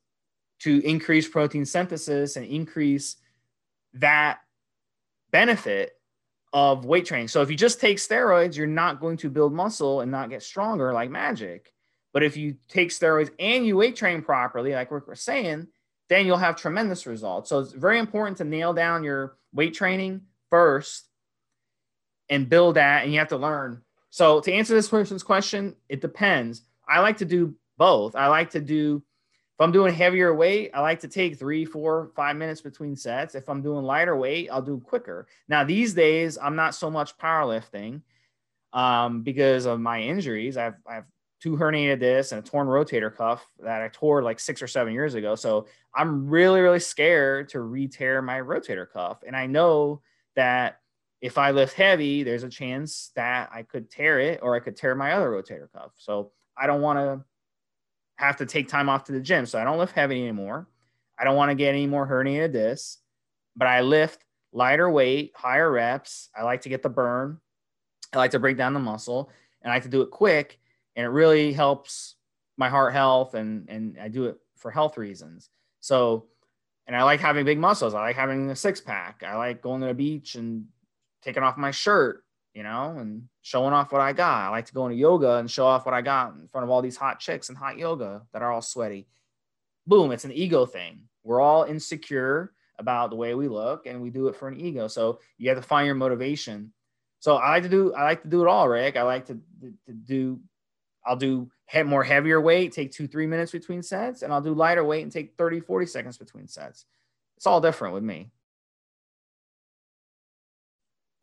to 0.60 0.80
increase 0.86 1.28
protein 1.28 1.66
synthesis 1.66 2.36
and 2.36 2.46
increase 2.46 3.16
that 3.94 4.40
benefit 5.32 5.99
of 6.54 6.86
weight 6.86 7.06
training. 7.06 7.28
So 7.28 7.42
if 7.42 7.52
you 7.52 7.58
just 7.58 7.80
take 7.80 7.98
steroids, 7.98 8.56
you're 8.56 8.68
not 8.68 9.00
going 9.00 9.18
to 9.18 9.30
build 9.30 9.54
muscle 9.54 10.02
and 10.02 10.12
not 10.12 10.30
get 10.30 10.44
stronger 10.44 10.94
like 10.94 11.10
magic. 11.10 11.72
But 12.12 12.24
if 12.24 12.38
you 12.38 12.56
take 12.68 12.90
steroids 12.90 13.30
and 13.40 13.66
you 13.66 13.78
weight 13.78 13.96
train 13.96 14.22
properly, 14.22 14.74
like 14.74 14.90
we're 14.90 15.14
saying, 15.16 15.68
then 16.10 16.26
you'll 16.26 16.38
have 16.38 16.56
tremendous 16.56 17.06
results. 17.06 17.50
So 17.50 17.60
it's 17.60 17.72
very 17.72 18.00
important 18.00 18.38
to 18.38 18.44
nail 18.44 18.74
down 18.74 19.04
your 19.04 19.38
weight 19.54 19.76
training 19.76 20.22
first 20.50 21.06
and 22.30 22.50
build 22.50 22.76
that 22.76 23.04
and 23.04 23.14
you 23.14 23.20
have 23.20 23.30
to 23.30 23.38
learn. 23.38 23.84
So 24.10 24.40
to 24.42 24.52
answer 24.52 24.74
this 24.74 24.90
person's 24.90 25.22
question, 25.22 25.76
it 25.88 26.02
depends. 26.02 26.64
I 26.88 27.02
like 27.02 27.18
to 27.18 27.26
do 27.26 27.54
both. 27.78 28.16
I 28.16 28.28
like 28.28 28.52
to 28.52 28.60
do 28.60 29.04
if 29.60 29.64
I'm 29.64 29.74
doing 29.74 29.94
heavier 29.94 30.34
weight, 30.34 30.72
I 30.74 30.80
like 30.80 31.02
to 31.02 31.10
take 31.10 31.38
three, 31.38 31.66
four, 31.66 32.12
five 32.16 32.38
minutes 32.38 32.62
between 32.62 32.96
sets. 32.96 33.36
If 33.36 33.50
I'm 33.50 33.62
doing 33.62 33.84
lighter 33.84 34.16
weight, 34.16 34.48
I'll 34.50 34.62
do 34.62 34.80
quicker. 34.80 35.28
Now 35.50 35.66
these 35.66 35.94
days, 35.94 36.38
I'm 36.38 36.56
not 36.56 36.76
so 36.76 36.90
much 36.90 37.18
powerlifting 37.18 38.02
um, 38.72 39.22
because 39.22 39.66
of 39.66 39.82
my 39.82 40.02
injuries. 40.02 40.56
I've 40.56 40.76
I've 40.90 41.04
two 41.42 41.58
herniated 41.58 42.00
discs 42.00 42.32
and 42.32 42.40
a 42.40 42.50
torn 42.50 42.68
rotator 42.68 43.14
cuff 43.14 43.46
that 43.60 43.82
I 43.82 43.90
tore 43.90 44.24
like 44.24 44.40
six 44.40 44.62
or 44.62 44.68
seven 44.68 44.94
years 44.94 45.16
ago. 45.16 45.36
So 45.36 45.68
I'm 45.94 46.30
really, 46.30 46.62
really 46.62 46.80
scared 46.80 47.50
to 47.50 47.60
re-tear 47.60 48.22
my 48.22 48.40
rotator 48.40 48.90
cuff. 48.90 49.24
And 49.28 49.36
I 49.36 49.46
know 49.46 50.02
that 50.38 50.80
if 51.20 51.38
I 51.38 51.52
lift 51.52 51.74
heavy, 51.74 52.24
there's 52.24 52.44
a 52.44 52.50
chance 52.50 53.12
that 53.18 53.50
I 53.54 53.64
could 53.64 53.92
tear 53.92 54.22
it 54.22 54.40
or 54.42 54.56
I 54.56 54.62
could 54.62 54.78
tear 54.78 54.96
my 54.96 55.12
other 55.12 55.30
rotator 55.30 55.70
cuff. 55.74 55.92
So 55.98 56.32
I 56.58 56.66
don't 56.66 56.82
want 56.82 57.00
to 57.00 57.26
have 58.20 58.36
to 58.38 58.46
take 58.46 58.68
time 58.68 58.90
off 58.90 59.06
to 59.06 59.14
the 59.14 59.22
gym. 59.22 59.46
So 59.46 59.60
I 59.60 59.64
don't 59.64 59.78
lift 59.78 59.96
heavy 59.96 60.22
anymore. 60.22 60.68
I 61.18 61.24
don't 61.24 61.38
want 61.38 61.52
to 61.52 61.56
get 61.56 61.70
any 61.70 61.88
more 61.88 62.06
herniated 62.06 62.52
discs, 62.52 62.98
but 63.56 63.68
I 63.68 63.82
lift 63.82 64.26
lighter 64.52 64.90
weight, 64.90 65.32
higher 65.36 65.72
reps. 65.72 66.30
I 66.38 66.44
like 66.44 66.62
to 66.62 66.70
get 66.70 66.84
the 66.84 66.90
burn. 66.90 67.40
I 68.14 68.18
like 68.18 68.32
to 68.32 68.40
break 68.40 68.58
down 68.58 68.74
the 68.74 68.80
muscle 68.80 69.32
and 69.62 69.72
I 69.72 69.76
like 69.78 69.84
to 69.84 69.90
do 69.90 70.02
it 70.02 70.12
quick. 70.12 70.60
And 70.98 71.06
it 71.06 71.10
really 71.10 71.54
helps 71.54 72.16
my 72.58 72.68
heart 72.68 72.92
health 72.92 73.36
and, 73.36 73.70
and 73.70 73.98
I 74.00 74.10
do 74.10 74.26
it 74.26 74.38
for 74.58 74.70
health 74.70 74.98
reasons. 74.98 75.50
So, 75.80 76.26
and 76.88 76.96
I 76.98 77.04
like 77.04 77.22
having 77.22 77.46
big 77.46 77.58
muscles. 77.58 77.94
I 77.94 78.02
like 78.02 78.18
having 78.18 78.50
a 78.50 78.56
six 78.56 78.82
pack. 78.82 79.24
I 79.26 79.38
like 79.38 79.62
going 79.62 79.80
to 79.80 79.88
the 79.88 79.94
beach 79.94 80.36
and 80.36 80.66
taking 81.22 81.44
off 81.44 81.56
my 81.56 81.72
shirt, 81.72 82.26
you 82.54 82.64
know, 82.64 82.98
and 82.98 83.24
showing 83.42 83.74
off 83.74 83.92
what 83.92 84.02
I 84.02 84.14
got. 84.14 84.48
I 84.48 84.50
like 84.50 84.66
to 84.66 84.74
go 84.74 84.86
into 84.86 84.98
yoga 84.98 85.36
and 85.36 85.50
show 85.50 85.66
off 85.66 85.86
what 85.86 85.94
I 85.94 86.02
got 86.02 86.34
in 86.34 86.48
front 86.48 86.64
of 86.64 86.70
all 86.70 86.82
these 86.82 86.98
hot 86.98 87.20
chicks 87.20 87.50
and 87.50 87.58
hot 87.58 87.78
yoga 87.78 88.24
that 88.34 88.42
are 88.42 88.52
all 88.52 88.62
sweaty. 88.62 89.08
Boom, 89.88 90.12
it's 90.12 90.26
an 90.26 90.32
ego 90.32 90.66
thing. 90.66 91.04
We're 91.24 91.42
all 91.42 91.64
insecure 91.64 92.54
about 92.78 93.10
the 93.10 93.16
way 93.16 93.36
we 93.36 93.48
look 93.48 93.86
and 93.86 94.02
we 94.02 94.10
do 94.10 94.28
it 94.28 94.36
for 94.36 94.48
an 94.48 94.60
ego. 94.60 94.88
So 94.88 95.20
you 95.38 95.50
have 95.50 95.58
to 95.58 95.68
find 95.68 95.86
your 95.86 95.96
motivation. 95.96 96.74
So 97.20 97.36
I 97.36 97.50
like 97.52 97.64
to 97.64 97.70
do 97.70 97.94
I 97.94 98.04
like 98.04 98.22
to 98.24 98.30
do 98.30 98.42
it 98.42 98.48
all, 98.48 98.68
Rick. 98.68 98.98
I 98.98 99.04
like 99.04 99.26
to, 99.28 99.40
to 99.62 99.94
do 99.94 100.40
I'll 101.06 101.16
do 101.16 101.50
more 101.86 102.04
heavier 102.04 102.42
weight, 102.42 102.72
take 102.72 102.92
two, 102.92 103.08
three 103.08 103.28
minutes 103.28 103.52
between 103.52 103.84
sets, 103.84 104.22
and 104.22 104.34
I'll 104.34 104.42
do 104.42 104.54
lighter 104.54 104.84
weight 104.84 105.04
and 105.04 105.12
take 105.12 105.36
30, 105.38 105.62
40 105.62 105.86
seconds 105.86 106.18
between 106.18 106.48
sets. 106.48 106.86
It's 107.38 107.48
all 107.48 107.62
different 107.62 107.94
with 107.94 108.04
me. 108.04 108.32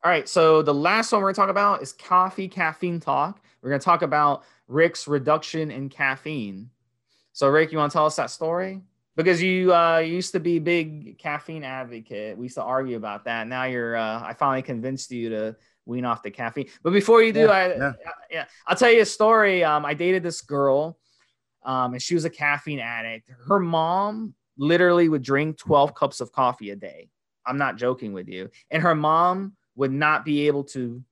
All 0.05 0.11
right, 0.11 0.29
so 0.29 0.63
the 0.63 0.75
last 0.75 1.11
one 1.13 1.21
we're 1.21 1.33
gonna 1.33 1.47
talk 1.47 1.51
about 1.51 1.83
is 1.83 1.93
coffee 1.93 2.49
caffeine 2.49 3.01
talk. 3.01 3.41
We're 3.61 3.71
gonna 3.71 3.81
talk 3.81 4.03
about 4.03 4.45
Rick's 4.69 5.09
reduction 5.09 5.71
in 5.71 5.89
caffeine. 5.89 6.71
So, 7.33 7.49
Rick, 7.49 7.73
you 7.73 7.79
want 7.79 7.93
to 7.93 7.97
tell 7.97 8.07
us 8.07 8.17
that 8.17 8.31
story? 8.31 8.83
Because 9.17 9.43
you 9.43 9.75
uh, 9.75 9.99
used 9.99 10.33
to 10.33 10.41
be 10.41 10.59
big 10.59 11.19
caffeine 11.19 11.65
advocate. 11.65 12.37
We 12.37 12.45
used 12.47 12.55
to 12.57 12.63
argue 12.63 12.97
about 12.97 13.25
that. 13.25 13.49
Now 13.49 13.65
you're. 13.65 13.97
Uh, 13.97 14.23
I 14.23 14.35
finally 14.35 14.63
convinced 14.63 15.11
you 15.11 15.31
to 15.31 15.57
wean 15.87 16.05
off 16.05 16.23
the 16.23 16.31
caffeine. 16.31 16.69
But 16.83 16.93
before 16.93 17.23
you 17.23 17.33
do, 17.33 17.41
yeah, 17.41 17.51
I 17.51 17.69
yeah. 17.69 17.93
yeah. 18.31 18.45
I'll 18.67 18.77
tell 18.77 18.91
you 18.91 19.03
a 19.03 19.07
story. 19.07 19.65
Um, 19.65 19.85
I 19.85 19.95
dated 19.95 20.23
this 20.23 20.43
girl, 20.43 20.99
um, 21.65 21.95
and 21.95 22.03
she 22.03 22.15
was 22.15 22.25
a 22.25 22.31
caffeine 22.31 22.81
addict. 22.81 23.31
Her 23.49 23.59
mom 23.59 24.35
literally 24.59 25.09
would 25.09 25.23
drink 25.23 25.59
12 25.59 25.95
cups 25.95 26.21
of 26.21 26.33
coffee 26.33 26.71
a 26.71 26.77
day. 26.77 27.09
I'm 27.47 27.59
not 27.59 27.77
joking 27.77 28.13
with 28.13 28.29
you. 28.29 28.51
And 28.71 28.83
her 28.83 28.95
mom 28.95 29.56
would 29.77 29.93
not 29.93 30.25
be 30.25 30.47
able 30.47 30.65
to 30.65 31.03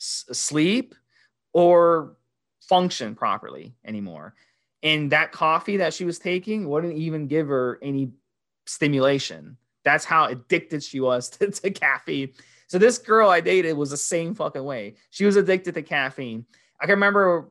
s- 0.00 0.24
sleep 0.32 0.94
or 1.52 2.16
function 2.60 3.14
properly 3.14 3.74
anymore. 3.84 4.34
And 4.82 5.10
that 5.12 5.32
coffee 5.32 5.78
that 5.78 5.94
she 5.94 6.04
was 6.04 6.18
taking 6.18 6.68
wouldn't 6.68 6.96
even 6.96 7.26
give 7.26 7.48
her 7.48 7.78
any 7.82 8.10
stimulation. 8.66 9.56
That's 9.84 10.04
how 10.04 10.26
addicted 10.26 10.82
she 10.82 11.00
was 11.00 11.28
to, 11.30 11.50
to 11.50 11.70
caffeine. 11.70 12.32
So 12.68 12.78
this 12.78 12.98
girl 12.98 13.30
I 13.30 13.40
dated 13.40 13.76
was 13.76 13.90
the 13.90 13.96
same 13.96 14.34
fucking 14.34 14.62
way. 14.62 14.94
She 15.10 15.24
was 15.24 15.36
addicted 15.36 15.74
to 15.74 15.82
caffeine. 15.82 16.44
I 16.80 16.84
can 16.84 16.94
remember 16.94 17.48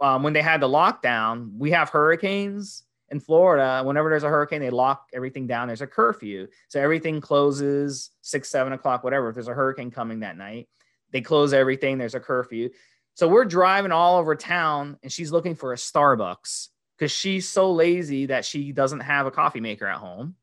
um, 0.00 0.22
when 0.22 0.32
they 0.32 0.42
had 0.42 0.60
the 0.60 0.68
lockdown. 0.68 1.56
We 1.56 1.70
have 1.70 1.88
hurricanes 1.88 2.82
in 3.10 3.20
Florida, 3.20 3.82
whenever 3.84 4.10
there's 4.10 4.24
a 4.24 4.28
hurricane, 4.28 4.60
they 4.60 4.70
lock 4.70 5.08
everything 5.14 5.46
down. 5.46 5.68
There's 5.68 5.82
a 5.82 5.86
curfew. 5.86 6.48
So 6.68 6.80
everything 6.80 7.20
closes 7.20 8.10
six, 8.22 8.48
seven 8.48 8.72
o'clock, 8.72 9.04
whatever. 9.04 9.28
If 9.28 9.34
there's 9.34 9.48
a 9.48 9.54
hurricane 9.54 9.90
coming 9.90 10.20
that 10.20 10.36
night, 10.36 10.68
they 11.12 11.20
close 11.20 11.52
everything. 11.52 11.98
There's 11.98 12.16
a 12.16 12.20
curfew. 12.20 12.70
So 13.14 13.28
we're 13.28 13.44
driving 13.44 13.92
all 13.92 14.18
over 14.18 14.34
town 14.34 14.98
and 15.02 15.10
she's 15.10 15.32
looking 15.32 15.54
for 15.54 15.72
a 15.72 15.76
Starbucks 15.76 16.68
because 16.98 17.12
she's 17.12 17.48
so 17.48 17.72
lazy 17.72 18.26
that 18.26 18.44
she 18.44 18.72
doesn't 18.72 19.00
have 19.00 19.26
a 19.26 19.30
coffee 19.30 19.60
maker 19.60 19.86
at 19.86 19.98
home. 19.98 20.34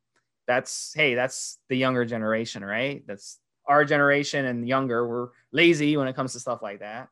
That's, 0.46 0.92
hey, 0.94 1.14
that's 1.14 1.58
the 1.68 1.76
younger 1.76 2.04
generation, 2.04 2.64
right? 2.64 3.04
That's 3.06 3.38
our 3.66 3.84
generation 3.84 4.44
and 4.44 4.66
younger. 4.66 5.06
We're 5.06 5.28
lazy 5.52 5.96
when 5.96 6.08
it 6.08 6.16
comes 6.16 6.32
to 6.32 6.40
stuff 6.40 6.62
like 6.62 6.80
that. 6.80 7.08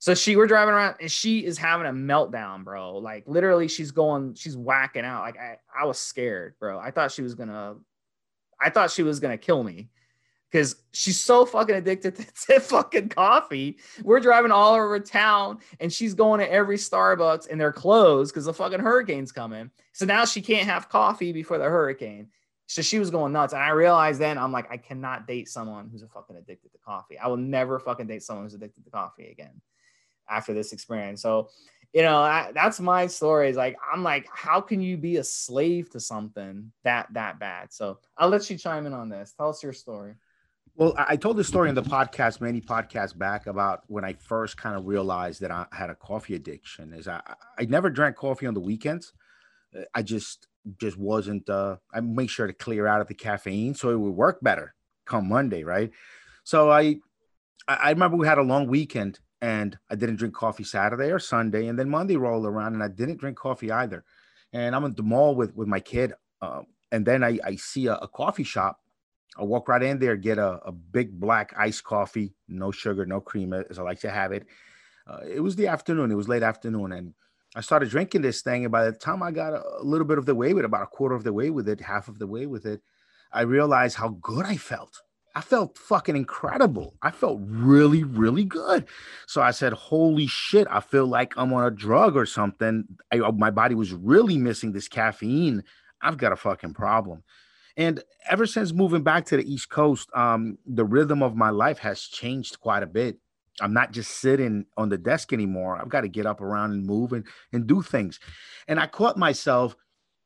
So 0.00 0.14
she, 0.14 0.36
we're 0.36 0.46
driving 0.46 0.74
around 0.74 0.96
and 1.00 1.10
she 1.10 1.44
is 1.44 1.58
having 1.58 1.86
a 1.86 1.92
meltdown, 1.92 2.62
bro. 2.62 2.98
Like 2.98 3.24
literally, 3.26 3.66
she's 3.66 3.90
going, 3.90 4.34
she's 4.34 4.56
whacking 4.56 5.04
out. 5.04 5.22
Like 5.22 5.38
I, 5.38 5.58
I 5.76 5.86
was 5.86 5.98
scared, 5.98 6.54
bro. 6.60 6.78
I 6.78 6.92
thought 6.92 7.10
she 7.10 7.22
was 7.22 7.34
gonna, 7.34 7.76
I 8.60 8.70
thought 8.70 8.92
she 8.92 9.02
was 9.02 9.18
gonna 9.18 9.38
kill 9.38 9.64
me 9.64 9.88
because 10.50 10.76
she's 10.92 11.18
so 11.18 11.44
fucking 11.44 11.74
addicted 11.74 12.14
to, 12.16 12.26
to, 12.46 12.60
fucking 12.60 13.08
coffee. 13.08 13.78
We're 14.02 14.20
driving 14.20 14.52
all 14.52 14.74
over 14.74 15.00
town 15.00 15.58
and 15.80 15.92
she's 15.92 16.14
going 16.14 16.40
to 16.40 16.50
every 16.50 16.76
Starbucks 16.76 17.48
and 17.50 17.60
they're 17.60 17.72
closed 17.72 18.32
because 18.32 18.44
the 18.44 18.54
fucking 18.54 18.80
hurricane's 18.80 19.32
coming. 19.32 19.70
So 19.92 20.06
now 20.06 20.24
she 20.24 20.40
can't 20.40 20.68
have 20.68 20.88
coffee 20.88 21.32
before 21.32 21.58
the 21.58 21.64
hurricane. 21.64 22.28
So 22.66 22.82
she 22.82 22.98
was 22.98 23.10
going 23.10 23.32
nuts. 23.32 23.52
And 23.52 23.62
I 23.62 23.70
realized 23.70 24.20
then 24.20 24.38
I'm 24.38 24.52
like, 24.52 24.70
I 24.70 24.76
cannot 24.76 25.26
date 25.26 25.48
someone 25.48 25.88
who's 25.90 26.02
a 26.02 26.08
fucking 26.08 26.36
addicted 26.36 26.70
to 26.72 26.78
coffee. 26.78 27.18
I 27.18 27.26
will 27.28 27.38
never 27.38 27.78
fucking 27.78 28.06
date 28.06 28.22
someone 28.22 28.44
who's 28.44 28.54
addicted 28.54 28.84
to 28.84 28.90
coffee 28.90 29.30
again 29.30 29.60
after 30.28 30.54
this 30.54 30.72
experience. 30.72 31.22
So, 31.22 31.48
you 31.92 32.02
know, 32.02 32.18
I, 32.18 32.52
that's 32.54 32.80
my 32.80 33.06
story. 33.06 33.48
Is 33.48 33.56
like, 33.56 33.76
I'm 33.92 34.02
like, 34.02 34.28
how 34.32 34.60
can 34.60 34.80
you 34.80 34.96
be 34.96 35.16
a 35.16 35.24
slave 35.24 35.90
to 35.90 36.00
something 36.00 36.70
that 36.84 37.08
that 37.14 37.38
bad? 37.38 37.72
So 37.72 37.98
I'll 38.16 38.28
let 38.28 38.48
you 38.50 38.58
chime 38.58 38.86
in 38.86 38.92
on 38.92 39.08
this. 39.08 39.32
Tell 39.32 39.48
us 39.48 39.62
your 39.62 39.72
story. 39.72 40.14
Well, 40.76 40.94
I 40.96 41.16
told 41.16 41.36
the 41.36 41.44
story 41.44 41.68
in 41.68 41.74
the 41.74 41.82
podcast 41.82 42.40
many 42.40 42.60
podcasts 42.60 43.16
back 43.16 43.48
about 43.48 43.82
when 43.88 44.04
I 44.04 44.12
first 44.12 44.56
kind 44.56 44.76
of 44.76 44.86
realized 44.86 45.40
that 45.40 45.50
I 45.50 45.66
had 45.72 45.90
a 45.90 45.94
coffee 45.96 46.36
addiction. 46.36 46.92
Is 46.92 47.08
I 47.08 47.20
I 47.58 47.64
never 47.64 47.90
drank 47.90 48.16
coffee 48.16 48.46
on 48.46 48.54
the 48.54 48.60
weekends. 48.60 49.12
I 49.94 50.02
just 50.02 50.46
just 50.78 50.96
wasn't. 50.96 51.48
Uh, 51.50 51.76
I 51.92 52.00
make 52.00 52.30
sure 52.30 52.46
to 52.46 52.52
clear 52.52 52.86
out 52.86 53.00
of 53.00 53.08
the 53.08 53.14
caffeine 53.14 53.74
so 53.74 53.90
it 53.90 53.98
would 53.98 54.14
work 54.14 54.38
better 54.40 54.74
come 55.04 55.28
Monday, 55.28 55.64
right? 55.64 55.90
So 56.44 56.70
I 56.70 57.00
I 57.66 57.90
remember 57.90 58.16
we 58.16 58.26
had 58.26 58.38
a 58.38 58.42
long 58.42 58.68
weekend 58.68 59.18
and 59.40 59.78
I 59.90 59.94
didn't 59.94 60.16
drink 60.16 60.34
coffee 60.34 60.64
Saturday 60.64 61.10
or 61.10 61.18
Sunday, 61.18 61.66
and 61.68 61.78
then 61.78 61.88
Monday 61.88 62.16
rolled 62.16 62.46
around 62.46 62.74
and 62.74 62.82
I 62.82 62.88
didn't 62.88 63.18
drink 63.18 63.36
coffee 63.36 63.70
either. 63.70 64.04
And 64.52 64.74
I'm 64.74 64.84
at 64.84 64.96
the 64.96 65.02
mall 65.02 65.34
with 65.34 65.54
with 65.54 65.68
my 65.68 65.80
kid, 65.80 66.12
uh, 66.40 66.62
and 66.90 67.04
then 67.04 67.22
I 67.22 67.38
I 67.44 67.56
see 67.56 67.86
a, 67.86 67.94
a 67.94 68.08
coffee 68.08 68.44
shop 68.44 68.80
I 69.38 69.44
walk 69.44 69.68
right 69.68 69.82
in 69.82 69.98
there, 69.98 70.16
get 70.16 70.38
a, 70.38 70.60
a 70.64 70.72
big 70.72 71.18
black 71.18 71.54
iced 71.56 71.84
coffee, 71.84 72.34
no 72.48 72.72
sugar, 72.72 73.06
no 73.06 73.20
cream, 73.20 73.52
as 73.52 73.78
I 73.78 73.82
like 73.82 74.00
to 74.00 74.10
have 74.10 74.32
it. 74.32 74.46
Uh, 75.06 75.20
it 75.26 75.40
was 75.40 75.56
the 75.56 75.68
afternoon, 75.68 76.10
it 76.10 76.16
was 76.16 76.28
late 76.28 76.42
afternoon, 76.42 76.92
and 76.92 77.14
I 77.54 77.60
started 77.60 77.88
drinking 77.88 78.22
this 78.22 78.42
thing. 78.42 78.64
And 78.64 78.72
by 78.72 78.84
the 78.84 78.92
time 78.92 79.22
I 79.22 79.30
got 79.30 79.54
a, 79.54 79.62
a 79.80 79.82
little 79.82 80.06
bit 80.06 80.18
of 80.18 80.26
the 80.26 80.34
way 80.34 80.52
with 80.54 80.64
it, 80.64 80.66
about 80.66 80.82
a 80.82 80.86
quarter 80.86 81.14
of 81.14 81.24
the 81.24 81.32
way 81.32 81.50
with 81.50 81.68
it, 81.68 81.80
half 81.80 82.08
of 82.08 82.18
the 82.18 82.26
way 82.26 82.46
with 82.46 82.66
it, 82.66 82.82
I 83.32 83.42
realized 83.42 83.96
how 83.96 84.08
good 84.20 84.44
I 84.44 84.56
felt. 84.56 85.02
I 85.38 85.40
felt 85.40 85.78
fucking 85.78 86.16
incredible. 86.16 86.96
I 87.00 87.12
felt 87.12 87.38
really, 87.44 88.02
really 88.02 88.42
good. 88.42 88.86
So 89.28 89.40
I 89.40 89.52
said, 89.52 89.72
"Holy 89.72 90.26
shit! 90.26 90.66
I 90.68 90.80
feel 90.80 91.06
like 91.06 91.32
I'm 91.36 91.52
on 91.52 91.64
a 91.64 91.70
drug 91.70 92.16
or 92.16 92.26
something. 92.26 92.84
I, 93.12 93.18
my 93.18 93.52
body 93.52 93.76
was 93.76 93.92
really 93.92 94.36
missing 94.36 94.72
this 94.72 94.88
caffeine. 94.88 95.62
I've 96.02 96.16
got 96.16 96.32
a 96.32 96.36
fucking 96.36 96.74
problem." 96.74 97.22
And 97.76 98.02
ever 98.28 98.46
since 98.46 98.72
moving 98.72 99.04
back 99.04 99.26
to 99.26 99.36
the 99.36 99.48
East 99.48 99.70
Coast, 99.70 100.08
um, 100.12 100.58
the 100.66 100.84
rhythm 100.84 101.22
of 101.22 101.36
my 101.36 101.50
life 101.50 101.78
has 101.78 102.02
changed 102.02 102.58
quite 102.58 102.82
a 102.82 102.88
bit. 102.88 103.18
I'm 103.60 103.72
not 103.72 103.92
just 103.92 104.18
sitting 104.20 104.66
on 104.76 104.88
the 104.88 104.98
desk 104.98 105.32
anymore. 105.32 105.76
I've 105.80 105.88
got 105.88 106.00
to 106.00 106.08
get 106.08 106.26
up 106.26 106.40
around 106.40 106.72
and 106.72 106.84
move 106.84 107.12
and, 107.12 107.24
and 107.52 107.64
do 107.64 107.80
things. 107.80 108.18
And 108.66 108.80
I 108.80 108.88
caught 108.88 109.16
myself 109.16 109.76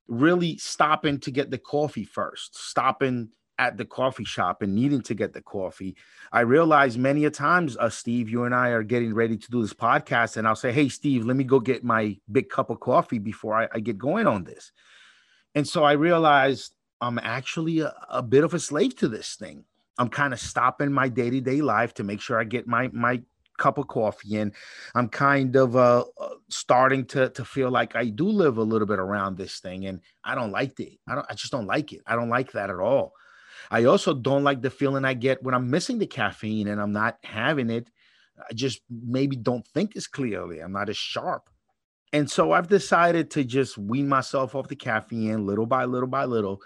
really 0.08 0.56
stopping 0.56 1.20
to 1.20 1.30
get 1.30 1.50
the 1.50 1.58
coffee 1.58 2.04
first, 2.06 2.56
stopping 2.56 3.28
at 3.59 3.76
the 3.76 3.84
coffee 3.84 4.24
shop 4.24 4.62
and 4.62 4.74
needing 4.74 5.03
to 5.03 5.14
get 5.14 5.32
the 5.32 5.42
coffee. 5.42 5.96
I 6.32 6.40
realized 6.40 6.98
many 6.98 7.24
a 7.24 7.30
times, 7.30 7.76
uh, 7.76 7.90
Steve, 7.90 8.28
you 8.28 8.44
and 8.44 8.55
I 8.55 8.70
are 8.70 8.82
getting 8.82 9.14
ready 9.14 9.36
to 9.36 9.50
do 9.50 9.62
this 9.62 9.74
podcast, 9.74 10.36
and 10.36 10.48
I'll 10.48 10.57
say, 10.57 10.72
Hey, 10.72 10.88
Steve, 10.88 11.24
let 11.24 11.36
me 11.36 11.44
go 11.44 11.61
get 11.61 11.84
my 11.84 12.16
big 12.30 12.48
cup 12.48 12.70
of 12.70 12.80
coffee 12.80 13.18
before 13.18 13.61
I, 13.61 13.68
I 13.72 13.80
get 13.80 13.98
going 13.98 14.26
on 14.26 14.44
this. 14.44 14.72
And 15.55 15.66
so 15.68 15.84
I 15.84 15.92
realized 15.92 16.74
I'm 17.00 17.18
actually 17.18 17.80
a, 17.80 17.94
a 18.09 18.22
bit 18.22 18.44
of 18.44 18.55
a 18.55 18.59
slave 18.59 18.96
to 18.96 19.09
this 19.09 19.36
thing. 19.36 19.64
I'm 19.98 20.09
kind 20.09 20.32
of 20.32 20.40
stopping 20.40 20.92
my 20.92 21.09
day 21.09 21.30
to 21.30 21.40
day 21.40 21.61
life 21.61 21.94
to 21.94 22.05
make 22.05 22.20
sure 22.20 22.40
I 22.40 22.44
get 22.44 22.66
my 22.66 22.88
my 22.92 23.22
cup 23.59 23.78
of 23.78 23.86
coffee 23.86 24.36
and 24.36 24.53
I'm 24.94 25.09
kind 25.09 25.55
of 25.57 25.76
uh, 25.76 26.05
uh, 26.20 26.28
starting 26.48 27.05
to 27.07 27.28
to 27.30 27.44
feel 27.44 27.70
like 27.70 27.94
I 27.94 28.07
do 28.07 28.28
live 28.28 28.57
a 28.57 28.62
little 28.62 28.86
bit 28.86 28.98
around 28.98 29.36
this 29.36 29.61
thing, 29.61 29.86
and 29.86 30.00
I 30.24 30.34
don't 30.34 30.53
like 30.53 30.78
it. 30.80 30.98
I 31.07 31.14
don't. 31.14 31.26
I 31.28 31.34
just 31.34 31.53
don't 31.53 31.66
like 31.66 31.92
it. 31.92 32.00
I 32.07 32.16
don't 32.16 32.30
like 32.30 32.53
that 32.53 32.70
at 32.70 32.78
all. 32.78 33.12
I 33.70 33.84
also 33.84 34.14
don't 34.14 34.44
like 34.44 34.62
the 34.62 34.70
feeling 34.70 35.04
I 35.04 35.14
get 35.14 35.42
when 35.42 35.54
I'm 35.54 35.70
missing 35.70 35.98
the 35.98 36.06
caffeine 36.06 36.68
and 36.68 36.80
I'm 36.80 36.92
not 36.92 37.18
having 37.22 37.70
it. 37.70 37.88
I 38.38 38.52
just 38.54 38.80
maybe 38.90 39.36
don't 39.36 39.66
think 39.68 39.96
as 39.96 40.06
clearly. 40.06 40.60
I'm 40.60 40.72
not 40.72 40.88
as 40.88 40.96
sharp. 40.96 41.48
And 42.12 42.30
so 42.30 42.52
I've 42.52 42.68
decided 42.68 43.30
to 43.32 43.44
just 43.44 43.78
wean 43.78 44.08
myself 44.08 44.54
off 44.54 44.68
the 44.68 44.76
caffeine 44.76 45.46
little 45.46 45.66
by 45.66 45.84
little 45.84 46.08
by 46.08 46.24
little 46.24 46.60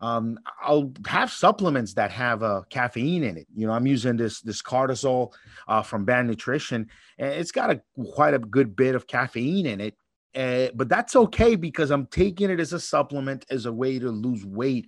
um, 0.00 0.38
I'll 0.62 0.92
have 1.06 1.30
supplements 1.30 1.94
that 1.94 2.10
have 2.10 2.42
uh, 2.42 2.62
caffeine 2.70 3.24
in 3.24 3.36
it. 3.36 3.46
You 3.54 3.66
know, 3.66 3.72
I'm 3.72 3.86
using 3.86 4.16
this 4.16 4.40
this 4.40 4.62
cortisol 4.62 5.32
uh, 5.68 5.82
from 5.82 6.04
Bad 6.04 6.26
Nutrition, 6.26 6.88
and 7.18 7.32
it's 7.32 7.52
got 7.52 7.70
a 7.70 7.80
quite 8.14 8.34
a 8.34 8.38
good 8.38 8.76
bit 8.76 8.94
of 8.94 9.06
caffeine 9.06 9.66
in 9.66 9.80
it. 9.80 9.94
Uh, 10.34 10.70
but 10.74 10.88
that's 10.88 11.16
okay 11.16 11.56
because 11.56 11.90
I'm 11.90 12.06
taking 12.06 12.50
it 12.50 12.60
as 12.60 12.74
a 12.74 12.80
supplement, 12.80 13.46
as 13.50 13.64
a 13.64 13.72
way 13.72 13.98
to 13.98 14.10
lose 14.10 14.44
weight. 14.44 14.86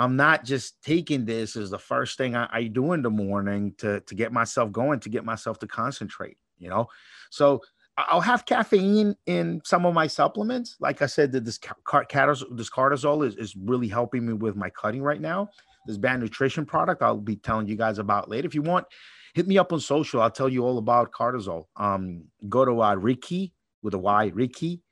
I'm 0.00 0.16
not 0.16 0.44
just 0.44 0.82
taking 0.82 1.24
this 1.24 1.56
as 1.56 1.70
the 1.70 1.78
first 1.78 2.16
thing 2.16 2.34
I, 2.34 2.48
I 2.50 2.64
do 2.64 2.92
in 2.92 3.02
the 3.02 3.10
morning 3.10 3.74
to 3.78 4.00
to 4.00 4.14
get 4.14 4.32
myself 4.32 4.72
going, 4.72 5.00
to 5.00 5.08
get 5.08 5.24
myself 5.24 5.58
to 5.60 5.66
concentrate. 5.66 6.38
You 6.58 6.68
know, 6.68 6.88
so 7.30 7.60
I'll 7.96 8.20
have 8.20 8.46
caffeine 8.46 9.14
in 9.26 9.60
some 9.64 9.84
of 9.84 9.94
my 9.94 10.06
supplements. 10.06 10.76
Like 10.80 11.02
I 11.02 11.06
said, 11.06 11.32
that 11.32 11.44
this 11.44 11.58
cortisol, 11.58 12.56
this 12.56 12.70
cortisol 12.70 13.26
is, 13.26 13.36
is 13.36 13.54
really 13.56 13.88
helping 13.88 14.26
me 14.26 14.32
with 14.32 14.56
my 14.56 14.70
cutting 14.70 15.02
right 15.02 15.20
now. 15.20 15.50
This 15.86 15.98
bad 15.98 16.20
nutrition 16.20 16.64
product 16.64 17.02
I'll 17.02 17.16
be 17.16 17.36
telling 17.36 17.66
you 17.66 17.76
guys 17.76 17.98
about 17.98 18.28
later. 18.28 18.46
If 18.46 18.54
you 18.54 18.62
want, 18.62 18.86
hit 19.34 19.46
me 19.46 19.58
up 19.58 19.72
on 19.72 19.80
social. 19.80 20.22
I'll 20.22 20.30
tell 20.30 20.48
you 20.48 20.64
all 20.64 20.78
about 20.78 21.12
cortisol. 21.12 21.66
Um, 21.76 22.24
go 22.48 22.64
to 22.64 22.82
uh, 22.82 22.94
Ricky 22.94 23.52
with 23.82 23.94
a 23.94 23.98
Y, 23.98 24.30
Ricky, 24.34 24.82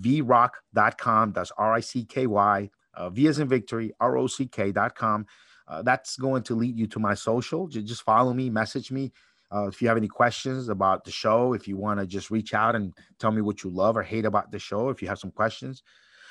vrock.com. 0.00 1.32
That's 1.32 1.52
R 1.56 1.74
I 1.74 1.80
C 1.80 2.04
K 2.04 2.26
Y, 2.26 2.70
uh, 2.96 3.10
V 3.10 3.26
as 3.28 3.38
in 3.38 3.48
victory, 3.48 3.92
R 4.00 4.16
O 4.16 4.26
C 4.26 4.46
K.com. 4.46 5.26
Uh, 5.68 5.82
that's 5.82 6.16
going 6.16 6.42
to 6.44 6.54
lead 6.54 6.78
you 6.78 6.86
to 6.86 6.98
my 6.98 7.14
social. 7.14 7.66
Just 7.66 8.02
follow 8.02 8.32
me, 8.32 8.50
message 8.50 8.90
me. 8.90 9.12
Uh, 9.52 9.66
if 9.66 9.80
you 9.80 9.88
have 9.88 9.96
any 9.96 10.08
questions 10.08 10.68
about 10.68 11.04
the 11.04 11.10
show, 11.10 11.52
if 11.52 11.68
you 11.68 11.76
want 11.76 12.00
to 12.00 12.06
just 12.06 12.30
reach 12.30 12.54
out 12.54 12.74
and 12.74 12.92
tell 13.18 13.30
me 13.30 13.40
what 13.40 13.62
you 13.62 13.70
love 13.70 13.96
or 13.96 14.02
hate 14.02 14.24
about 14.24 14.50
the 14.50 14.58
show, 14.58 14.88
if 14.88 15.00
you 15.00 15.08
have 15.08 15.18
some 15.18 15.30
questions. 15.30 15.82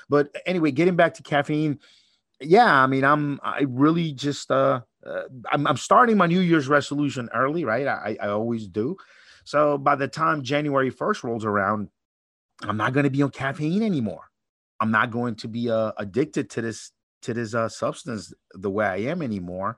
But 0.09 0.35
anyway, 0.45 0.71
getting 0.71 0.95
back 0.95 1.13
to 1.15 1.23
caffeine, 1.23 1.79
yeah, 2.41 2.83
I 2.83 2.87
mean, 2.87 3.03
I'm 3.03 3.39
I 3.41 3.61
really 3.67 4.11
just 4.11 4.51
uh, 4.51 4.81
uh 5.05 5.23
I'm, 5.51 5.65
I'm 5.67 5.77
starting 5.77 6.17
my 6.17 6.27
New 6.27 6.41
Year's 6.41 6.67
resolution 6.67 7.29
early, 7.33 7.63
right? 7.63 7.87
I, 7.87 8.17
I 8.21 8.27
always 8.27 8.67
do. 8.67 8.97
So 9.45 9.77
by 9.77 9.95
the 9.95 10.07
time 10.07 10.43
January 10.43 10.91
1st 10.91 11.23
rolls 11.23 11.45
around, 11.45 11.89
I'm 12.63 12.77
not 12.77 12.93
going 12.93 13.05
to 13.05 13.09
be 13.09 13.21
on 13.21 13.31
caffeine 13.31 13.83
anymore. 13.83 14.29
I'm 14.79 14.91
not 14.91 15.11
going 15.11 15.35
to 15.35 15.47
be 15.47 15.69
uh, 15.69 15.91
addicted 15.97 16.49
to 16.51 16.61
this 16.61 16.91
to 17.23 17.33
this 17.33 17.53
uh, 17.53 17.69
substance 17.69 18.33
the 18.53 18.69
way 18.69 18.85
I 18.85 18.97
am 18.97 19.21
anymore 19.21 19.77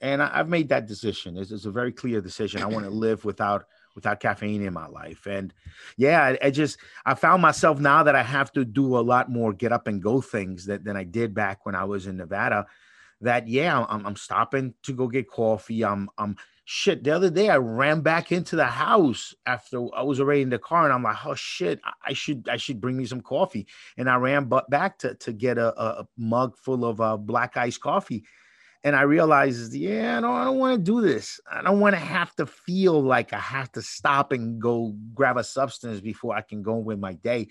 and 0.00 0.22
I, 0.22 0.38
have 0.38 0.48
made 0.48 0.68
that 0.70 0.86
decision. 0.86 1.36
It's, 1.36 1.50
it's, 1.50 1.66
a 1.66 1.70
very 1.70 1.92
clear 1.92 2.20
decision. 2.20 2.62
I 2.62 2.66
want 2.66 2.84
to 2.84 2.90
live 2.90 3.24
without 3.24 3.66
without 3.94 4.20
caffeine 4.20 4.62
in 4.62 4.72
my 4.72 4.86
life, 4.86 5.26
and 5.26 5.52
yeah, 5.96 6.22
I, 6.22 6.46
I, 6.46 6.50
just 6.50 6.78
I 7.04 7.14
found 7.14 7.42
myself 7.42 7.80
now 7.80 8.02
that 8.04 8.14
I 8.14 8.22
have 8.22 8.52
to 8.52 8.64
do 8.64 8.96
a 8.96 9.00
lot 9.00 9.30
more 9.30 9.52
get 9.52 9.72
up 9.72 9.86
and 9.88 10.02
go 10.02 10.20
things 10.20 10.66
that 10.66 10.84
than 10.84 10.96
I 10.96 11.04
did 11.04 11.34
back 11.34 11.66
when 11.66 11.74
I 11.74 11.84
was 11.84 12.06
in 12.06 12.16
Nevada. 12.16 12.66
That 13.20 13.48
yeah, 13.48 13.84
I'm, 13.88 14.06
I'm 14.06 14.16
stopping 14.16 14.74
to 14.84 14.92
go 14.92 15.08
get 15.08 15.28
coffee. 15.28 15.84
I'm 15.84 16.08
I'm 16.16 16.36
shit. 16.70 17.02
The 17.02 17.10
other 17.10 17.30
day 17.30 17.48
I 17.48 17.56
ran 17.56 18.00
back 18.00 18.30
into 18.30 18.54
the 18.54 18.66
house 18.66 19.34
after 19.44 19.86
I 19.94 20.02
was 20.02 20.20
already 20.20 20.42
in 20.42 20.50
the 20.50 20.58
car, 20.58 20.84
and 20.84 20.92
I'm 20.92 21.02
like, 21.02 21.26
oh 21.26 21.34
shit, 21.34 21.80
I 22.04 22.12
should 22.12 22.48
I 22.48 22.56
should 22.56 22.80
bring 22.80 22.96
me 22.96 23.06
some 23.06 23.20
coffee. 23.20 23.66
And 23.96 24.08
I 24.08 24.16
ran 24.16 24.44
but 24.44 24.70
back 24.70 24.98
to 24.98 25.14
to 25.16 25.32
get 25.32 25.58
a, 25.58 25.78
a 25.80 26.06
mug 26.16 26.56
full 26.56 26.84
of 26.84 27.00
uh, 27.00 27.16
black 27.16 27.56
iced 27.56 27.80
coffee 27.80 28.24
and 28.82 28.96
I 28.96 29.02
realized, 29.02 29.74
yeah, 29.74 30.18
no, 30.20 30.32
I 30.32 30.44
don't 30.44 30.58
want 30.58 30.78
to 30.78 30.82
do 30.82 31.02
this. 31.02 31.38
I 31.50 31.62
don't 31.62 31.80
want 31.80 31.94
to 31.94 32.00
have 32.00 32.34
to 32.36 32.46
feel 32.46 33.02
like 33.02 33.32
I 33.32 33.38
have 33.38 33.70
to 33.72 33.82
stop 33.82 34.32
and 34.32 34.60
go 34.60 34.96
grab 35.14 35.36
a 35.36 35.44
substance 35.44 36.00
before 36.00 36.34
I 36.34 36.40
can 36.40 36.62
go 36.62 36.76
with 36.76 36.98
my 36.98 37.12
day. 37.12 37.48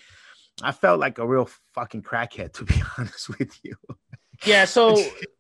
I 0.64 0.72
felt 0.72 1.00
like 1.00 1.20
a 1.20 1.28
real 1.28 1.48
fucking 1.76 2.02
crackhead, 2.02 2.54
to 2.54 2.66
be 2.66 2.82
honest 2.98 3.38
with 3.38 3.58
you. 3.64 3.76
Yeah. 4.44 4.66
So 4.66 4.98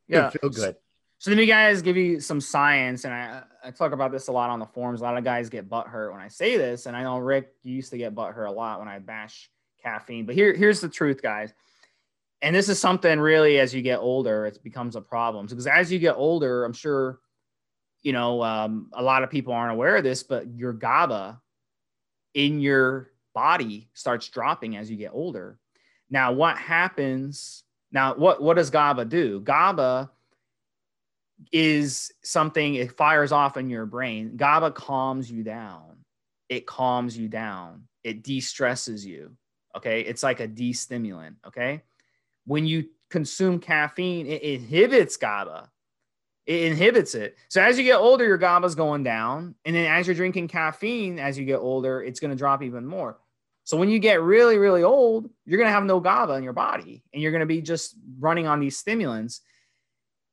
yeah, 0.08 0.30
feel 0.30 0.52
good. 0.52 0.76
So 1.20 1.32
let 1.32 1.38
me 1.38 1.46
guys 1.46 1.82
give 1.82 1.98
you 1.98 2.20
some 2.20 2.42
science, 2.42 3.04
and 3.04 3.14
I, 3.14 3.44
I 3.64 3.72
talk 3.72 3.92
about 3.92 4.12
this 4.12 4.30
a 4.30 4.32
lot 4.32 4.50
on 4.50 4.60
the 4.60 4.66
forums. 4.66 5.02
A 5.02 5.04
lot 5.04 5.18
of 5.18 5.24
guys 5.24 5.50
get 5.50 5.70
butt 5.70 5.88
hurt 5.88 6.12
when 6.12 6.22
I 6.22 6.30
say 6.30 6.58
this, 6.58 6.86
and 6.86 6.96
I 6.96 7.04
know 7.04 7.18
Rick 7.20 7.54
you 7.64 7.76
used 7.76 7.92
to 7.92 7.98
get 7.98 8.16
butt 8.16 8.34
hurt 8.34 8.46
a 8.46 8.52
lot 8.52 8.80
when 8.80 8.88
I 8.88 9.00
bash 9.00 9.50
caffeine. 9.84 10.26
But 10.26 10.36
here, 10.36 10.54
here's 10.54 10.80
the 10.80 10.90
truth, 10.90 11.22
guys 11.22 11.54
and 12.42 12.56
this 12.56 12.70
is 12.70 12.80
something 12.80 13.20
really 13.20 13.60
as 13.60 13.74
you 13.74 13.82
get 13.82 14.00
older 14.00 14.46
it 14.46 14.62
becomes 14.64 14.96
a 14.96 15.02
problem 15.02 15.46
because 15.46 15.68
as 15.68 15.92
you 15.92 16.00
get 16.00 16.16
older 16.16 16.64
i'm 16.66 16.74
sure 16.74 17.20
you 18.02 18.14
know 18.14 18.42
um, 18.44 18.90
a 18.94 19.04
lot 19.04 19.24
of 19.24 19.30
people 19.30 19.54
aren't 19.54 19.74
aware 19.74 19.98
of 19.98 20.04
this 20.04 20.24
but 20.24 20.48
your 20.56 20.74
gaba 20.74 21.42
in 22.34 22.60
your 22.60 23.12
body 23.34 23.90
starts 23.94 24.28
dropping 24.30 24.78
as 24.78 24.90
you 24.90 24.98
get 24.98 25.12
older 25.14 25.60
now 26.10 26.32
what 26.32 26.58
happens 26.58 27.64
now 27.92 28.14
what 28.16 28.42
what 28.42 28.56
does 28.56 28.70
gaba 28.70 29.06
do 29.06 29.40
gaba 29.42 30.10
is 31.52 32.12
something 32.24 32.76
it 32.76 32.96
fires 32.98 33.32
off 33.32 33.58
in 33.58 33.70
your 33.70 33.86
brain. 33.86 34.36
GABA 34.36 34.72
calms 34.72 35.32
you 35.32 35.44
down. 35.44 35.98
It 36.50 36.66
calms 36.66 37.18
you 37.18 37.28
down. 37.28 37.84
It 38.04 38.24
de-stresses 38.24 39.06
you. 39.06 39.36
Okay. 39.76 40.02
It's 40.02 40.24
like 40.24 40.40
a 40.40 40.48
de-stimulant. 40.48 41.38
Okay. 41.48 41.84
When 42.46 42.66
you 42.66 42.90
consume 43.10 43.60
caffeine, 43.60 44.28
it 44.28 44.42
inhibits 44.42 45.18
GABA. 45.18 45.70
It 46.46 46.64
inhibits 46.72 47.14
it. 47.14 47.38
So 47.50 47.62
as 47.62 47.78
you 47.78 47.84
get 47.84 47.98
older, 47.98 48.26
your 48.26 48.38
GABA 48.38 48.66
is 48.66 48.76
going 48.76 49.04
down. 49.04 49.56
And 49.66 49.76
then 49.76 49.86
as 49.86 50.08
you're 50.08 50.16
drinking 50.16 50.48
caffeine, 50.48 51.20
as 51.20 51.38
you 51.38 51.46
get 51.46 51.60
older, 51.60 52.02
it's 52.02 52.20
going 52.20 52.32
to 52.32 52.38
drop 52.38 52.64
even 52.64 52.86
more. 52.86 53.20
So 53.66 53.78
when 53.78 53.90
you 53.90 54.00
get 54.00 54.24
really, 54.24 54.58
really 54.58 54.82
old, 54.82 55.30
you're 55.46 55.60
going 55.60 55.68
to 55.68 55.74
have 55.74 55.84
no 55.84 56.00
GABA 56.00 56.34
in 56.34 56.44
your 56.44 56.54
body 56.54 57.04
and 57.14 57.22
you're 57.22 57.32
going 57.32 57.42
to 57.42 57.46
be 57.46 57.62
just 57.62 57.96
running 58.20 58.48
on 58.48 58.60
these 58.60 58.78
stimulants. 58.78 59.42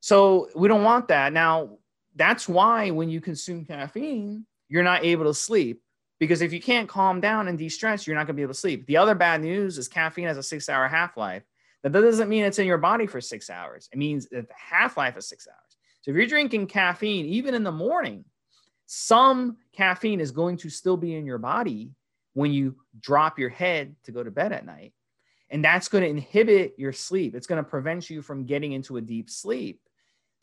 So 0.06 0.48
we 0.54 0.68
don't 0.68 0.84
want 0.84 1.08
that. 1.08 1.32
Now, 1.32 1.78
that's 2.14 2.48
why 2.48 2.90
when 2.90 3.08
you 3.08 3.20
consume 3.20 3.64
caffeine, 3.64 4.46
you're 4.68 4.84
not 4.84 5.04
able 5.04 5.24
to 5.24 5.34
sleep 5.34 5.82
because 6.20 6.42
if 6.42 6.52
you 6.52 6.60
can't 6.60 6.88
calm 6.88 7.20
down 7.20 7.48
and 7.48 7.58
de-stress, 7.58 8.06
you're 8.06 8.14
not 8.14 8.20
going 8.20 8.36
to 8.36 8.38
be 8.38 8.42
able 8.42 8.54
to 8.54 8.60
sleep. 8.60 8.86
The 8.86 8.98
other 8.98 9.16
bad 9.16 9.40
news 9.40 9.78
is 9.78 9.88
caffeine 9.88 10.28
has 10.28 10.38
a 10.38 10.44
six-hour 10.44 10.86
half-life. 10.86 11.42
That 11.82 11.92
doesn't 11.92 12.28
mean 12.28 12.44
it's 12.44 12.60
in 12.60 12.68
your 12.68 12.78
body 12.78 13.08
for 13.08 13.20
six 13.20 13.50
hours. 13.50 13.88
It 13.90 13.98
means 13.98 14.28
that 14.28 14.46
the 14.46 14.54
half-life 14.54 15.16
is 15.16 15.26
six 15.26 15.48
hours. 15.48 15.76
So 16.02 16.12
if 16.12 16.16
you're 16.16 16.28
drinking 16.28 16.68
caffeine, 16.68 17.26
even 17.26 17.52
in 17.56 17.64
the 17.64 17.72
morning, 17.72 18.24
some 18.86 19.56
caffeine 19.72 20.20
is 20.20 20.30
going 20.30 20.56
to 20.58 20.70
still 20.70 20.96
be 20.96 21.16
in 21.16 21.26
your 21.26 21.38
body 21.38 21.90
when 22.34 22.52
you 22.52 22.76
drop 23.00 23.40
your 23.40 23.50
head 23.50 23.96
to 24.04 24.12
go 24.12 24.22
to 24.22 24.30
bed 24.30 24.52
at 24.52 24.64
night. 24.64 24.92
And 25.50 25.64
that's 25.64 25.88
going 25.88 26.04
to 26.04 26.10
inhibit 26.10 26.74
your 26.78 26.92
sleep. 26.92 27.34
It's 27.34 27.48
going 27.48 27.64
to 27.64 27.68
prevent 27.68 28.08
you 28.08 28.22
from 28.22 28.46
getting 28.46 28.70
into 28.70 28.98
a 28.98 29.00
deep 29.00 29.30
sleep. 29.30 29.80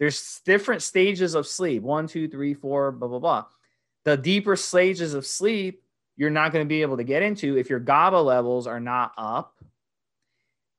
There's 0.04 0.42
different 0.46 0.82
stages 0.82 1.34
of 1.34 1.48
sleep 1.48 1.82
one, 1.82 2.08
two, 2.08 2.28
three, 2.28 2.54
four, 2.54 2.92
blah, 2.92 3.08
blah, 3.08 3.20
blah. 3.20 3.46
The 4.04 4.18
deeper 4.18 4.58
stages 4.58 5.14
of 5.14 5.26
sleep, 5.26 5.82
you're 6.18 6.30
not 6.30 6.52
going 6.52 6.66
to 6.66 6.70
be 6.70 6.82
able 6.82 6.98
to 6.98 7.04
get 7.04 7.24
into 7.24 7.58
if 7.58 7.70
your 7.70 7.80
GABA 7.80 8.18
levels 8.18 8.68
are 8.68 8.80
not 8.80 9.14
up 9.18 9.56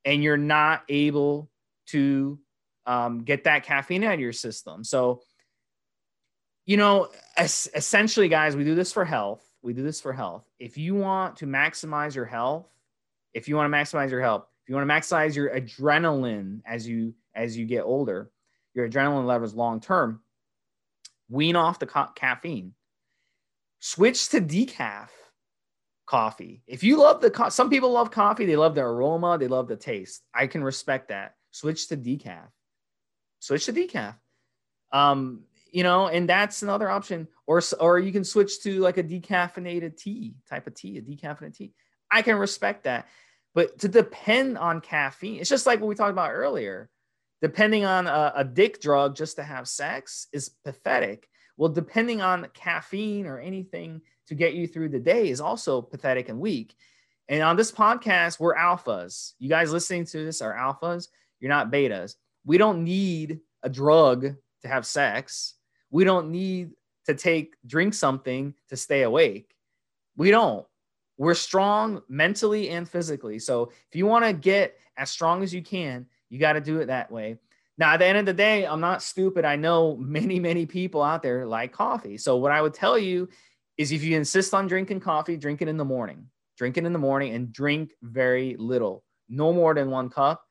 and 0.04 0.22
you're 0.22 0.36
not 0.36 0.82
able 0.88 1.50
to 1.86 2.38
um, 2.86 3.24
get 3.24 3.44
that 3.44 3.64
caffeine 3.64 4.04
out 4.04 4.14
of 4.14 4.20
your 4.20 4.32
system. 4.32 4.84
So, 4.84 5.22
you 6.66 6.76
know, 6.76 7.08
essentially, 7.38 8.28
guys, 8.28 8.54
we 8.54 8.64
do 8.64 8.74
this 8.74 8.92
for 8.92 9.04
health 9.04 9.44
we 9.64 9.72
do 9.72 9.82
this 9.82 10.00
for 10.00 10.12
health. 10.12 10.44
If 10.58 10.76
you 10.76 10.94
want 10.94 11.36
to 11.38 11.46
maximize 11.46 12.14
your 12.14 12.26
health, 12.26 12.68
if 13.32 13.48
you 13.48 13.56
want 13.56 13.72
to 13.72 13.76
maximize 13.76 14.10
your 14.10 14.20
health, 14.20 14.46
if 14.62 14.68
you 14.68 14.76
want 14.76 14.86
to 14.86 14.94
maximize 14.94 15.34
your 15.34 15.50
adrenaline 15.50 16.60
as 16.66 16.86
you 16.86 17.14
as 17.34 17.56
you 17.56 17.64
get 17.64 17.82
older, 17.82 18.30
your 18.74 18.88
adrenaline 18.88 19.26
levels 19.26 19.54
long 19.54 19.80
term, 19.80 20.20
wean 21.28 21.56
off 21.56 21.78
the 21.78 21.86
ca- 21.86 22.12
caffeine. 22.14 22.74
Switch 23.80 24.28
to 24.30 24.40
decaf 24.40 25.08
coffee. 26.06 26.62
If 26.66 26.82
you 26.82 26.98
love 26.98 27.20
the 27.20 27.30
co- 27.30 27.48
some 27.48 27.70
people 27.70 27.92
love 27.92 28.10
coffee, 28.10 28.46
they 28.46 28.56
love 28.56 28.74
the 28.74 28.82
aroma, 28.82 29.38
they 29.38 29.48
love 29.48 29.68
the 29.68 29.76
taste. 29.76 30.22
I 30.34 30.46
can 30.46 30.62
respect 30.62 31.08
that. 31.08 31.34
Switch 31.50 31.88
to 31.88 31.96
decaf. 31.96 32.48
Switch 33.40 33.66
to 33.66 33.72
decaf. 33.72 34.16
Um, 34.92 35.44
you 35.70 35.82
know, 35.82 36.06
and 36.06 36.28
that's 36.28 36.62
another 36.62 36.88
option. 36.88 37.28
Or 37.46 37.60
or 37.80 37.98
you 37.98 38.12
can 38.12 38.24
switch 38.24 38.62
to 38.62 38.80
like 38.80 38.96
a 38.96 39.02
decaffeinated 39.02 39.96
tea 39.96 40.36
type 40.48 40.66
of 40.66 40.74
tea, 40.74 40.98
a 40.98 41.02
decaffeinated 41.02 41.56
tea. 41.56 41.72
I 42.10 42.22
can 42.22 42.36
respect 42.36 42.84
that. 42.84 43.08
But 43.54 43.78
to 43.80 43.88
depend 43.88 44.56
on 44.58 44.80
caffeine, 44.80 45.40
it's 45.40 45.50
just 45.50 45.66
like 45.66 45.80
what 45.80 45.88
we 45.88 45.94
talked 45.94 46.10
about 46.10 46.32
earlier. 46.32 46.90
Depending 47.44 47.84
on 47.84 48.06
a, 48.06 48.32
a 48.36 48.42
dick 48.42 48.80
drug 48.80 49.14
just 49.14 49.36
to 49.36 49.42
have 49.42 49.68
sex 49.68 50.28
is 50.32 50.48
pathetic. 50.48 51.28
Well, 51.58 51.68
depending 51.68 52.22
on 52.22 52.48
caffeine 52.54 53.26
or 53.26 53.38
anything 53.38 54.00
to 54.28 54.34
get 54.34 54.54
you 54.54 54.66
through 54.66 54.88
the 54.88 54.98
day 54.98 55.28
is 55.28 55.42
also 55.42 55.82
pathetic 55.82 56.30
and 56.30 56.40
weak. 56.40 56.74
And 57.28 57.42
on 57.42 57.56
this 57.56 57.70
podcast, 57.70 58.40
we're 58.40 58.54
alphas. 58.54 59.34
You 59.38 59.50
guys 59.50 59.70
listening 59.70 60.06
to 60.06 60.24
this 60.24 60.40
are 60.40 60.54
alphas. 60.54 61.08
You're 61.38 61.50
not 61.50 61.70
betas. 61.70 62.14
We 62.46 62.56
don't 62.56 62.82
need 62.82 63.40
a 63.62 63.68
drug 63.68 64.22
to 64.62 64.68
have 64.68 64.86
sex. 64.86 65.52
We 65.90 66.04
don't 66.04 66.30
need 66.30 66.70
to 67.04 67.14
take 67.14 67.56
drink 67.66 67.92
something 67.92 68.54
to 68.70 68.76
stay 68.78 69.02
awake. 69.02 69.54
We 70.16 70.30
don't. 70.30 70.64
We're 71.18 71.34
strong 71.34 72.00
mentally 72.08 72.70
and 72.70 72.88
physically. 72.88 73.38
So 73.38 73.64
if 73.90 73.96
you 73.96 74.06
want 74.06 74.24
to 74.24 74.32
get 74.32 74.78
as 74.96 75.10
strong 75.10 75.42
as 75.42 75.52
you 75.52 75.60
can, 75.60 76.06
you 76.34 76.40
got 76.40 76.54
to 76.54 76.60
do 76.60 76.80
it 76.80 76.86
that 76.86 77.12
way. 77.12 77.38
Now, 77.78 77.92
at 77.92 77.98
the 77.98 78.06
end 78.06 78.18
of 78.18 78.26
the 78.26 78.34
day, 78.34 78.66
I'm 78.66 78.80
not 78.80 79.04
stupid. 79.04 79.44
I 79.44 79.54
know 79.54 79.96
many, 79.96 80.40
many 80.40 80.66
people 80.66 81.00
out 81.00 81.22
there 81.22 81.46
like 81.46 81.70
coffee. 81.70 82.18
So 82.18 82.38
what 82.38 82.50
I 82.50 82.60
would 82.60 82.74
tell 82.74 82.98
you 82.98 83.28
is 83.78 83.92
if 83.92 84.02
you 84.02 84.16
insist 84.16 84.52
on 84.52 84.66
drinking 84.66 84.98
coffee, 84.98 85.36
drink 85.36 85.62
it 85.62 85.68
in 85.68 85.76
the 85.76 85.84
morning. 85.84 86.26
Drink 86.58 86.76
it 86.76 86.84
in 86.84 86.92
the 86.92 86.98
morning 86.98 87.34
and 87.34 87.52
drink 87.52 87.92
very 88.02 88.56
little, 88.58 89.04
no 89.28 89.52
more 89.52 89.74
than 89.74 89.92
one 89.92 90.10
cup. 90.10 90.42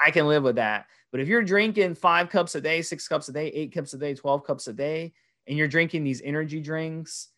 I 0.00 0.10
can 0.10 0.26
live 0.26 0.42
with 0.42 0.56
that. 0.56 0.86
But 1.12 1.20
if 1.20 1.28
you're 1.28 1.44
drinking 1.44 1.94
five 1.94 2.30
cups 2.30 2.56
a 2.56 2.60
day, 2.60 2.82
six 2.82 3.06
cups 3.06 3.28
a 3.28 3.32
day, 3.32 3.46
eight 3.46 3.72
cups 3.72 3.94
a 3.94 3.98
day, 3.98 4.14
12 4.14 4.44
cups 4.44 4.66
a 4.66 4.72
day, 4.72 5.12
and 5.46 5.56
you're 5.56 5.68
drinking 5.68 6.02
these 6.02 6.20
energy 6.20 6.60
drinks, 6.60 7.28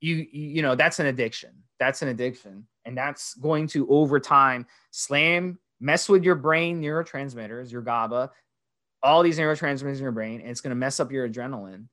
you, 0.00 0.26
you 0.30 0.62
know, 0.62 0.76
that's 0.76 1.00
an 1.00 1.06
addiction. 1.06 1.64
That's 1.80 2.02
an 2.02 2.08
addiction. 2.08 2.68
And 2.84 2.96
that's 2.96 3.34
going 3.34 3.66
to 3.68 3.88
over 3.88 4.20
time 4.20 4.66
slam, 4.92 5.58
mess 5.84 6.08
with 6.08 6.24
your 6.24 6.34
brain 6.34 6.80
neurotransmitters, 6.80 7.70
your 7.70 7.82
GABA, 7.82 8.30
all 9.02 9.22
these 9.22 9.38
neurotransmitters 9.38 9.96
in 9.96 10.02
your 10.02 10.12
brain, 10.12 10.40
and 10.40 10.48
it's 10.48 10.62
going 10.62 10.70
to 10.70 10.76
mess 10.76 10.98
up 10.98 11.12
your 11.12 11.28
adrenaline. 11.28 11.84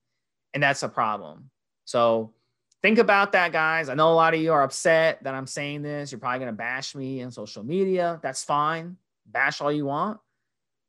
And 0.54 0.64
that's 0.64 0.82
a 0.84 0.89
problem. 0.89 1.50
So 1.84 2.34
think 2.82 3.00
about 3.00 3.34
that, 3.34 3.52
guys. 3.52 3.89
I 3.89 3.94
know 3.96 4.12
a 4.12 4.16
lot 4.16 4.34
of 4.34 4.39
you 4.39 4.54
are 4.54 4.64
upset 4.64 5.22
that 5.24 5.36
I'm 5.36 5.46
saying 5.46 5.82
this. 5.82 6.12
You're 6.12 6.20
probably 6.20 6.39
going 6.39 6.54
to 6.54 6.58
bash 6.58 6.96
me 6.96 7.22
on 7.22 7.32
social 7.32 7.64
media. 7.64 8.18
That's 8.24 8.46
fine. 8.46 8.96
Bash 9.26 9.60
all 9.60 9.72
you 9.72 9.86
want. 9.86 10.20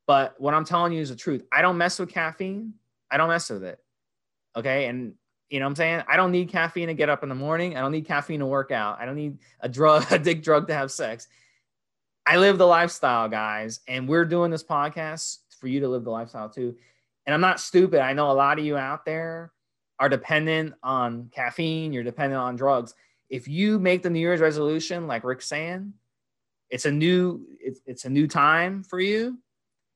But 0.07 0.40
what 0.40 0.55
I'm 0.55 0.64
telling 0.64 0.92
you 0.92 1.00
is 1.00 1.09
the 1.09 1.16
truth. 1.16 1.42
I 1.50 1.61
don't 1.61 1.78
mess 1.78 1.98
with 1.98 2.09
caffeine. 2.11 2.74
I 3.11 3.16
don't 3.16 3.28
mess 3.28 3.50
with 3.50 3.64
it. 3.64 3.80
Okay. 4.57 4.86
And 4.86 5.14
you 5.50 5.59
know 5.59 5.66
what 5.66 5.70
I'm 5.70 5.76
saying? 5.76 6.03
I 6.09 6.16
don't 6.16 6.30
need 6.30 6.50
caffeine 6.50 6.86
to 6.86 6.94
get 6.94 7.09
up 7.09 7.24
in 7.24 7.28
the 7.28 7.34
morning. 7.34 7.76
I 7.76 7.80
don't 7.80 7.92
need 7.92 8.07
caffeine 8.07 8.40
to 8.40 8.46
work 8.46 8.70
out. 8.70 9.00
I 9.00 9.07
don't 9.07 9.16
need 9.16 9.38
a 9.61 9.68
drug, 9.68 10.07
a 10.12 10.18
dick 10.20 10.42
drug 10.42 10.68
to 10.68 10.74
have 10.74 10.92
sex. 10.92 11.26
I 12.26 12.36
live 12.36 12.58
the 12.58 12.66
lifestyle, 12.66 13.28
guys. 13.28 13.80
And 13.88 14.08
we're 14.08 14.24
doing 14.24 14.50
this 14.50 14.64
podcast 14.64 15.38
for 15.58 15.68
you 15.68 15.80
to 15.80 15.88
live 15.88 16.04
the 16.04 16.10
lifestyle 16.10 16.48
too. 16.48 16.76
And 17.26 17.34
I'm 17.34 17.40
not 17.40 17.60
stupid. 17.60 18.00
I 18.00 18.12
know 18.12 18.30
a 18.30 18.32
lot 18.32 18.58
of 18.58 18.64
you 18.64 18.76
out 18.76 19.04
there 19.04 19.52
are 19.98 20.08
dependent 20.08 20.74
on 20.82 21.30
caffeine, 21.32 21.92
you're 21.92 22.02
dependent 22.02 22.40
on 22.40 22.56
drugs. 22.56 22.94
If 23.30 23.48
you 23.48 23.78
make 23.78 24.02
the 24.02 24.10
New 24.10 24.20
Year's 24.20 24.40
resolution, 24.40 25.06
like 25.06 25.24
Rick's 25.24 25.46
saying, 25.46 25.94
it's 26.70 26.86
a 26.86 26.90
new 26.90 27.46
it's, 27.60 27.80
it's 27.86 28.04
a 28.04 28.10
new 28.10 28.26
time 28.26 28.82
for 28.82 28.98
you 28.98 29.38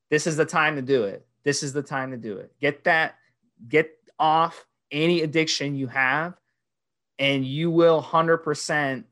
this 0.09 0.27
is 0.27 0.37
the 0.37 0.45
time 0.45 0.75
to 0.75 0.81
do 0.81 1.03
it. 1.03 1.25
This 1.43 1.63
is 1.63 1.73
the 1.73 1.83
time 1.83 2.11
to 2.11 2.17
do 2.17 2.37
it. 2.37 2.53
Get 2.61 2.83
that, 2.85 3.15
get 3.67 3.91
off 4.19 4.65
any 4.91 5.21
addiction 5.21 5.75
you 5.75 5.87
have, 5.87 6.35
and 7.19 7.45
you 7.45 7.69
will 7.69 8.01
100% 8.01 9.03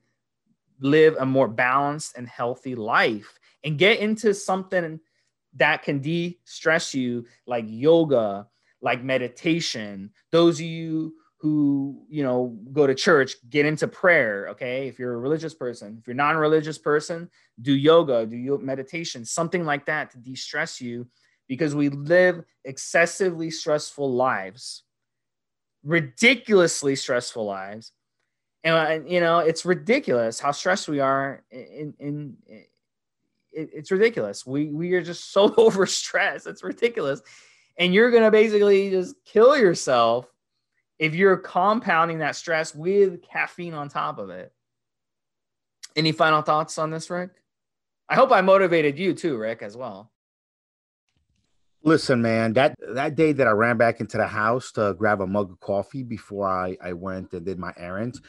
live 0.80 1.15
a 1.19 1.26
more 1.26 1.47
balanced 1.47 2.17
and 2.17 2.28
healthy 2.28 2.76
life 2.76 3.39
and 3.63 3.78
get 3.78 3.99
into 3.99 4.34
something 4.34 4.99
that 5.55 5.84
can 5.84 5.99
de 5.99 6.39
stress 6.43 6.93
you, 6.93 7.26
like 7.47 7.65
yoga, 7.67 8.47
like 8.82 9.03
meditation. 9.03 10.11
Those 10.32 10.59
of 10.59 10.65
you 10.65 11.15
who 11.38 12.03
you 12.09 12.23
know 12.23 12.57
go 12.71 12.88
to 12.88 12.95
church 12.95 13.36
get 13.49 13.65
into 13.65 13.88
prayer 13.88 14.47
okay 14.49 14.88
if 14.88 14.97
you're 14.97 15.13
a 15.13 15.17
religious 15.17 15.53
person 15.53 15.97
if 15.99 16.07
you're 16.07 16.15
non 16.15 16.38
religious 16.38 16.78
person 16.78 17.30
do 17.61 17.73
yoga 17.73 18.26
do 18.26 18.57
meditation 18.63 19.26
something 19.26 19.65
like 19.65 19.86
that 19.86 20.09
to 20.09 20.17
de-stress 20.17 20.80
you 20.80 21.05
because 21.47 21.76
we 21.76 21.89
live 21.89 22.43
excessively 22.63 23.51
stressful 23.51 24.11
lives 24.11 24.84
ridiculously 25.84 26.95
stressful 26.95 27.45
lives 27.45 27.91
Uh, 28.66 28.86
and 28.89 29.09
you 29.09 29.20
know 29.20 29.39
it's 29.39 29.63
ridiculous 29.63 30.39
how 30.39 30.51
stressed 30.51 30.89
we 30.89 30.99
are 30.99 31.43
in, 31.51 31.93
in, 31.99 32.36
in 32.47 32.63
it's 33.51 33.91
ridiculous 33.91 34.43
we 34.43 34.66
we 34.70 34.91
are 34.93 35.03
just 35.03 35.32
so 35.32 35.49
overstressed 35.66 36.47
it's 36.47 36.63
ridiculous 36.63 37.22
and 37.78 37.93
you're 37.93 38.09
gonna 38.09 38.32
basically 38.32 38.89
just 38.89 39.16
kill 39.24 39.55
yourself 39.55 40.28
if 40.99 41.13
you're 41.13 41.38
compounding 41.38 42.20
that 42.20 42.36
stress 42.36 42.74
with 42.74 43.22
caffeine 43.22 43.74
on 43.74 43.89
top 43.89 44.18
of 44.18 44.30
it. 44.30 44.53
Any 45.95 46.11
final 46.11 46.41
thoughts 46.41 46.78
on 46.78 46.89
this, 46.89 47.09
Rick? 47.09 47.32
I 48.07 48.16
hope 48.16 48.32
I 48.32 48.41
motivated 48.41 48.99
you 48.99 49.13
too, 49.13 49.38
Rick, 49.38 49.61
as 49.61 49.76
well. 49.76 50.11
Listen, 51.86 52.22
man, 52.22 52.54
that 52.54 52.76
that 52.94 53.16
day 53.16 53.32
that 53.32 53.48
I 53.48 53.52
ran 53.52 53.78
back 53.78 54.02
into 54.02 54.18
the 54.18 54.28
house 54.28 54.72
to 54.74 54.96
grab 54.98 55.22
a 55.22 55.28
mug 55.28 55.52
of 55.52 55.60
coffee 55.60 56.04
before 56.04 56.48
I, 56.48 56.76
I 56.82 56.94
went 56.94 57.34
and 57.34 57.46
did 57.46 57.60
my 57.60 57.74
errands, 57.78 58.22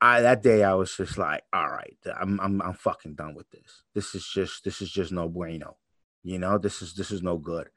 I 0.00 0.20
that 0.22 0.42
day 0.42 0.64
I 0.64 0.74
was 0.74 0.94
just 0.94 1.16
like, 1.16 1.44
all 1.52 1.68
right, 1.68 1.96
I'm 2.20 2.40
I'm 2.40 2.60
I'm 2.60 2.74
fucking 2.74 3.14
done 3.14 3.34
with 3.34 3.48
this. 3.50 3.82
This 3.94 4.14
is 4.14 4.26
just 4.26 4.64
this 4.64 4.82
is 4.82 4.90
just 4.90 5.12
no 5.12 5.28
bueno. 5.28 5.76
You 6.24 6.38
know, 6.38 6.58
this 6.58 6.82
is 6.82 6.94
this 6.94 7.10
is 7.12 7.22
no 7.22 7.38
good 7.38 7.68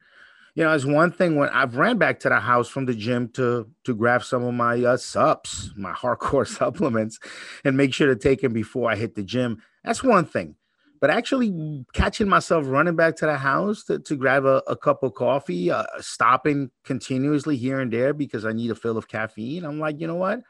you 0.56 0.64
know, 0.64 0.74
it's 0.74 0.86
one 0.86 1.12
thing 1.12 1.36
when 1.36 1.48
I've 1.50 1.78
ran 1.78 1.98
back 1.98 2.20
to 2.22 2.30
the 2.30 2.40
house 2.40 2.68
from 2.68 2.86
the 2.86 2.94
gym 2.94 3.30
to 3.30 3.70
to 3.86 3.96
grab 3.96 4.24
some 4.24 4.44
of 4.44 4.54
my 4.54 4.84
uh, 4.84 4.98
sups, 4.98 5.72
my 5.78 5.94
hardcore 5.94 6.48
supplements, 6.48 7.20
and 7.64 7.78
make 7.78 7.94
sure 7.94 8.08
to 8.08 8.16
take 8.16 8.42
them 8.42 8.54
before 8.54 8.92
I 8.92 8.96
hit 8.96 9.16
the 9.16 9.24
gym. 9.24 9.62
That's 9.84 10.04
one 10.04 10.26
thing. 10.26 10.56
But 11.00 11.10
actually 11.10 11.86
catching 11.94 12.28
myself 12.28 12.66
running 12.68 12.96
back 12.96 13.16
to 13.18 13.26
the 13.26 13.38
house 13.38 13.86
to, 13.86 14.00
to 14.00 14.16
grab 14.16 14.46
a, 14.46 14.62
a 14.68 14.76
cup 14.76 15.02
of 15.02 15.14
coffee, 15.14 15.72
uh, 15.72 15.86
stopping 16.00 16.72
continuously 16.84 17.56
here 17.56 17.80
and 17.80 17.92
there 17.92 18.14
because 18.14 18.46
I 18.46 18.52
need 18.52 18.72
a 18.72 18.76
fill 18.76 18.98
of 18.98 19.08
caffeine, 19.08 19.64
I'm 19.64 19.80
like, 19.80 20.02
you 20.02 20.08
know 20.08 20.16
what? 20.16 20.42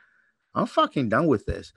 I'm 0.56 0.66
fucking 0.66 1.10
done 1.10 1.28
with 1.28 1.45
this. 1.45 1.72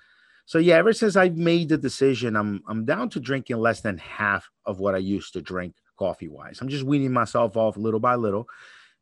So 0.47 0.59
yeah, 0.59 0.77
ever 0.77 0.93
since 0.93 1.17
I 1.17 1.29
made 1.31 1.69
the 1.69 1.79
decision, 1.79 2.37
I'm 2.37 2.63
I'm 2.67 2.85
down 2.85 3.09
to 3.11 3.21
drinking 3.21 3.59
less 3.59 3.81
than 3.81 3.99
half 3.99 4.51
of 4.67 4.81
what 4.81 4.95
I 4.95 4.99
used 4.99 5.33
to 5.35 5.43
drink 5.43 5.75
coffee 5.97 6.29
wise. 6.29 6.61
I'm 6.61 6.69
just 6.69 6.85
weaning 6.85 7.13
myself 7.13 7.57
off 7.57 7.77
little 7.77 8.01
by 8.01 8.17
little, 8.17 8.49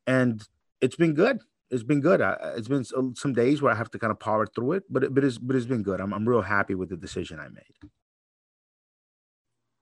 and 0.07 0.43
it's 0.81 0.97
been 0.97 1.15
good. 1.15 1.41
It's 1.71 1.83
been 1.83 2.01
good. 2.01 2.21
I, 2.21 2.37
it's 2.57 2.69
been 2.69 2.85
some 2.85 3.33
days 3.33 3.63
where 3.63 3.73
I 3.73 3.77
have 3.77 3.91
to 3.93 3.99
kind 3.99 4.11
of 4.11 4.19
power 4.19 4.47
through 4.47 4.73
it, 4.73 4.85
but 4.91 5.05
it, 5.05 5.15
but 5.15 5.25
it's 5.25 5.39
but 5.39 5.57
it's 5.57 5.67
been 5.67 5.83
good. 5.83 6.01
I'm 6.01 6.13
I'm 6.13 6.29
real 6.29 6.43
happy 6.43 6.75
with 6.75 6.91
the 6.91 6.97
decision 6.97 7.41
I 7.41 7.49
made. 7.49 7.91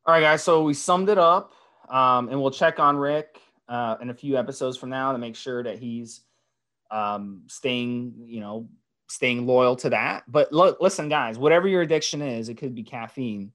All 0.08 0.14
right, 0.14 0.22
guys. 0.22 0.42
So 0.42 0.62
we 0.62 0.72
summed 0.72 1.10
it 1.10 1.18
up, 1.18 1.52
um, 1.90 2.30
and 2.30 2.40
we'll 2.40 2.50
check 2.50 2.80
on 2.80 2.96
Rick 2.96 3.42
uh, 3.68 3.96
in 4.00 4.08
a 4.08 4.14
few 4.14 4.38
episodes 4.38 4.78
from 4.78 4.88
now 4.88 5.12
to 5.12 5.18
make 5.18 5.36
sure 5.36 5.62
that 5.62 5.78
he's 5.78 6.22
um, 6.90 7.42
staying, 7.46 8.14
you 8.24 8.40
know, 8.40 8.70
staying 9.08 9.46
loyal 9.46 9.76
to 9.76 9.90
that. 9.90 10.24
But 10.26 10.50
look, 10.50 10.80
listen, 10.80 11.10
guys, 11.10 11.36
whatever 11.36 11.68
your 11.68 11.82
addiction 11.82 12.22
is, 12.22 12.48
it 12.48 12.54
could 12.54 12.74
be 12.74 12.84
caffeine, 12.84 13.52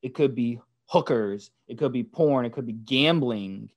it 0.00 0.14
could 0.14 0.36
be 0.36 0.60
hookers, 0.86 1.50
it 1.66 1.78
could 1.78 1.92
be 1.92 2.04
porn, 2.04 2.46
it 2.46 2.52
could 2.52 2.66
be 2.66 2.74
gambling. 2.74 3.68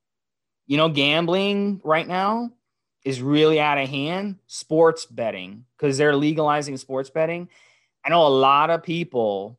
You 0.67 0.77
know, 0.77 0.89
gambling 0.89 1.81
right 1.83 2.07
now 2.07 2.51
is 3.03 3.19
really 3.19 3.59
out 3.59 3.79
of 3.79 3.89
hand. 3.89 4.35
Sports 4.45 5.07
betting, 5.07 5.65
because 5.75 5.97
they're 5.97 6.15
legalizing 6.15 6.77
sports 6.77 7.09
betting. 7.09 7.49
I 8.05 8.09
know 8.11 8.27
a 8.27 8.29
lot 8.29 8.69
of 8.69 8.83
people 8.83 9.57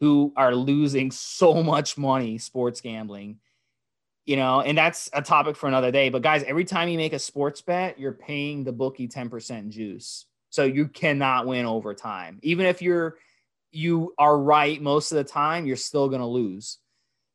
who 0.00 0.32
are 0.36 0.54
losing 0.54 1.10
so 1.10 1.62
much 1.62 1.96
money 1.96 2.38
sports 2.38 2.80
gambling 2.80 3.38
you 4.30 4.36
know, 4.36 4.60
and 4.60 4.78
that's 4.78 5.10
a 5.12 5.22
topic 5.22 5.56
for 5.56 5.66
another 5.66 5.90
day. 5.90 6.08
But 6.08 6.22
guys, 6.22 6.44
every 6.44 6.64
time 6.64 6.88
you 6.88 6.96
make 6.96 7.12
a 7.12 7.18
sports 7.18 7.62
bet, 7.62 7.98
you're 7.98 8.12
paying 8.12 8.62
the 8.62 8.70
bookie 8.70 9.08
10% 9.08 9.70
juice. 9.70 10.26
So 10.50 10.62
you 10.62 10.86
cannot 10.86 11.48
win 11.48 11.66
over 11.66 11.94
time. 11.94 12.38
Even 12.42 12.66
if 12.66 12.80
you're 12.80 13.16
you 13.72 14.14
are 14.18 14.38
right 14.38 14.80
most 14.80 15.10
of 15.10 15.16
the 15.16 15.24
time, 15.24 15.66
you're 15.66 15.74
still 15.74 16.08
going 16.08 16.20
to 16.20 16.26
lose. 16.26 16.78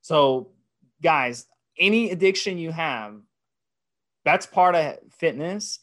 So 0.01 0.51
guys, 1.01 1.47
any 1.77 2.11
addiction 2.11 2.57
you 2.57 2.71
have, 2.71 3.15
that's 4.23 4.45
part 4.45 4.75
of 4.75 4.97
fitness. 5.11 5.79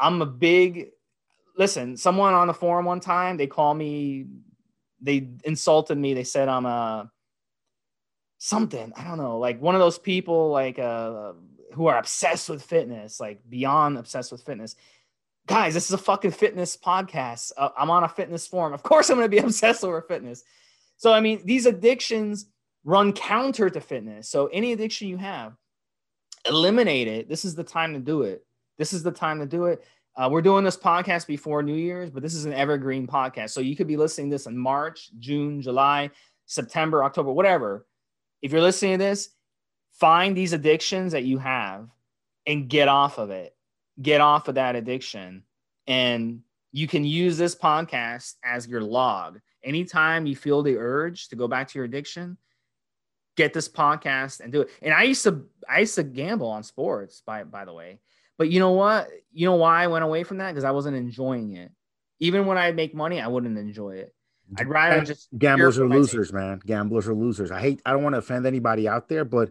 I'm 0.00 0.22
a 0.22 0.26
big 0.26 0.90
listen, 1.56 1.96
someone 1.96 2.34
on 2.34 2.48
the 2.48 2.54
forum 2.54 2.84
one 2.84 2.98
time, 2.98 3.36
they 3.36 3.46
call 3.46 3.74
me 3.74 4.26
they 5.00 5.28
insulted 5.44 5.96
me. 5.96 6.14
They 6.14 6.24
said 6.24 6.48
I'm 6.48 6.66
a 6.66 7.10
something, 8.38 8.92
I 8.96 9.04
don't 9.04 9.18
know, 9.18 9.38
like 9.38 9.60
one 9.60 9.74
of 9.74 9.80
those 9.80 9.98
people 9.98 10.50
like 10.50 10.78
uh 10.78 11.32
who 11.74 11.86
are 11.86 11.98
obsessed 11.98 12.48
with 12.48 12.62
fitness, 12.62 13.20
like 13.20 13.40
beyond 13.48 13.98
obsessed 13.98 14.32
with 14.32 14.42
fitness 14.42 14.74
guys, 15.48 15.74
this 15.74 15.86
is 15.86 15.92
a 15.92 15.98
fucking 15.98 16.30
fitness 16.30 16.76
podcast. 16.76 17.52
Uh, 17.56 17.70
I'm 17.76 17.90
on 17.90 18.04
a 18.04 18.08
fitness 18.08 18.46
forum. 18.46 18.72
Of 18.72 18.84
course, 18.84 19.10
I'm 19.10 19.16
going 19.16 19.28
to 19.28 19.36
be 19.36 19.38
obsessed 19.44 19.82
over 19.82 20.00
fitness. 20.02 20.44
So, 20.98 21.12
I 21.12 21.20
mean, 21.20 21.40
these 21.44 21.66
addictions 21.66 22.46
run 22.84 23.12
counter 23.12 23.68
to 23.68 23.80
fitness. 23.80 24.28
So, 24.28 24.46
any 24.46 24.72
addiction 24.72 25.08
you 25.08 25.16
have, 25.16 25.56
eliminate 26.46 27.08
it. 27.08 27.28
This 27.28 27.44
is 27.44 27.56
the 27.56 27.64
time 27.64 27.94
to 27.94 27.98
do 27.98 28.22
it. 28.22 28.44
This 28.76 28.92
is 28.92 29.02
the 29.02 29.10
time 29.10 29.40
to 29.40 29.46
do 29.46 29.64
it. 29.64 29.84
Uh, 30.18 30.28
we're 30.28 30.42
doing 30.42 30.64
this 30.64 30.76
podcast 30.76 31.26
before 31.28 31.62
New 31.62 31.76
Year's, 31.76 32.10
but 32.10 32.22
this 32.22 32.34
is 32.34 32.44
an 32.44 32.52
evergreen 32.52 33.06
podcast. 33.06 33.50
So, 33.50 33.60
you 33.60 33.76
could 33.76 33.86
be 33.86 33.96
listening 33.96 34.30
to 34.30 34.34
this 34.34 34.46
in 34.46 34.58
March, 34.58 35.10
June, 35.18 35.62
July, 35.62 36.10
September, 36.46 37.04
October, 37.04 37.32
whatever. 37.32 37.86
If 38.42 38.52
you're 38.52 38.60
listening 38.60 38.98
to 38.98 39.04
this, 39.04 39.30
find 39.92 40.36
these 40.36 40.52
addictions 40.52 41.12
that 41.12 41.24
you 41.24 41.38
have 41.38 41.88
and 42.46 42.68
get 42.68 42.88
off 42.88 43.18
of 43.18 43.30
it 43.30 43.54
get 44.00 44.20
off 44.20 44.48
of 44.48 44.54
that 44.56 44.76
addiction. 44.76 45.42
And 45.86 46.42
you 46.72 46.86
can 46.86 47.04
use 47.04 47.38
this 47.38 47.54
podcast 47.54 48.34
as 48.44 48.66
your 48.66 48.82
log. 48.82 49.40
Anytime 49.64 50.26
you 50.26 50.36
feel 50.36 50.62
the 50.62 50.76
urge 50.76 51.28
to 51.28 51.36
go 51.36 51.48
back 51.48 51.68
to 51.68 51.78
your 51.78 51.84
addiction, 51.84 52.36
get 53.36 53.52
this 53.52 53.68
podcast 53.68 54.40
and 54.40 54.52
do 54.52 54.62
it. 54.62 54.70
And 54.82 54.94
I 54.94 55.04
used 55.04 55.24
to 55.24 55.44
I 55.68 55.80
used 55.80 55.96
to 55.96 56.02
gamble 56.02 56.48
on 56.48 56.62
sports 56.62 57.22
by 57.24 57.44
by 57.44 57.64
the 57.64 57.72
way. 57.72 58.00
But 58.38 58.50
you 58.50 58.60
know 58.60 58.70
what? 58.70 59.08
You 59.32 59.46
know 59.46 59.56
why 59.56 59.82
I 59.82 59.88
went 59.88 60.04
away 60.04 60.24
from 60.24 60.38
that? 60.38 60.52
Because 60.52 60.64
I 60.64 60.70
wasn't 60.70 60.96
enjoying 60.96 61.56
it. 61.56 61.70
Even 62.20 62.46
when 62.46 62.56
I 62.56 62.72
make 62.72 62.94
money, 62.94 63.20
I 63.20 63.26
wouldn't 63.28 63.58
enjoy 63.58 63.96
it. 63.96 64.14
I'd 64.56 64.66
rather 64.66 65.04
just 65.04 65.28
gamblers 65.36 65.78
are 65.78 65.86
losers, 65.86 66.32
man. 66.32 66.60
Gamblers 66.64 67.06
are 67.06 67.14
losers. 67.14 67.50
I 67.50 67.60
hate 67.60 67.82
I 67.84 67.92
don't 67.92 68.02
want 68.02 68.14
to 68.14 68.18
offend 68.18 68.46
anybody 68.46 68.88
out 68.88 69.08
there, 69.08 69.24
but 69.24 69.50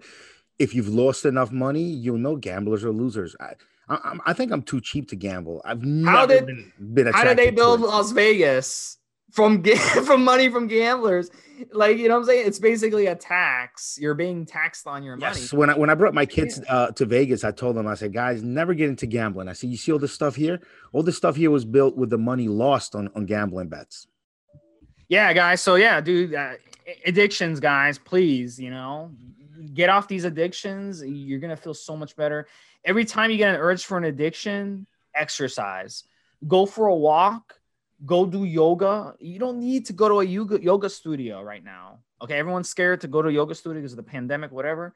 if 0.58 0.74
you've 0.74 0.88
lost 0.88 1.26
enough 1.26 1.52
money, 1.52 1.84
you'll 1.84 2.18
know 2.18 2.36
gamblers 2.36 2.84
are 2.84 2.92
losers. 2.92 3.36
I, 3.40 3.54
I, 3.90 4.18
I 4.26 4.34
think 4.34 4.52
I'm 4.52 4.64
too 4.64 4.82
cheap 4.82 5.08
to 5.10 5.16
gamble. 5.16 5.62
I've 5.64 5.84
never 5.84 6.18
how 6.18 6.26
did, 6.26 6.48
been, 6.48 6.74
been 6.80 7.14
How 7.14 7.24
did 7.24 7.38
they 7.38 7.52
build 7.52 7.82
Las 7.82 8.12
Vegas 8.12 8.98
from 9.38 9.64
from 10.06 10.24
money 10.24 10.50
from 10.50 10.66
gamblers? 10.66 11.30
Like 11.72 11.98
you 11.98 12.08
know 12.08 12.16
what 12.16 12.22
I'm 12.22 12.26
saying? 12.26 12.48
It's 12.48 12.58
basically 12.58 13.06
a 13.06 13.16
tax. 13.16 13.98
You're 14.02 14.16
being 14.16 14.48
taxed 14.48 14.88
on 14.88 15.04
your 15.04 15.16
money. 15.16 15.40
Yes. 15.40 15.54
When 15.54 15.70
I 15.70 15.78
when 15.78 15.92
I 15.92 15.94
brought 15.94 16.16
my 16.16 16.26
kids 16.26 16.60
uh, 16.68 16.88
to 16.92 17.06
Vegas, 17.06 17.44
I 17.44 17.52
told 17.52 17.76
them 17.76 17.88
I 17.88 17.94
said, 17.94 18.14
guys, 18.14 18.42
never 18.42 18.74
get 18.74 18.90
into 18.90 19.06
gambling. 19.06 19.48
I 19.48 19.54
said, 19.54 19.70
you 19.70 19.78
see 19.78 19.92
all 19.92 20.00
this 20.00 20.12
stuff 20.12 20.36
here? 20.36 20.60
All 20.92 21.04
this 21.04 21.18
stuff 21.18 21.36
here 21.36 21.52
was 21.52 21.66
built 21.66 21.96
with 21.96 22.10
the 22.10 22.18
money 22.18 22.48
lost 22.48 22.96
on 22.96 23.10
on 23.16 23.26
gambling 23.28 23.70
bets. 23.70 24.08
Yeah, 25.08 25.32
guys. 25.34 25.62
So 25.62 25.76
yeah, 25.76 26.02
dude, 26.02 26.34
uh, 26.34 26.54
addictions, 27.06 27.60
guys. 27.60 28.00
Please, 28.00 28.60
you 28.60 28.72
know, 28.72 29.12
get 29.76 29.90
off 29.90 30.08
these 30.08 30.26
addictions. 30.26 31.04
You're 31.06 31.40
gonna 31.40 31.56
feel 31.56 31.76
so 31.76 31.96
much 31.96 32.16
better 32.16 32.48
every 32.84 33.06
time 33.06 33.30
you 33.30 33.38
get 33.38 33.54
an 33.54 33.60
urge 33.60 33.86
for 33.86 33.98
an 33.98 34.06
addiction, 34.06 34.88
exercise. 35.14 36.06
Go 36.48 36.66
for 36.66 36.88
a 36.88 36.96
walk, 36.96 37.57
go 38.06 38.26
do 38.26 38.44
yoga. 38.44 39.16
You 39.20 39.40
don't 39.40 39.60
need 39.60 39.86
to 39.88 39.94
go 39.94 40.08
to 40.08 40.20
a 40.20 40.24
yoga, 40.24 40.62
yoga 40.62 40.90
studio 40.90 41.42
right 41.42 41.64
now. 41.64 42.00
Okay, 42.22 42.38
everyone's 42.38 42.70
scared 42.70 43.02
to 43.02 43.08
go 43.08 43.22
to 43.22 43.30
a 43.30 43.32
yoga 43.32 43.56
studio 43.56 43.82
because 43.82 43.94
of 43.94 43.98
the 43.98 44.04
pandemic, 44.04 44.52
whatever. 44.52 44.94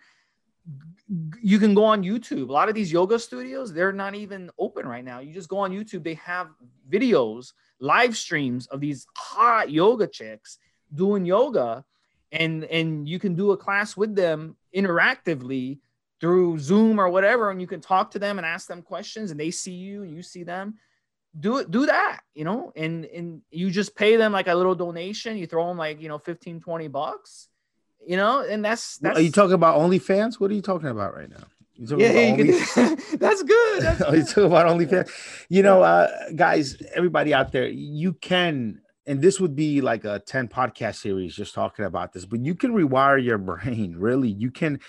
You 1.42 1.58
can 1.58 1.74
go 1.74 1.84
on 1.84 2.04
YouTube. 2.04 2.50
A 2.50 2.52
lot 2.52 2.70
of 2.70 2.76
these 2.76 2.92
yoga 2.92 3.18
studios, 3.18 3.74
they're 3.74 3.92
not 3.92 4.14
even 4.14 4.52
open 4.60 4.88
right 4.88 5.04
now. 5.04 5.20
You 5.20 5.34
just 5.34 5.50
go 5.50 5.58
on 5.58 5.72
YouTube, 5.72 6.04
they 6.04 6.14
have 6.16 6.50
videos, 6.90 7.54
live 7.80 8.16
streams 8.16 8.68
of 8.68 8.80
these 8.80 9.08
hot 9.18 9.72
yoga 9.72 10.08
chicks 10.08 10.60
doing 10.94 11.26
yoga 11.26 11.84
and 12.32 12.64
and 12.66 13.08
you 13.08 13.20
can 13.20 13.36
do 13.36 13.52
a 13.52 13.58
class 13.58 13.98
with 13.98 14.16
them 14.16 14.56
interactively 14.76 15.80
through 16.20 16.60
Zoom 16.60 17.00
or 17.00 17.10
whatever, 17.10 17.50
and 17.50 17.60
you 17.60 17.68
can 17.68 17.82
talk 17.82 18.12
to 18.12 18.20
them 18.20 18.38
and 18.38 18.46
ask 18.46 18.68
them 18.68 18.82
questions, 18.82 19.32
and 19.32 19.40
they 19.40 19.52
see 19.52 19.74
you 19.74 20.04
and 20.04 20.14
you 20.14 20.22
see 20.22 20.44
them. 20.44 20.76
Do 21.40 21.60
it, 21.60 21.72
do 21.72 21.86
that, 21.86 22.22
you 22.36 22.44
know, 22.44 22.74
and 22.76 23.06
and 23.06 23.42
you 23.52 23.72
just 23.72 23.96
pay 23.96 24.18
them 24.18 24.34
like 24.34 24.48
a 24.48 24.56
little 24.56 24.76
donation. 24.76 25.38
You 25.38 25.48
throw 25.48 25.68
them 25.68 25.78
like 25.78 26.02
you 26.02 26.10
know 26.10 26.18
15, 26.18 26.60
20 26.60 26.88
bucks, 26.90 27.48
you 28.06 28.18
know, 28.18 28.42
and 28.42 28.64
that's 28.66 28.98
that's. 28.98 29.18
Are 29.18 29.22
you 29.22 29.32
talking 29.32 29.54
about 29.54 29.80
OnlyFans? 29.80 30.40
What 30.40 30.52
are 30.52 30.54
you 30.54 30.62
talking 30.62 30.90
about 30.90 31.16
right 31.16 31.30
now? 31.30 31.46
yeah, 31.98 32.10
only... 32.38 32.52
that's 33.18 33.44
good. 33.44 33.82
That's 33.82 34.00
good. 34.04 34.14
you 34.14 34.24
talk 34.26 34.38
about 34.44 34.68
OnlyFans. 34.68 35.10
You 35.50 35.64
know, 35.64 35.82
uh, 35.82 36.10
guys, 36.36 36.82
everybody 36.94 37.34
out 37.34 37.52
there, 37.52 37.68
you 37.68 38.14
can, 38.14 38.82
and 39.08 39.22
this 39.22 39.40
would 39.40 39.56
be 39.56 39.82
like 39.82 40.04
a 40.04 40.20
10 40.20 40.48
podcast 40.48 40.96
series 40.96 41.36
just 41.36 41.54
talking 41.54 41.86
about 41.86 42.14
this, 42.14 42.26
but 42.26 42.40
you 42.40 42.56
can 42.56 42.74
rewire 42.74 43.24
your 43.24 43.38
brain. 43.38 43.96
Really, 43.98 44.30
you 44.30 44.52
can 44.52 44.80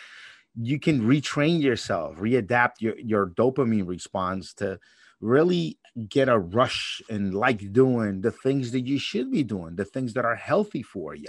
you 0.54 0.78
can 0.78 1.02
retrain 1.02 1.62
yourself, 1.62 2.16
readapt 2.16 2.80
your, 2.80 2.98
your 2.98 3.26
dopamine 3.26 3.86
response 3.86 4.52
to 4.54 4.78
really 5.20 5.78
get 6.08 6.28
a 6.28 6.38
rush 6.38 7.02
and 7.10 7.34
like 7.34 7.72
doing 7.72 8.20
the 8.20 8.30
things 8.30 8.72
that 8.72 8.86
you 8.86 8.98
should 8.98 9.30
be 9.30 9.42
doing, 9.42 9.76
the 9.76 9.84
things 9.84 10.14
that 10.14 10.24
are 10.24 10.36
healthy 10.36 10.82
for 10.82 11.14
you. 11.14 11.28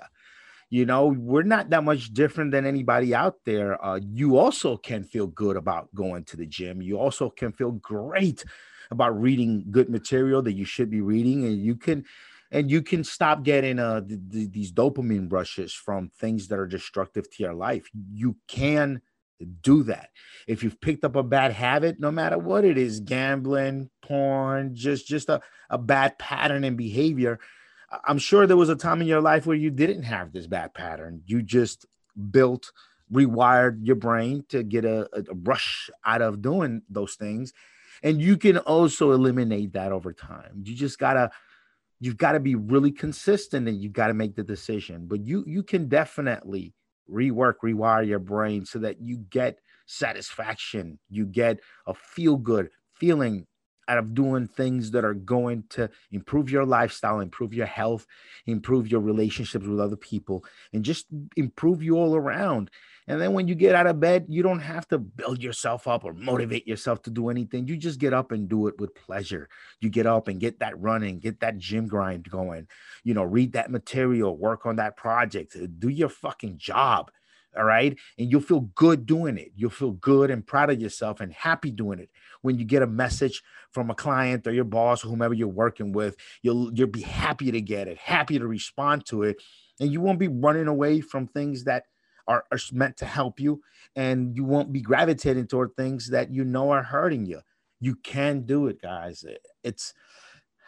You 0.70 0.86
know, 0.86 1.08
we're 1.08 1.44
not 1.44 1.70
that 1.70 1.84
much 1.84 2.14
different 2.14 2.52
than 2.52 2.66
anybody 2.66 3.14
out 3.14 3.36
there. 3.46 3.84
Uh, 3.84 4.00
you 4.12 4.38
also 4.38 4.78
can 4.78 5.04
feel 5.04 5.28
good 5.28 5.56
about 5.56 5.94
going 5.94 6.24
to 6.26 6.38
the 6.38 6.48
gym. 6.48 6.82
You 6.82 6.98
also 6.98 7.30
can 7.30 7.52
feel 7.52 7.74
great 7.74 8.44
about 8.90 9.20
reading 9.22 9.66
good 9.70 9.90
material 9.90 10.42
that 10.42 10.54
you 10.54 10.66
should 10.66 10.90
be 10.90 11.02
reading, 11.02 11.46
and 11.46 11.62
you 11.62 11.76
can 11.76 12.06
and 12.52 12.72
you 12.72 12.82
can 12.82 13.04
stop 13.04 13.44
getting 13.44 13.80
uh, 13.80 14.02
th- 14.02 14.20
th- 14.32 14.52
these 14.52 14.72
dopamine 14.72 15.32
rushes 15.32 15.74
from 15.74 16.10
things 16.10 16.48
that 16.48 16.60
are 16.60 16.68
destructive 16.68 17.30
to 17.32 17.44
your 17.44 17.54
life. 17.54 17.88
You 18.12 18.36
can 18.48 19.02
do 19.62 19.84
that. 19.84 20.10
If 20.48 20.64
you've 20.64 20.80
picked 20.80 21.04
up 21.04 21.16
a 21.16 21.24
bad 21.24 21.52
habit, 21.52 22.00
no 22.00 22.12
matter 22.12 22.38
what 22.38 22.66
it 22.66 22.78
is, 22.78 23.00
gambling, 23.00 23.90
porn, 24.02 24.76
just 24.76 25.08
just 25.08 25.30
a, 25.30 25.42
a 25.70 25.78
bad 25.78 26.18
pattern 26.18 26.64
and 26.64 26.78
behavior, 26.78 27.40
I'm 28.06 28.18
sure 28.18 28.48
there 28.48 28.58
was 28.58 28.70
a 28.70 28.76
time 28.76 29.02
in 29.02 29.08
your 29.08 29.22
life 29.22 29.46
where 29.46 29.58
you 29.58 29.70
didn't 29.70 30.04
have 30.04 30.32
this 30.32 30.48
bad 30.48 30.74
pattern. 30.74 31.22
You 31.26 31.42
just 31.42 31.86
built 32.32 32.72
rewired 33.12 33.80
your 33.84 33.96
brain 33.96 34.44
to 34.50 34.64
get 34.64 34.86
a, 34.86 35.08
a 35.14 35.34
rush 35.34 35.90
out 36.06 36.22
of 36.22 36.42
doing 36.42 36.82
those 36.90 37.16
things. 37.16 37.54
And 38.02 38.22
you 38.22 38.38
can 38.38 38.58
also 38.58 39.12
eliminate 39.12 39.74
that 39.74 39.92
over 39.92 40.14
time. 40.14 40.64
You 40.64 40.76
just 40.76 41.00
gotta 41.00 41.32
you've 42.00 42.18
got 42.18 42.34
to 42.34 42.40
be 42.42 42.56
really 42.56 42.92
consistent 42.92 43.66
and 43.68 43.82
you've 43.82 43.94
got 43.94 44.08
to 44.08 44.14
make 44.14 44.36
the 44.36 44.44
decision. 44.44 45.06
But 45.08 45.26
you 45.26 45.44
you 45.48 45.64
can 45.64 45.88
definitely 45.88 46.74
rework, 47.10 47.56
rewire 47.64 48.08
your 48.08 48.20
brain 48.20 48.66
so 48.66 48.80
that 48.80 49.02
you 49.02 49.18
get 49.30 49.60
satisfaction, 49.86 51.00
you 51.10 51.26
get 51.26 51.60
a 51.88 51.94
feel 51.94 52.38
good 52.38 52.70
feeling 52.94 53.46
out 53.88 53.98
of 53.98 54.14
doing 54.14 54.48
things 54.48 54.92
that 54.92 55.04
are 55.04 55.14
going 55.14 55.64
to 55.70 55.90
improve 56.12 56.50
your 56.50 56.66
lifestyle, 56.66 57.20
improve 57.20 57.54
your 57.54 57.66
health, 57.66 58.06
improve 58.46 58.88
your 58.88 59.02
relationships 59.02 59.66
with 59.66 59.80
other 59.80 59.98
people, 59.98 60.46
and 60.72 60.86
just 60.86 61.08
improve 61.36 61.84
you 61.84 61.98
all 61.98 62.16
around. 62.16 62.72
And 63.08 63.22
then 63.22 63.34
when 63.34 63.48
you 63.48 63.56
get 63.56 63.76
out 63.76 63.88
of 63.88 64.00
bed, 64.00 64.26
you 64.30 64.44
don't 64.44 64.60
have 64.60 64.88
to 64.90 64.98
build 64.98 65.44
yourself 65.44 65.88
up 65.88 66.04
or 66.04 66.14
motivate 66.14 66.68
yourself 66.68 67.02
to 67.04 67.10
do 67.10 67.30
anything. 67.30 67.68
You 67.68 67.78
just 67.78 68.00
get 68.00 68.14
up 68.14 68.32
and 68.32 68.48
do 68.48 68.68
it 68.68 68.80
with 68.80 68.96
pleasure. 68.96 69.50
You 69.82 69.90
get 69.90 70.06
up 70.06 70.28
and 70.28 70.40
get 70.40 70.60
that 70.60 70.80
running, 70.80 71.20
get 71.20 71.42
that 71.42 71.58
gym 71.58 71.88
grind 71.88 72.30
going, 72.30 72.68
you 73.04 73.14
know, 73.14 73.24
read 73.24 73.54
that 73.54 73.72
material, 73.72 74.38
work 74.38 74.66
on 74.66 74.78
that 74.78 74.96
project, 74.96 75.56
uh, 75.56 75.68
do 75.80 75.90
your 75.90 76.10
fucking 76.10 76.58
job. 76.58 77.12
All 77.56 77.66
right. 77.66 77.98
And 78.18 78.32
you'll 78.32 78.42
feel 78.42 78.62
good 78.62 79.06
doing 79.06 79.38
it. 79.38 79.52
You'll 79.56 79.70
feel 79.70 79.92
good 79.92 80.32
and 80.32 80.46
proud 80.46 80.72
of 80.72 80.82
yourself 80.82 81.20
and 81.20 81.32
happy 81.32 81.70
doing 81.70 82.00
it. 82.00 82.10
When 82.42 82.58
you 82.58 82.66
get 82.66 82.82
a 82.82 82.88
message 82.88 83.44
from 83.72 83.92
a 83.92 83.96
client 83.96 84.48
or 84.48 84.54
your 84.54 84.64
boss 84.64 85.06
or 85.06 85.10
whomever 85.10 85.36
you're 85.36 85.48
working 85.48 85.92
with, 85.92 86.16
you'll 86.42 86.74
you'll 86.74 86.88
be 86.88 87.02
happy 87.02 87.52
to 87.52 87.62
get 87.62 87.88
it, 87.88 87.98
happy 87.98 88.40
to 88.40 88.48
respond 88.48 89.06
to 89.08 89.24
it. 89.24 89.38
And 89.80 89.92
you 89.92 90.02
won't 90.02 90.20
be 90.20 90.28
running 90.28 90.68
away 90.68 91.02
from 91.02 91.28
things 91.28 91.66
that 91.66 91.84
are, 92.28 92.44
are 92.52 92.60
meant 92.72 92.98
to 92.98 93.06
help 93.06 93.40
you. 93.40 93.62
And 93.96 94.36
you 94.36 94.44
won't 94.44 94.74
be 94.74 94.82
gravitating 94.82 95.48
toward 95.48 95.76
things 95.76 96.10
that 96.10 96.32
you 96.32 96.44
know 96.44 96.72
are 96.72 96.84
hurting 96.84 97.26
you. 97.26 97.42
You 97.80 97.96
can 97.96 98.46
do 98.46 98.68
it, 98.68 98.82
guys. 98.82 99.26
It's 99.64 99.94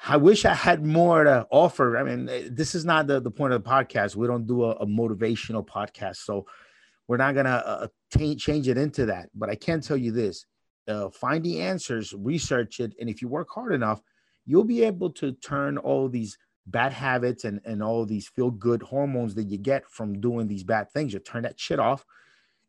I 0.08 0.18
wish 0.18 0.46
I 0.46 0.54
had 0.54 0.86
more 0.86 1.24
to 1.24 1.48
offer. 1.50 1.98
I 1.98 2.04
mean, 2.04 2.26
this 2.54 2.76
is 2.76 2.86
not 2.86 3.08
the, 3.08 3.20
the 3.20 3.32
point 3.32 3.54
of 3.54 3.64
the 3.64 3.70
podcast. 3.70 4.16
We 4.16 4.28
don't 4.28 4.46
do 4.46 4.66
a, 4.66 4.72
a 4.72 4.86
motivational 4.86 5.66
podcast. 5.66 6.18
So 6.18 6.46
we're 7.08 7.18
not 7.18 7.34
going 7.34 7.46
to 7.46 7.68
uh, 7.68 7.88
t- 8.12 8.36
change 8.36 8.68
it 8.68 8.78
into 8.78 9.08
that. 9.08 9.30
But 9.34 9.50
I 9.50 9.56
can 9.56 9.82
tell 9.82 9.98
you 9.98 10.12
this 10.12 10.46
uh, 10.88 11.10
find 11.10 11.44
the 11.44 11.62
answers, 11.62 12.14
research 12.14 12.80
it. 12.80 12.94
And 13.00 13.10
if 13.10 13.22
you 13.22 13.28
work 13.28 13.48
hard 13.54 13.74
enough, 13.74 14.02
you'll 14.46 14.64
be 14.64 14.84
able 14.84 15.10
to 15.12 15.32
turn 15.32 15.78
all 15.78 16.08
these 16.08 16.38
bad 16.68 16.94
habits 16.94 17.44
and, 17.44 17.62
and 17.66 17.84
all 17.84 18.06
these 18.06 18.28
feel 18.28 18.52
good 18.52 18.82
hormones 18.82 19.36
that 19.36 19.46
you 19.46 19.58
get 19.58 19.90
from 19.90 20.20
doing 20.20 20.48
these 20.48 20.64
bad 20.64 20.92
things. 20.92 21.14
You 21.14 21.20
turn 21.20 21.44
that 21.44 21.60
shit 21.60 21.80
off 21.80 22.06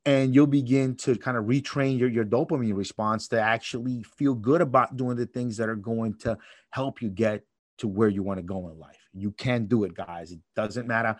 and 0.04 0.34
you'll 0.34 0.46
begin 0.46 0.94
to 0.96 1.16
kind 1.16 1.36
of 1.36 1.44
retrain 1.44 1.98
your, 1.98 2.08
your 2.08 2.24
dopamine 2.24 2.76
response 2.76 3.28
to 3.28 3.40
actually 3.40 4.02
feel 4.02 4.34
good 4.34 4.60
about 4.60 4.96
doing 4.96 5.16
the 5.16 5.26
things 5.26 5.56
that 5.56 5.68
are 5.68 5.76
going 5.76 6.14
to 6.18 6.38
help 6.70 7.02
you 7.02 7.08
get 7.08 7.42
to 7.78 7.88
where 7.88 8.08
you 8.08 8.22
want 8.22 8.38
to 8.38 8.42
go 8.42 8.68
in 8.68 8.78
life. 8.78 9.08
You 9.12 9.32
can 9.32 9.66
do 9.66 9.84
it, 9.84 9.94
guys. 9.94 10.32
It 10.32 10.40
doesn't 10.54 10.86
matter 10.86 11.16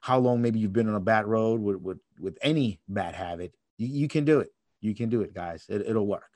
how 0.00 0.18
long 0.18 0.40
maybe 0.40 0.58
you've 0.58 0.72
been 0.72 0.88
on 0.88 0.94
a 0.94 1.00
bad 1.00 1.26
road 1.26 1.60
with 1.60 1.76
with, 1.76 1.98
with 2.18 2.38
any 2.42 2.80
bad 2.88 3.14
habit. 3.14 3.54
You, 3.76 3.88
you 3.88 4.08
can 4.08 4.24
do 4.24 4.40
it. 4.40 4.50
You 4.80 4.94
can 4.94 5.10
do 5.10 5.20
it, 5.20 5.34
guys. 5.34 5.66
It, 5.68 5.82
it'll 5.86 6.06
work. 6.06 6.30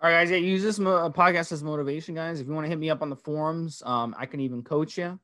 All 0.00 0.08
right, 0.08 0.20
guys. 0.20 0.30
Yeah, 0.30 0.36
use 0.36 0.62
this 0.62 0.78
mo- 0.78 1.10
podcast 1.10 1.52
as 1.52 1.62
motivation, 1.62 2.14
guys. 2.14 2.40
If 2.40 2.46
you 2.46 2.52
want 2.52 2.64
to 2.64 2.68
hit 2.68 2.78
me 2.78 2.90
up 2.90 3.02
on 3.02 3.10
the 3.10 3.16
forums, 3.16 3.82
um, 3.84 4.14
I 4.18 4.26
can 4.26 4.40
even 4.40 4.62
coach 4.62 4.96
you. 4.96 5.18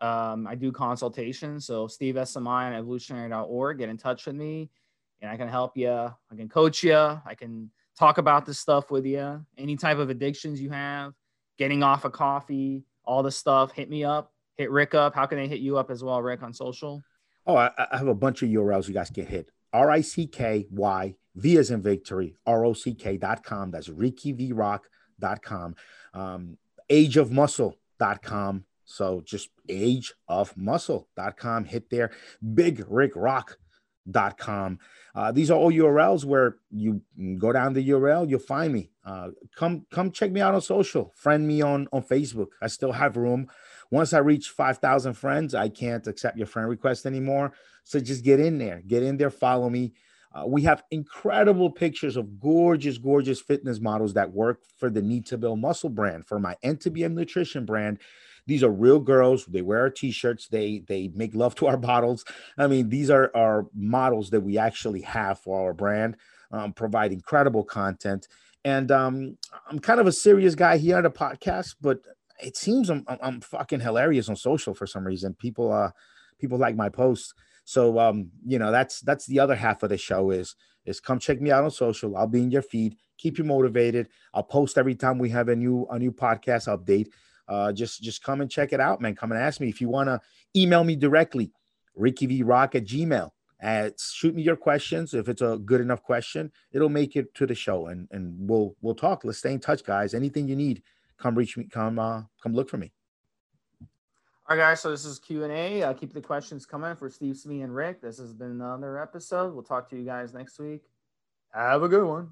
Um, 0.00 0.46
I 0.46 0.54
do 0.54 0.72
consultations. 0.72 1.64
So 1.66 1.86
Steve 1.86 2.16
SMI 2.16 2.66
on 2.66 2.72
evolutionary.org. 2.74 3.78
Get 3.78 3.88
in 3.88 3.96
touch 3.96 4.26
with 4.26 4.34
me, 4.34 4.70
and 5.20 5.30
I 5.30 5.36
can 5.36 5.48
help 5.48 5.76
you. 5.76 5.90
I 5.90 6.36
can 6.36 6.48
coach 6.48 6.82
you. 6.82 6.94
I 6.94 7.34
can 7.36 7.70
talk 7.98 8.18
about 8.18 8.44
this 8.44 8.58
stuff 8.58 8.90
with 8.90 9.06
you. 9.06 9.44
Any 9.56 9.76
type 9.76 9.98
of 9.98 10.10
addictions 10.10 10.60
you 10.60 10.70
have, 10.70 11.14
getting 11.58 11.82
off 11.82 12.04
of 12.04 12.12
coffee, 12.12 12.84
all 13.04 13.22
this 13.22 13.36
stuff. 13.36 13.72
Hit 13.72 13.88
me 13.88 14.04
up 14.04 14.32
hit 14.56 14.70
Rick 14.70 14.94
up? 14.94 15.14
How 15.14 15.26
can 15.26 15.38
they 15.38 15.48
hit 15.48 15.60
you 15.60 15.78
up 15.78 15.90
as 15.90 16.02
well, 16.02 16.22
Rick, 16.22 16.42
on 16.42 16.52
social? 16.52 17.02
Oh, 17.46 17.56
I, 17.56 17.70
I 17.78 17.98
have 17.98 18.08
a 18.08 18.14
bunch 18.14 18.42
of 18.42 18.48
URLs 18.48 18.88
you 18.88 18.94
guys 18.94 19.10
can 19.10 19.26
hit. 19.26 19.50
R 19.72 19.90
I 19.90 20.00
C 20.00 20.26
K 20.26 20.66
Y 20.70 21.14
V 21.34 21.56
as 21.58 21.70
in 21.70 21.82
victory, 21.82 22.36
R 22.46 22.64
O 22.64 22.72
C 22.72 22.94
K.com. 22.94 23.70
That's 23.70 23.88
RickyVRock.com. 23.88 25.74
Um, 26.14 26.58
ageofmuscle.com. 26.90 28.64
So 28.84 29.22
just 29.24 29.48
ageofmuscle.com. 29.68 31.64
Hit 31.64 31.90
there. 31.90 32.10
Big 32.54 32.84
Rick 32.88 33.12
dot 34.10 34.36
com. 34.36 34.78
Uh, 35.14 35.30
these 35.30 35.50
are 35.50 35.58
all 35.58 35.72
URLs 35.72 36.24
where 36.24 36.56
you 36.70 37.02
go 37.38 37.52
down 37.52 37.72
the 37.72 37.88
URL, 37.88 38.28
you'll 38.28 38.40
find 38.40 38.72
me. 38.72 38.90
Uh, 39.04 39.28
come 39.56 39.86
come 39.90 40.10
check 40.10 40.32
me 40.32 40.40
out 40.40 40.54
on 40.54 40.60
social. 40.60 41.12
Friend 41.14 41.46
me 41.46 41.62
on 41.62 41.88
on 41.92 42.02
Facebook. 42.02 42.48
I 42.60 42.66
still 42.66 42.92
have 42.92 43.16
room. 43.16 43.48
Once 43.90 44.14
I 44.14 44.18
reach 44.18 44.48
5,000 44.48 45.12
friends, 45.12 45.54
I 45.54 45.68
can't 45.68 46.06
accept 46.06 46.38
your 46.38 46.46
friend 46.46 46.68
request 46.68 47.04
anymore. 47.04 47.52
So 47.84 48.00
just 48.00 48.24
get 48.24 48.40
in 48.40 48.56
there, 48.56 48.82
get 48.86 49.02
in 49.02 49.18
there, 49.18 49.30
follow 49.30 49.68
me. 49.68 49.92
Uh, 50.34 50.46
we 50.46 50.62
have 50.62 50.82
incredible 50.90 51.70
pictures 51.70 52.16
of 52.16 52.40
gorgeous, 52.40 52.98
gorgeous 52.98 53.40
fitness 53.40 53.80
models 53.80 54.14
that 54.14 54.32
work 54.32 54.60
for 54.78 54.88
the 54.90 55.02
Need 55.02 55.26
to 55.26 55.38
Build 55.38 55.60
Muscle 55.60 55.90
brand, 55.90 56.26
for 56.26 56.38
my 56.38 56.56
NTBM 56.64 57.12
Nutrition 57.12 57.66
brand. 57.66 57.98
These 58.46 58.62
are 58.64 58.70
real 58.70 58.98
girls. 58.98 59.46
They 59.46 59.62
wear 59.62 59.80
our 59.80 59.90
t-shirts. 59.90 60.48
They 60.48 60.82
they 60.88 61.10
make 61.14 61.34
love 61.34 61.54
to 61.56 61.66
our 61.66 61.76
bottles. 61.90 62.24
I 62.58 62.66
mean, 62.66 62.88
these 62.88 63.10
are 63.10 63.30
our 63.34 63.66
models 63.74 64.30
that 64.30 64.40
we 64.40 64.58
actually 64.58 65.02
have 65.02 65.38
for 65.38 65.60
our 65.66 65.74
brand. 65.74 66.16
Um, 66.50 66.72
provide 66.72 67.12
incredible 67.12 67.64
content. 67.64 68.28
And 68.64 68.90
um, 68.90 69.38
I'm 69.68 69.78
kind 69.78 70.00
of 70.00 70.06
a 70.06 70.12
serious 70.12 70.54
guy 70.54 70.76
here 70.76 70.96
on 70.96 71.04
the 71.04 71.10
podcast, 71.10 71.76
but 71.80 72.00
it 72.42 72.56
seems 72.56 72.90
I'm, 72.90 73.04
I'm 73.08 73.40
fucking 73.40 73.80
hilarious 73.80 74.28
on 74.28 74.36
social 74.36 74.74
for 74.74 74.86
some 74.86 75.06
reason. 75.06 75.34
People 75.34 75.72
uh 75.72 75.90
people 76.38 76.58
like 76.58 76.76
my 76.76 76.88
posts. 76.88 77.34
So 77.64 77.98
um, 77.98 78.30
you 78.44 78.58
know, 78.58 78.70
that's 78.70 79.00
that's 79.00 79.26
the 79.26 79.40
other 79.40 79.54
half 79.54 79.82
of 79.82 79.90
the 79.90 79.98
show 79.98 80.30
is 80.30 80.56
is 80.84 81.00
come 81.00 81.18
check 81.18 81.40
me 81.40 81.50
out 81.50 81.64
on 81.64 81.70
social. 81.70 82.16
I'll 82.16 82.26
be 82.26 82.42
in 82.42 82.50
your 82.50 82.62
feed, 82.62 82.96
keep 83.18 83.38
you 83.38 83.44
motivated. 83.44 84.08
I'll 84.34 84.42
post 84.42 84.78
every 84.78 84.94
time 84.94 85.18
we 85.18 85.30
have 85.30 85.48
a 85.48 85.56
new 85.56 85.86
a 85.90 85.98
new 85.98 86.12
podcast 86.12 86.66
update. 86.68 87.08
Uh 87.48 87.72
just 87.72 88.02
just 88.02 88.22
come 88.22 88.40
and 88.40 88.50
check 88.50 88.72
it 88.72 88.80
out, 88.80 89.00
man. 89.00 89.14
Come 89.14 89.32
and 89.32 89.40
ask 89.40 89.60
me 89.60 89.68
if 89.68 89.80
you 89.80 89.88
want 89.88 90.08
to 90.08 90.20
email 90.56 90.84
me 90.84 90.96
directly, 90.96 91.52
ricky 91.94 92.26
rickyvrock 92.26 92.74
at 92.74 92.84
gmail. 92.84 93.30
Uh, 93.62 93.90
shoot 93.96 94.34
me 94.34 94.42
your 94.42 94.56
questions. 94.56 95.14
If 95.14 95.28
it's 95.28 95.40
a 95.40 95.56
good 95.64 95.80
enough 95.80 96.02
question, 96.02 96.50
it'll 96.72 96.88
make 96.88 97.14
it 97.14 97.32
to 97.34 97.46
the 97.46 97.54
show 97.54 97.86
and 97.86 98.08
and 98.10 98.34
we'll 98.38 98.76
we'll 98.80 98.96
talk. 98.96 99.24
Let's 99.24 99.38
stay 99.38 99.52
in 99.52 99.60
touch, 99.60 99.84
guys. 99.84 100.14
Anything 100.14 100.48
you 100.48 100.56
need 100.56 100.82
come 101.22 101.36
reach 101.36 101.56
me, 101.56 101.64
come 101.64 101.98
uh, 101.98 102.22
come 102.42 102.52
look 102.52 102.68
for 102.68 102.78
me. 102.78 102.92
All 104.48 104.56
right, 104.56 104.62
guys. 104.64 104.80
So 104.80 104.90
this 104.90 105.04
is 105.04 105.20
Q 105.20 105.44
and 105.44 105.52
A. 105.52 105.84
Uh, 105.84 105.92
keep 105.92 106.12
the 106.12 106.20
questions 106.20 106.66
coming 106.66 106.96
for 106.96 107.08
Steve, 107.08 107.36
Smee, 107.36 107.62
and 107.62 107.72
Rick. 107.72 108.00
This 108.00 108.18
has 108.18 108.32
been 108.32 108.50
another 108.50 109.00
episode. 109.00 109.54
We'll 109.54 109.62
talk 109.62 109.88
to 109.90 109.96
you 109.96 110.04
guys 110.04 110.34
next 110.34 110.58
week. 110.58 110.82
Have 111.54 111.84
a 111.84 111.88
good 111.88 112.04
one. 112.04 112.30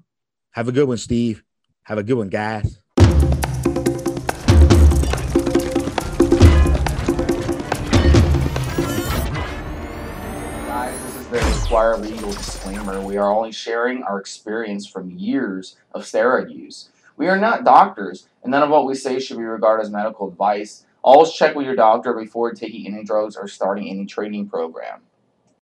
Have 0.51 0.67
a 0.67 0.73
good 0.73 0.89
one, 0.89 0.97
Steve. 0.97 1.41
Have 1.83 1.97
a 1.97 2.03
good 2.03 2.17
one, 2.17 2.27
guys. 2.27 2.79
Guys, 10.67 11.01
this 11.01 11.15
is 11.15 11.27
the 11.27 11.37
required 11.61 12.01
legal 12.01 12.31
disclaimer. 12.33 12.99
We 12.99 13.15
are 13.15 13.31
only 13.31 13.53
sharing 13.53 14.03
our 14.03 14.19
experience 14.19 14.85
from 14.85 15.11
years 15.11 15.77
of 15.93 16.03
steroid 16.03 16.53
use. 16.53 16.89
We 17.15 17.29
are 17.29 17.37
not 17.37 17.63
doctors, 17.63 18.27
and 18.43 18.51
none 18.51 18.63
of 18.63 18.69
what 18.69 18.85
we 18.85 18.95
say 18.95 19.21
should 19.21 19.37
be 19.37 19.43
regarded 19.43 19.83
as 19.83 19.89
medical 19.89 20.27
advice. 20.27 20.85
Always 21.03 21.31
check 21.31 21.55
with 21.55 21.65
your 21.65 21.75
doctor 21.75 22.13
before 22.13 22.53
taking 22.53 22.85
any 22.93 23.03
drugs 23.03 23.35
or 23.35 23.47
starting 23.47 23.89
any 23.89 24.05
training 24.05 24.49
program. 24.49 25.01